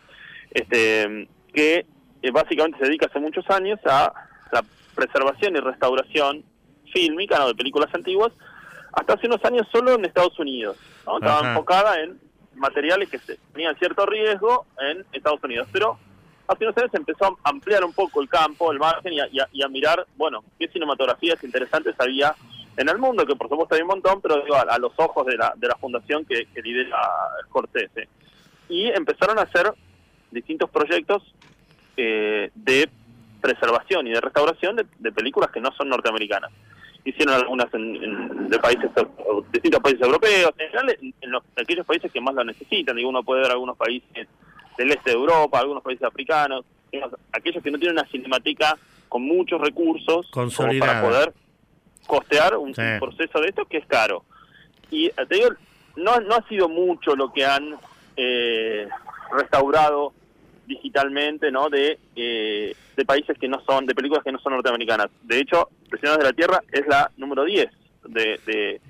este 0.53 1.29
que 1.53 1.87
básicamente 2.33 2.79
se 2.79 2.85
dedica 2.87 3.07
hace 3.07 3.21
muchos 3.21 3.49
años 3.51 3.79
a 3.87 4.13
la 4.53 4.65
preservación 4.95 5.57
y 5.57 5.61
restauración 5.61 6.45
fílmica 6.93 7.39
¿no? 7.39 7.49
de 7.49 7.55
películas 7.55 7.93
antiguas, 7.95 8.33
hasta 8.93 9.15
hace 9.15 9.27
unos 9.27 9.45
años 9.45 9.67
solo 9.73 9.95
en 9.95 10.05
Estados 10.05 10.39
Unidos. 10.39 10.77
¿no? 11.07 11.19
Estaba 11.19 11.49
enfocada 11.49 12.01
en 12.01 12.19
materiales 12.55 13.09
que 13.09 13.19
tenían 13.53 13.77
cierto 13.77 14.05
riesgo 14.07 14.67
en 14.81 15.05
Estados 15.13 15.43
Unidos, 15.43 15.69
pero 15.73 15.99
hace 16.51 16.65
unos 16.65 16.77
años 16.79 16.91
empezó 16.95 17.27
a 17.27 17.51
ampliar 17.51 17.85
un 17.85 17.93
poco 17.93 18.21
el 18.21 18.29
campo, 18.29 18.73
el 18.73 18.79
margen 18.79 19.13
y 19.13 19.63
a, 19.63 19.69
mirar, 19.69 20.05
bueno, 20.17 20.43
qué 20.59 20.67
cinematografías 20.69 21.43
interesantes 21.45 21.95
había 21.99 22.35
en 22.77 22.89
el 22.89 22.99
mundo, 22.99 23.25
que 23.25 23.37
por 23.37 23.49
supuesto 23.49 23.77
hay 23.77 23.83
un 23.83 23.89
montón, 23.89 24.21
pero 24.21 24.43
a, 24.55 24.79
los 24.79 24.93
ojos 24.97 25.27
de 25.27 25.37
la, 25.37 25.53
de 25.57 25.69
la 25.69 25.77
fundación 25.77 26.25
que, 26.25 26.47
que 26.47 26.61
lidera 26.61 26.99
Scorsese. 27.47 28.09
Y 28.69 28.89
empezaron 28.89 29.39
a 29.39 29.43
hacer 29.43 29.73
distintos 30.31 30.71
proyectos 30.71 31.23
eh, 31.97 32.51
de 32.55 32.89
preservación 33.41 34.07
y 34.09 34.11
de 34.11 34.21
restauración 34.21 34.77
de, 34.77 35.13
películas 35.13 35.51
que 35.51 35.61
no 35.61 35.71
son 35.73 35.89
norteamericanas. 35.89 36.51
Hicieron 37.05 37.35
algunas 37.35 37.73
en, 37.75 38.49
de 38.49 38.59
países, 38.59 38.91
distintos 39.53 39.81
países 39.81 40.03
europeos, 40.03 40.53
en 40.59 40.69
general 40.69 40.97
en, 41.01 41.31
los, 41.31 41.43
aquellos 41.57 41.87
países 41.87 42.13
que 42.13 42.21
más 42.21 42.35
lo 42.35 42.45
necesitan. 42.45 42.97
Digo, 42.97 43.09
uno 43.09 43.23
puede 43.23 43.43
ver 43.43 43.53
algunos 43.53 43.77
países 43.77 44.29
del 44.81 44.93
este 44.93 45.11
de 45.11 45.17
Europa, 45.17 45.59
algunos 45.59 45.83
países 45.83 46.05
africanos, 46.05 46.65
aquellos 47.33 47.63
que 47.63 47.71
no 47.71 47.79
tienen 47.79 47.99
una 47.99 48.09
cinemática 48.09 48.79
con 49.11 49.23
muchos 49.23 49.61
recursos 49.61 50.27
como 50.31 50.51
para 50.79 51.03
poder 51.03 51.33
costear 52.07 52.57
un, 52.57 52.75
Sí. 52.75 52.81
un 52.81 52.99
proceso 53.01 53.41
de 53.41 53.49
esto 53.49 53.67
que 53.67 53.77
es 53.79 53.87
caro. 53.87 54.25
Y 54.91 55.07
eh, 55.07 55.13
te 55.29 55.35
digo, 55.35 55.51
no, 55.97 56.19
no 56.21 56.35
ha 56.37 56.49
sido 56.49 56.69
mucho 56.69 57.15
lo 57.15 57.31
que 57.31 57.45
han 57.45 57.77
eh, 58.17 58.89
restaurado 59.37 60.15
digitalmente, 60.67 61.51
¿no? 61.51 61.69
De, 61.69 61.99
eh, 62.17 62.75
de 62.97 63.05
países 63.05 63.37
que 63.39 63.49
no 63.49 63.61
son, 63.67 63.85
de 63.87 63.95
películas 63.95 64.25
que 64.25 64.33
no 64.33 64.39
son 64.39 64.55
norteamericanas. 64.55 65.09
De 65.23 65.41
hecho, 65.41 65.69
Prisioneros 65.91 66.19
de 66.19 66.25
la 66.25 66.33
Tierra 66.33 66.63
es 66.73 66.87
la 66.87 67.11
número 67.19 67.45
10 67.45 67.69
de, 68.09 68.41
de 68.47 68.81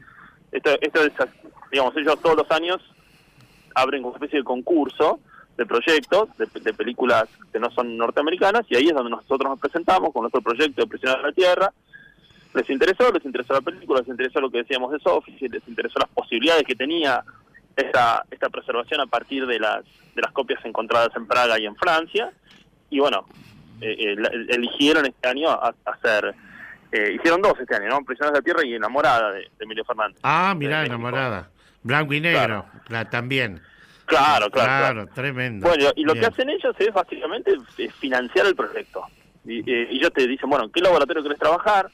esto, 0.53 0.70
esto 0.80 1.05
es, 1.05 1.12
digamos, 1.72 1.97
ellos 1.97 2.20
todos 2.22 2.36
los 2.36 2.51
años 2.51 2.80
abren 3.74 4.05
una 4.05 4.14
especie 4.14 4.38
de 4.38 4.45
concurso 4.45 5.18
de 5.57 5.67
proyectos 5.67 6.29
de, 6.39 6.47
de 6.61 6.73
películas 6.73 7.25
que 7.53 7.59
no 7.59 7.71
son 7.71 7.97
norteamericanas 7.97 8.65
y 8.69 8.77
ahí 8.77 8.87
es 8.89 8.95
donde 8.95 9.11
nosotros 9.11 9.51
nos 9.51 9.59
presentamos 9.59 10.13
con 10.13 10.23
nuestro 10.23 10.41
proyecto 10.41 10.81
de 10.81 10.87
Prisioneros 10.87 11.23
de 11.23 11.29
la 11.29 11.35
Tierra. 11.35 11.73
Les 12.55 12.69
interesó, 12.69 13.13
les 13.13 13.25
interesó 13.25 13.55
la 13.55 13.61
película, 13.61 14.01
les 14.01 14.09
interesó 14.09 14.41
lo 14.41 14.51
que 14.51 14.59
decíamos 14.59 14.91
de 14.91 14.99
Sophie, 15.01 15.49
les 15.49 15.69
interesó 15.69 15.99
las 16.01 16.09
posibilidades 16.09 16.65
que 16.65 16.75
tenía 16.75 17.23
esta, 17.77 18.25
esta 18.31 18.49
preservación 18.49 19.01
a 19.01 19.07
partir 19.07 19.47
de 19.47 19.61
las, 19.61 19.85
de 20.15 20.23
las 20.23 20.33
copias 20.33 20.65
encontradas 20.65 21.11
en 21.15 21.27
Praga 21.27 21.61
y 21.61 21.67
en 21.67 21.77
Francia. 21.77 22.33
Y 22.89 22.99
bueno, 22.99 23.27
eh, 23.81 23.95
eh, 23.99 24.47
eligieron 24.49 25.07
este 25.07 25.29
año 25.29 25.49
a, 25.49 25.69
a 25.69 25.91
hacer, 25.91 26.35
eh, 26.91 27.13
hicieron 27.15 27.41
dos 27.41 27.55
este 27.61 27.77
año, 27.77 27.89
¿no? 27.89 28.05
Prisioneros 28.05 28.33
de 28.33 28.39
la 28.41 28.45
Tierra 28.45 28.67
y 28.67 28.75
Enamorada 28.75 29.31
de, 29.31 29.41
de 29.43 29.65
Emilio 29.65 29.85
Fernández. 29.85 30.19
Ah, 30.25 30.53
mirá, 30.57 30.85
enamorada. 30.85 31.51
Blanco 31.83 32.15
y 32.15 32.21
negro, 32.21 32.67
la, 32.89 33.09
también. 33.09 33.63
Claro, 34.11 34.51
claro, 34.51 34.95
claro. 34.95 35.07
tremendo. 35.15 35.67
Bueno, 35.69 35.85
y 35.95 36.03
lo 36.05 36.15
que 36.15 36.27
hacen 36.27 36.51
ellos 36.51 36.75
es 36.79 36.93
básicamente 36.93 37.53
financiar 38.01 38.47
el 38.47 38.57
proyecto. 38.57 39.03
Y, 39.45 39.61
eh, 39.61 39.89
y 39.91 39.97
ellos 39.99 40.13
te 40.13 40.27
dicen, 40.27 40.51
bueno, 40.51 40.65
¿en 40.67 40.73
qué 40.73 40.81
laboratorio 40.81 41.23
querés 41.23 41.39
trabajar? 41.39 41.91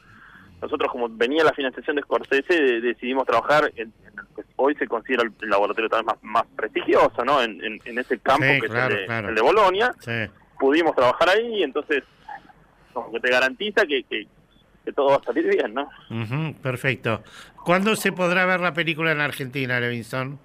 Nosotros, 0.60 0.90
como 0.90 1.08
venía 1.10 1.44
la 1.44 1.52
financiación 1.52 1.96
de 1.96 2.02
Scorsese, 2.02 2.54
de- 2.60 2.80
decidimos 2.80 3.26
trabajar 3.26 3.70
en, 3.76 3.92
que 4.34 4.42
hoy 4.56 4.74
se 4.76 4.86
considera 4.88 5.22
el, 5.22 5.50
laboratorio 5.50 5.90
tal 5.90 6.00
vez 6.04 6.06
más, 6.06 6.16
más 6.22 6.44
prestigioso, 6.56 7.24
¿no? 7.24 7.42
En, 7.42 7.62
en, 7.62 7.78
en 7.84 7.98
ese 7.98 8.18
campo 8.18 8.44
Sí, 8.44 8.60
que 8.62 8.68
claro, 8.68 8.86
es 8.86 8.92
el 8.94 9.00
de, 9.00 9.06
claro. 9.06 9.28
el 9.28 9.34
de 9.34 9.40
Bolonia. 9.42 9.94
Sí. 10.00 10.30
Pudimos 10.58 10.96
trabajar 10.96 11.28
ahí, 11.28 11.62
entonces, 11.62 12.02
como 12.94 13.12
que 13.12 13.20
te 13.20 13.30
garantiza 13.30 13.84
que, 13.84 14.02
que, 14.04 14.26
que 14.86 14.92
todo 14.92 15.08
va 15.10 15.16
a 15.16 15.22
salir 15.22 15.46
bien, 15.46 15.74
¿no? 15.74 15.90
Perfecto. 16.62 17.22
¿Cuándo 17.62 17.94
se 17.94 18.12
podrá 18.12 18.46
ver 18.46 18.60
la 18.60 18.72
película 18.72 19.12
en 19.12 19.20
Argentina, 19.20 19.78
Levinson? 19.78 20.38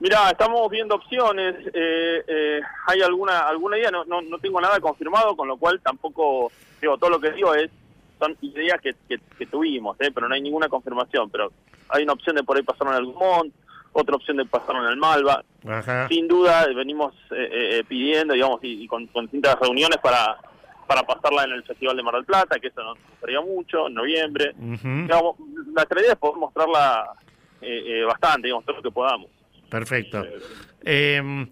Mira, 0.00 0.30
estamos 0.30 0.68
viendo 0.70 0.94
opciones. 0.94 1.54
eh, 1.74 2.24
eh, 2.26 2.60
hay 2.86 3.02
alguna 3.02 3.40
alguna 3.40 3.76
idea, 3.78 3.90
no, 3.90 4.04
no, 4.04 4.22
no 4.22 4.38
tengo 4.38 4.60
nada 4.60 4.78
confirmado, 4.80 5.36
con 5.36 5.48
lo 5.48 5.56
cual 5.56 5.80
tampoco 5.80 6.50
digo 6.80 6.96
todo 6.98 7.10
lo 7.10 7.20
que 7.20 7.32
digo 7.32 7.54
es 7.54 7.70
son 8.18 8.36
ideas 8.40 8.80
que, 8.80 8.94
que, 9.08 9.18
que 9.38 9.46
tuvimos, 9.46 9.96
eh, 10.00 10.10
pero 10.12 10.28
no 10.28 10.34
hay 10.34 10.40
ninguna 10.40 10.68
confirmación. 10.68 11.30
Pero 11.30 11.52
hay 11.88 12.02
una 12.02 12.12
opción 12.14 12.36
de 12.36 12.42
por 12.44 12.56
ahí 12.56 12.62
pasarlo 12.62 12.92
en 12.92 12.98
el 12.98 13.06
Gumont, 13.06 13.54
otra 13.92 14.16
opción 14.16 14.36
de 14.36 14.44
pasarlo 14.44 14.82
en 14.84 14.90
el 14.90 14.96
Malva. 14.96 15.44
Ajá. 15.68 16.08
Sin 16.08 16.26
duda 16.28 16.66
venimos 16.74 17.14
eh, 17.30 17.48
eh, 17.78 17.84
pidiendo, 17.86 18.34
digamos, 18.34 18.58
y, 18.62 18.82
y 18.84 18.86
con, 18.88 19.06
con 19.08 19.24
distintas 19.26 19.56
reuniones 19.60 19.98
para 19.98 20.36
para 20.86 21.02
pasarla 21.02 21.44
en 21.44 21.50
el 21.52 21.62
Festival 21.64 21.98
de 21.98 22.02
Mar 22.02 22.14
del 22.14 22.24
Plata, 22.24 22.58
que 22.58 22.68
eso 22.68 22.82
nos 22.82 22.96
gustaría 23.10 23.42
mucho, 23.42 23.88
en 23.88 23.94
noviembre. 23.94 24.54
Ujú, 24.58 24.88
Digamos, 24.88 25.38
nuestra 25.66 26.00
idea 26.00 26.12
es 26.12 26.18
poder 26.18 26.38
mostrarla 26.38 27.12
eh, 27.60 27.82
eh, 27.86 28.04
bastante, 28.04 28.46
digamos, 28.46 28.64
todo 28.64 28.76
lo 28.76 28.82
que 28.82 28.90
podamos. 28.90 29.28
Perfecto. 29.70 30.24
Eh, 30.84 31.46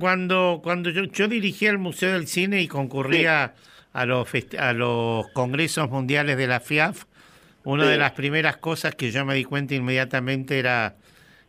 cuando, 0.00 0.60
cuando 0.62 0.90
yo, 0.90 1.04
yo 1.04 1.28
dirigía 1.28 1.70
el 1.70 1.78
Museo 1.78 2.12
del 2.12 2.26
Cine 2.26 2.60
y 2.62 2.68
concurría 2.68 3.54
a, 3.92 4.06
los 4.06 4.28
fest- 4.28 4.58
a 4.58 4.72
los 4.72 5.28
congresos 5.28 5.90
mundiales 5.90 6.36
de 6.36 6.46
la 6.46 6.60
FIAF, 6.60 7.04
una 7.64 7.84
Sí. 7.84 7.90
de 7.90 7.98
las 7.98 8.12
primeras 8.12 8.56
cosas 8.58 8.94
que 8.94 9.10
yo 9.10 9.24
me 9.24 9.34
di 9.34 9.44
cuenta 9.44 9.74
inmediatamente 9.74 10.58
era 10.58 10.96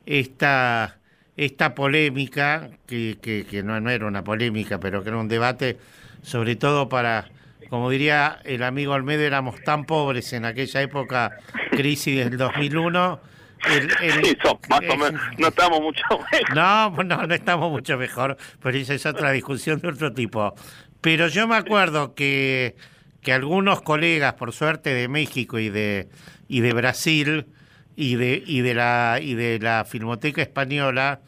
esta, 0.06 0.98
esta 1.36 1.76
polémica, 1.76 2.70
que, 2.88 3.18
que, 3.22 3.46
que 3.50 3.64
no, 3.64 3.80
no 3.82 3.90
era 3.90 4.06
una 4.06 4.24
polémica, 4.24 4.80
pero 4.80 5.04
que 5.04 5.10
era 5.10 5.18
un 5.18 5.28
debate, 5.28 5.78
sobre 6.22 6.56
todo 6.56 6.88
para, 6.88 7.28
como 7.70 7.90
diría 7.90 8.40
el 8.46 8.64
amigo 8.64 8.94
Olmedo, 8.94 9.24
éramos 9.24 9.62
tan 9.64 9.86
pobres 9.86 10.32
en 10.34 10.46
aquella 10.46 10.82
época, 10.82 11.38
crisis 11.72 12.18
del 12.18 12.38
2001. 12.38 13.20
El, 13.68 13.90
el- 14.02 14.26
Sí, 14.26 14.38
son 14.44 14.58
más 14.70 14.82
o 14.90 14.98
menos, 14.98 15.22
no 15.38 15.48
estamos 15.48 15.82
mucho 15.82 16.04
mejor. 16.32 16.56
no, 16.56 16.94
pues 16.96 17.08
no, 17.08 17.28
no 17.28 17.34
estamos 17.34 17.72
mucho 17.72 17.98
mejor, 17.98 18.38
pero 18.62 18.78
esa 18.78 18.94
es 18.94 19.06
otra 19.06 19.32
discusión 19.32 19.80
de 19.80 19.88
otro 19.90 20.14
tipo. 20.14 20.54
Pero 21.02 21.28
yo 21.28 21.48
me 21.48 21.56
acuerdo 21.56 22.16
que, 22.16 22.76
que 23.22 23.34
algunos 23.34 23.82
colegas, 23.82 24.34
por 24.36 24.52
suerte, 24.54 24.94
de 24.94 25.08
México 25.08 25.60
y 25.60 25.70
de, 25.70 26.10
y 26.48 26.62
de 26.62 26.74
Brasil 26.74 27.46
y 27.96 28.16
de, 28.16 28.44
y 28.46 28.62
de 28.62 28.74
la 28.74 29.20
y 29.22 29.36
de 29.36 29.60
la 29.60 29.86
Filmoteca 29.86 30.42
Española, 30.42 31.22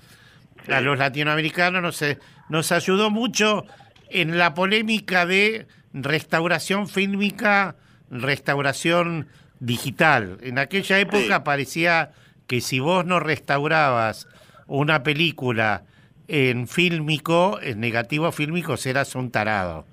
a 0.67 0.81
los 0.81 0.97
latinoamericanos 0.97 1.81
nos, 1.81 2.03
nos 2.49 2.71
ayudó 2.71 3.09
mucho 3.09 3.65
en 4.09 4.38
la 4.38 4.53
polémica 4.53 5.25
de 5.25 5.67
restauración 5.93 6.88
fílmica, 6.89 7.75
restauración 8.41 9.27
digital. 9.59 10.38
En 10.41 10.59
aquella 10.59 10.99
época 10.99 11.43
parecía 11.43 12.11
que 12.48 12.62
si 12.62 12.80
vos 12.80 13.06
no 13.06 13.20
restaurabas 13.20 14.28
una 14.68 15.04
película 15.04 15.84
en 16.28 16.68
fílmico, 16.68 17.60
en 17.62 17.80
negativo 17.80 18.32
fílmico, 18.32 18.76
eras 18.84 19.16
un 19.16 19.32
tarado. 19.32 19.86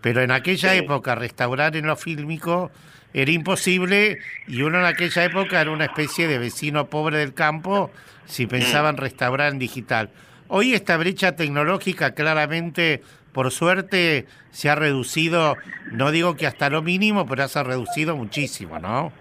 Pero 0.00 0.22
en 0.22 0.30
aquella 0.30 0.74
época 0.74 1.14
restaurar 1.14 1.76
en 1.76 1.86
lo 1.86 1.96
fílmico 1.96 2.70
era 3.12 3.30
imposible 3.30 4.18
y 4.46 4.62
uno 4.62 4.78
en 4.78 4.84
aquella 4.84 5.24
época 5.24 5.60
era 5.60 5.70
una 5.70 5.86
especie 5.86 6.28
de 6.28 6.38
vecino 6.38 6.88
pobre 6.88 7.18
del 7.18 7.34
campo 7.34 7.90
si 8.24 8.46
pensaban 8.46 8.96
restaurar 8.96 9.52
en 9.52 9.58
digital. 9.58 10.10
Hoy 10.48 10.74
esta 10.74 10.96
brecha 10.96 11.36
tecnológica 11.36 12.14
claramente, 12.14 13.02
por 13.32 13.50
suerte, 13.50 14.26
se 14.50 14.70
ha 14.70 14.74
reducido, 14.74 15.56
no 15.92 16.10
digo 16.10 16.36
que 16.36 16.46
hasta 16.46 16.70
lo 16.70 16.82
mínimo, 16.82 17.26
pero 17.26 17.46
se 17.48 17.58
ha 17.58 17.62
reducido 17.62 18.16
muchísimo, 18.16 18.78
¿no? 18.78 19.12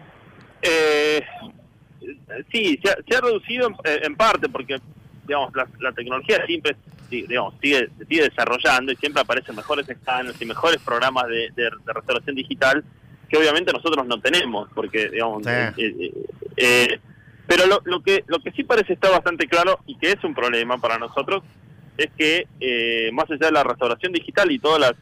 Eh, 0.62 1.24
sí, 2.52 2.80
se 2.84 2.92
ha, 2.92 2.98
se 3.08 3.16
ha 3.18 3.22
reducido 3.22 3.68
en, 3.68 3.74
eh, 3.84 4.00
en 4.04 4.16
parte 4.16 4.48
porque, 4.50 4.80
digamos, 5.28 5.54
la, 5.56 5.68
la 5.80 5.92
tecnología 5.92 6.46
siempre 6.46 6.76
digamos, 7.10 7.56
sigue, 7.60 7.90
sigue 8.08 8.22
desarrollando 8.30 8.92
y 8.92 8.96
siempre 8.98 9.22
aparecen 9.24 9.56
mejores 9.56 9.90
escáneres 9.90 10.40
y 10.40 10.46
mejores 10.46 10.80
programas 10.80 11.28
de, 11.28 11.50
de- 11.56 11.72
de 11.86 11.94
restauración 11.94 12.36
digital 12.36 12.84
que 13.28 13.38
obviamente 13.38 13.74
nosotros 13.74 14.06
no 14.06 14.20
tenemos, 14.22 14.70
porque, 14.76 15.10
digamos, 15.10 15.44
Sí. 15.44 15.50
eh, 15.50 15.74
eh, 15.78 16.14
eh, 16.58 17.00
pero 17.48 17.66
lo, 17.66 17.82
lo 17.86 18.04
que 18.04 18.24
lo 18.28 18.38
que 18.40 18.52
sí 18.52 18.64
parece 18.64 18.94
estar 18.94 19.10
bastante 19.12 19.48
claro 19.48 19.80
y 19.88 19.96
que 19.98 20.12
es 20.12 20.24
un 20.24 20.36
problema 20.36 20.78
para 20.78 21.00
nosotros 21.00 21.42
es 21.98 22.12
que 22.16 22.46
eh, 22.60 23.10
más 23.12 23.26
allá 23.32 23.48
de 23.48 23.52
la 23.54 23.64
restauración 23.64 24.14
digital 24.14 24.52
y 24.52 24.60
todas 24.60 24.80
las 24.80 24.94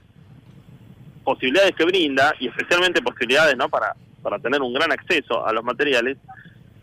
posibilidades 1.25 1.73
que 1.75 1.83
brinda 1.85 2.33
y 2.39 2.47
especialmente 2.47 3.01
posibilidades 3.01 3.57
no 3.57 3.67
para 3.69 3.95
para 4.23 4.39
tener 4.39 4.61
un 4.61 4.73
gran 4.73 4.91
acceso 4.91 5.45
a 5.45 5.51
los 5.53 5.63
materiales 5.63 6.17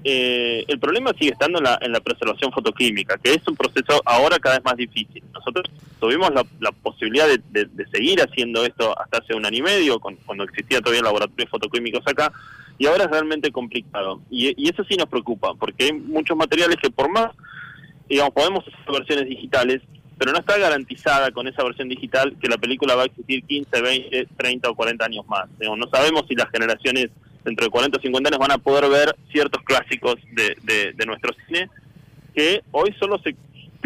eh, 0.05 0.65
el 0.69 0.79
problema 0.79 1.13
sigue 1.19 1.31
estando 1.33 1.59
en 1.59 1.65
la, 1.65 1.79
en 1.81 1.91
la 1.93 2.01
preservación 2.01 2.53
fotoquímica 2.53 3.17
que 3.23 3.33
es 3.35 3.49
un 3.49 3.57
proceso 3.57 4.03
ahora 4.05 4.39
cada 4.39 4.57
vez 4.57 4.65
más 4.65 4.77
difícil 4.77 5.23
nosotros 5.33 5.65
tuvimos 5.99 6.31
la, 6.35 6.45
la 6.61 6.73
posibilidad 6.73 7.27
de, 7.27 7.41
de- 7.51 7.87
seguir 7.91 8.21
haciendo 8.21 8.65
esto 8.67 8.99
hasta 9.01 9.19
hace 9.19 9.35
un 9.35 9.47
año 9.47 9.59
y 9.59 9.63
medio 9.63 9.99
con- 10.01 10.17
cuando 10.27 10.45
existía 10.45 10.81
todavía 10.81 11.03
laboratorios 11.03 11.51
fotoquímicos 11.51 12.03
acá 12.07 12.31
y 12.79 12.87
ahora 12.87 13.05
es 13.05 13.11
realmente 13.11 13.51
complicado 13.51 14.21
y, 14.31 14.53
y 14.63 14.69
eso 14.69 14.85
sí 14.85 14.97
nos 14.97 15.09
preocupa 15.09 15.55
porque 15.55 15.85
hay 15.85 15.93
muchos 15.95 16.37
materiales 16.37 16.77
que 16.83 16.91
por 16.91 17.09
más 17.11 17.31
digamos, 18.09 18.35
podemos 18.35 18.65
hacer 18.69 18.93
versiones 18.93 19.29
digitales, 19.31 19.81
pero 20.19 20.31
no 20.33 20.39
está 20.39 20.59
garantizada 20.59 21.31
con 21.31 21.49
esa 21.49 21.65
versión 21.65 21.89
digital 21.89 22.37
que 22.39 22.49
la 22.49 22.59
película 22.59 22.95
va 22.95 23.03
a 23.05 23.07
existir 23.07 23.43
15, 23.45 23.81
20, 23.81 24.29
30 24.37 24.69
o 24.71 24.75
40 24.75 25.05
años 25.07 25.27
más. 25.27 25.47
Digamos, 25.59 25.79
no 25.79 25.89
sabemos 25.89 26.25
si 26.29 26.35
las 26.35 26.51
generaciones 26.51 27.09
dentro 27.45 27.67
de 27.67 27.71
40 27.71 27.99
o 27.99 28.01
50 28.01 28.29
años 28.29 28.39
van 28.39 28.53
a 28.53 28.59
poder 28.59 28.91
ver 28.91 29.17
ciertos 29.31 29.63
clásicos 29.63 30.17
de, 30.33 30.93
de, 30.95 31.07
nuestro 31.07 31.35
cine 31.47 31.69
que 32.35 32.63
hoy 32.73 32.95
solo 32.99 33.19
se 33.19 33.37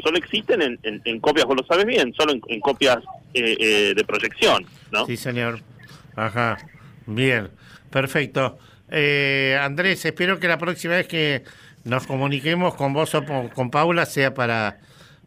solo 0.03 0.17
existen 0.17 0.79
en, 0.83 1.21
copias, 1.21 1.45
vos 1.45 1.57
lo 1.57 1.65
sabes 1.65 1.85
bien, 1.85 2.15
solo 2.15 2.33
en, 2.33 2.41
en 2.47 2.61
copias 2.61 2.99
eh, 3.35 3.57
eh, 3.59 3.95
de 3.97 4.05
proyección, 4.05 4.65
¿no? 4.93 5.07
Sí, 5.07 5.17
señor. 5.17 5.61
Ajá. 6.15 6.57
Bien, 7.07 7.51
perfecto. 7.91 8.59
Eh, 8.91 9.59
Andrés, 9.61 10.05
espero 10.05 10.39
que 10.39 10.47
la 10.47 10.59
próxima 10.59 10.95
vez 10.95 11.09
que 11.09 11.43
nos 11.85 12.07
comuniquemos 12.07 12.75
con 12.75 12.93
vos 12.93 13.15
o 13.15 13.25
con 13.55 13.71
Paula 13.71 14.07
sea 14.07 14.35
para, 14.35 14.79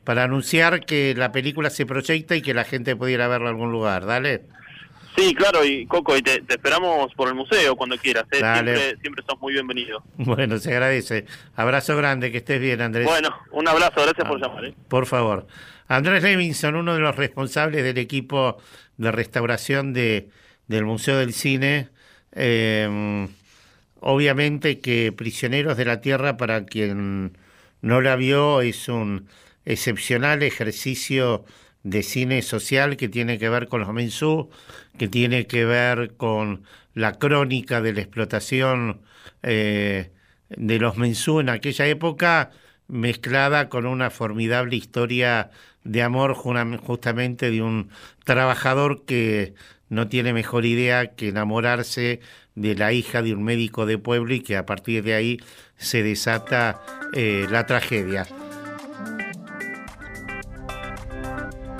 para 0.03 0.23
anunciar 0.23 0.85
que 0.85 1.13
la 1.15 1.31
película 1.31 1.69
se 1.69 1.85
proyecta 1.85 2.35
y 2.35 2.41
que 2.41 2.53
la 2.53 2.63
gente 2.63 2.95
pudiera 2.95 3.27
verla 3.27 3.49
en 3.49 3.55
algún 3.55 3.71
lugar. 3.71 4.05
Dale. 4.05 4.43
Sí, 5.15 5.35
claro, 5.35 5.65
y 5.65 5.85
Coco, 5.85 6.15
y 6.15 6.21
te, 6.21 6.41
te 6.41 6.53
esperamos 6.53 7.13
por 7.15 7.27
el 7.27 7.35
museo 7.35 7.75
cuando 7.75 7.97
quieras, 7.97 8.25
¿eh? 8.31 8.37
Siempre, 8.37 8.97
siempre 9.01 9.23
sos 9.27 9.39
muy 9.39 9.53
bienvenido. 9.53 10.03
Bueno, 10.17 10.57
se 10.59 10.71
agradece. 10.71 11.25
Abrazo 11.55 11.97
grande, 11.97 12.31
que 12.31 12.37
estés 12.37 12.61
bien, 12.61 12.81
Andrés. 12.81 13.05
Bueno, 13.05 13.29
un 13.51 13.67
abrazo, 13.67 14.01
gracias 14.01 14.27
por 14.27 14.39
llamar. 14.39 14.65
¿eh? 14.65 14.73
Por 14.87 15.05
favor. 15.05 15.47
Andrés 15.87 16.23
Levinson, 16.23 16.75
uno 16.75 16.93
de 16.93 17.01
los 17.01 17.15
responsables 17.15 17.83
del 17.83 17.97
equipo 17.97 18.57
de 18.97 19.11
restauración 19.11 19.93
de, 19.93 20.29
del 20.67 20.85
Museo 20.85 21.17
del 21.17 21.33
Cine. 21.33 21.89
Eh, 22.33 23.27
obviamente 23.99 24.79
que 24.79 25.11
Prisioneros 25.11 25.75
de 25.75 25.85
la 25.85 25.99
Tierra, 25.99 26.37
para 26.37 26.65
quien 26.65 27.37
no 27.81 28.01
la 28.01 28.15
vio, 28.15 28.61
es 28.61 28.87
un 28.87 29.27
excepcional 29.65 30.43
ejercicio 30.43 31.45
de 31.83 32.03
cine 32.03 32.41
social 32.41 32.97
que 32.97 33.09
tiene 33.09 33.39
que 33.39 33.49
ver 33.49 33.67
con 33.67 33.81
los 33.81 33.91
mensú, 33.93 34.49
que 35.01 35.07
tiene 35.07 35.47
que 35.47 35.65
ver 35.65 36.13
con 36.15 36.61
la 36.93 37.13
crónica 37.17 37.81
de 37.81 37.91
la 37.91 38.01
explotación 38.01 39.01
eh, 39.41 40.11
de 40.47 40.77
los 40.77 40.95
mensú 40.95 41.39
en 41.39 41.49
aquella 41.49 41.87
época, 41.87 42.51
mezclada 42.87 43.67
con 43.67 43.87
una 43.87 44.11
formidable 44.11 44.75
historia 44.75 45.49
de 45.83 46.03
amor 46.03 46.35
justamente 46.35 47.49
de 47.49 47.63
un 47.63 47.89
trabajador 48.25 49.03
que 49.05 49.55
no 49.89 50.07
tiene 50.07 50.33
mejor 50.33 50.65
idea 50.65 51.15
que 51.15 51.29
enamorarse 51.29 52.19
de 52.53 52.75
la 52.75 52.93
hija 52.93 53.23
de 53.23 53.33
un 53.33 53.43
médico 53.43 53.87
de 53.87 53.97
pueblo 53.97 54.35
y 54.35 54.41
que 54.41 54.55
a 54.55 54.67
partir 54.67 55.03
de 55.03 55.15
ahí 55.15 55.39
se 55.77 56.03
desata 56.03 56.79
eh, 57.15 57.47
la 57.49 57.65
tragedia. 57.65 58.27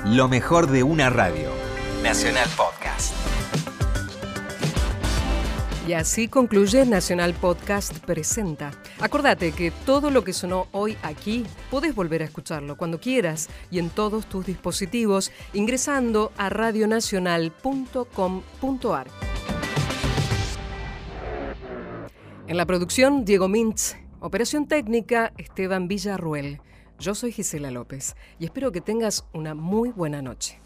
Lo 0.06 0.26
mejor 0.26 0.66
de 0.66 0.82
una 0.82 1.08
radio. 1.08 1.61
Nacional 2.02 2.48
Podcast. 2.56 3.14
Y 5.86 5.92
así 5.92 6.26
concluye 6.26 6.84
Nacional 6.84 7.32
Podcast 7.34 7.96
Presenta. 8.00 8.72
Acordate 9.00 9.52
que 9.52 9.70
todo 9.70 10.10
lo 10.10 10.24
que 10.24 10.32
sonó 10.32 10.66
hoy 10.72 10.98
aquí 11.02 11.46
puedes 11.70 11.94
volver 11.94 12.22
a 12.22 12.24
escucharlo 12.24 12.76
cuando 12.76 12.98
quieras 12.98 13.48
y 13.70 13.78
en 13.78 13.88
todos 13.88 14.26
tus 14.26 14.44
dispositivos 14.46 15.30
ingresando 15.52 16.32
a 16.36 16.48
radionacional.com.ar. 16.48 19.06
En 22.48 22.56
la 22.56 22.66
producción, 22.66 23.24
Diego 23.24 23.46
Mintz. 23.46 23.94
Operación 24.18 24.66
técnica, 24.66 25.32
Esteban 25.38 25.86
Villarruel. 25.86 26.60
Yo 26.98 27.14
soy 27.14 27.30
Gisela 27.32 27.70
López 27.70 28.16
y 28.40 28.44
espero 28.44 28.72
que 28.72 28.80
tengas 28.80 29.24
una 29.32 29.54
muy 29.54 29.90
buena 29.90 30.20
noche. 30.20 30.58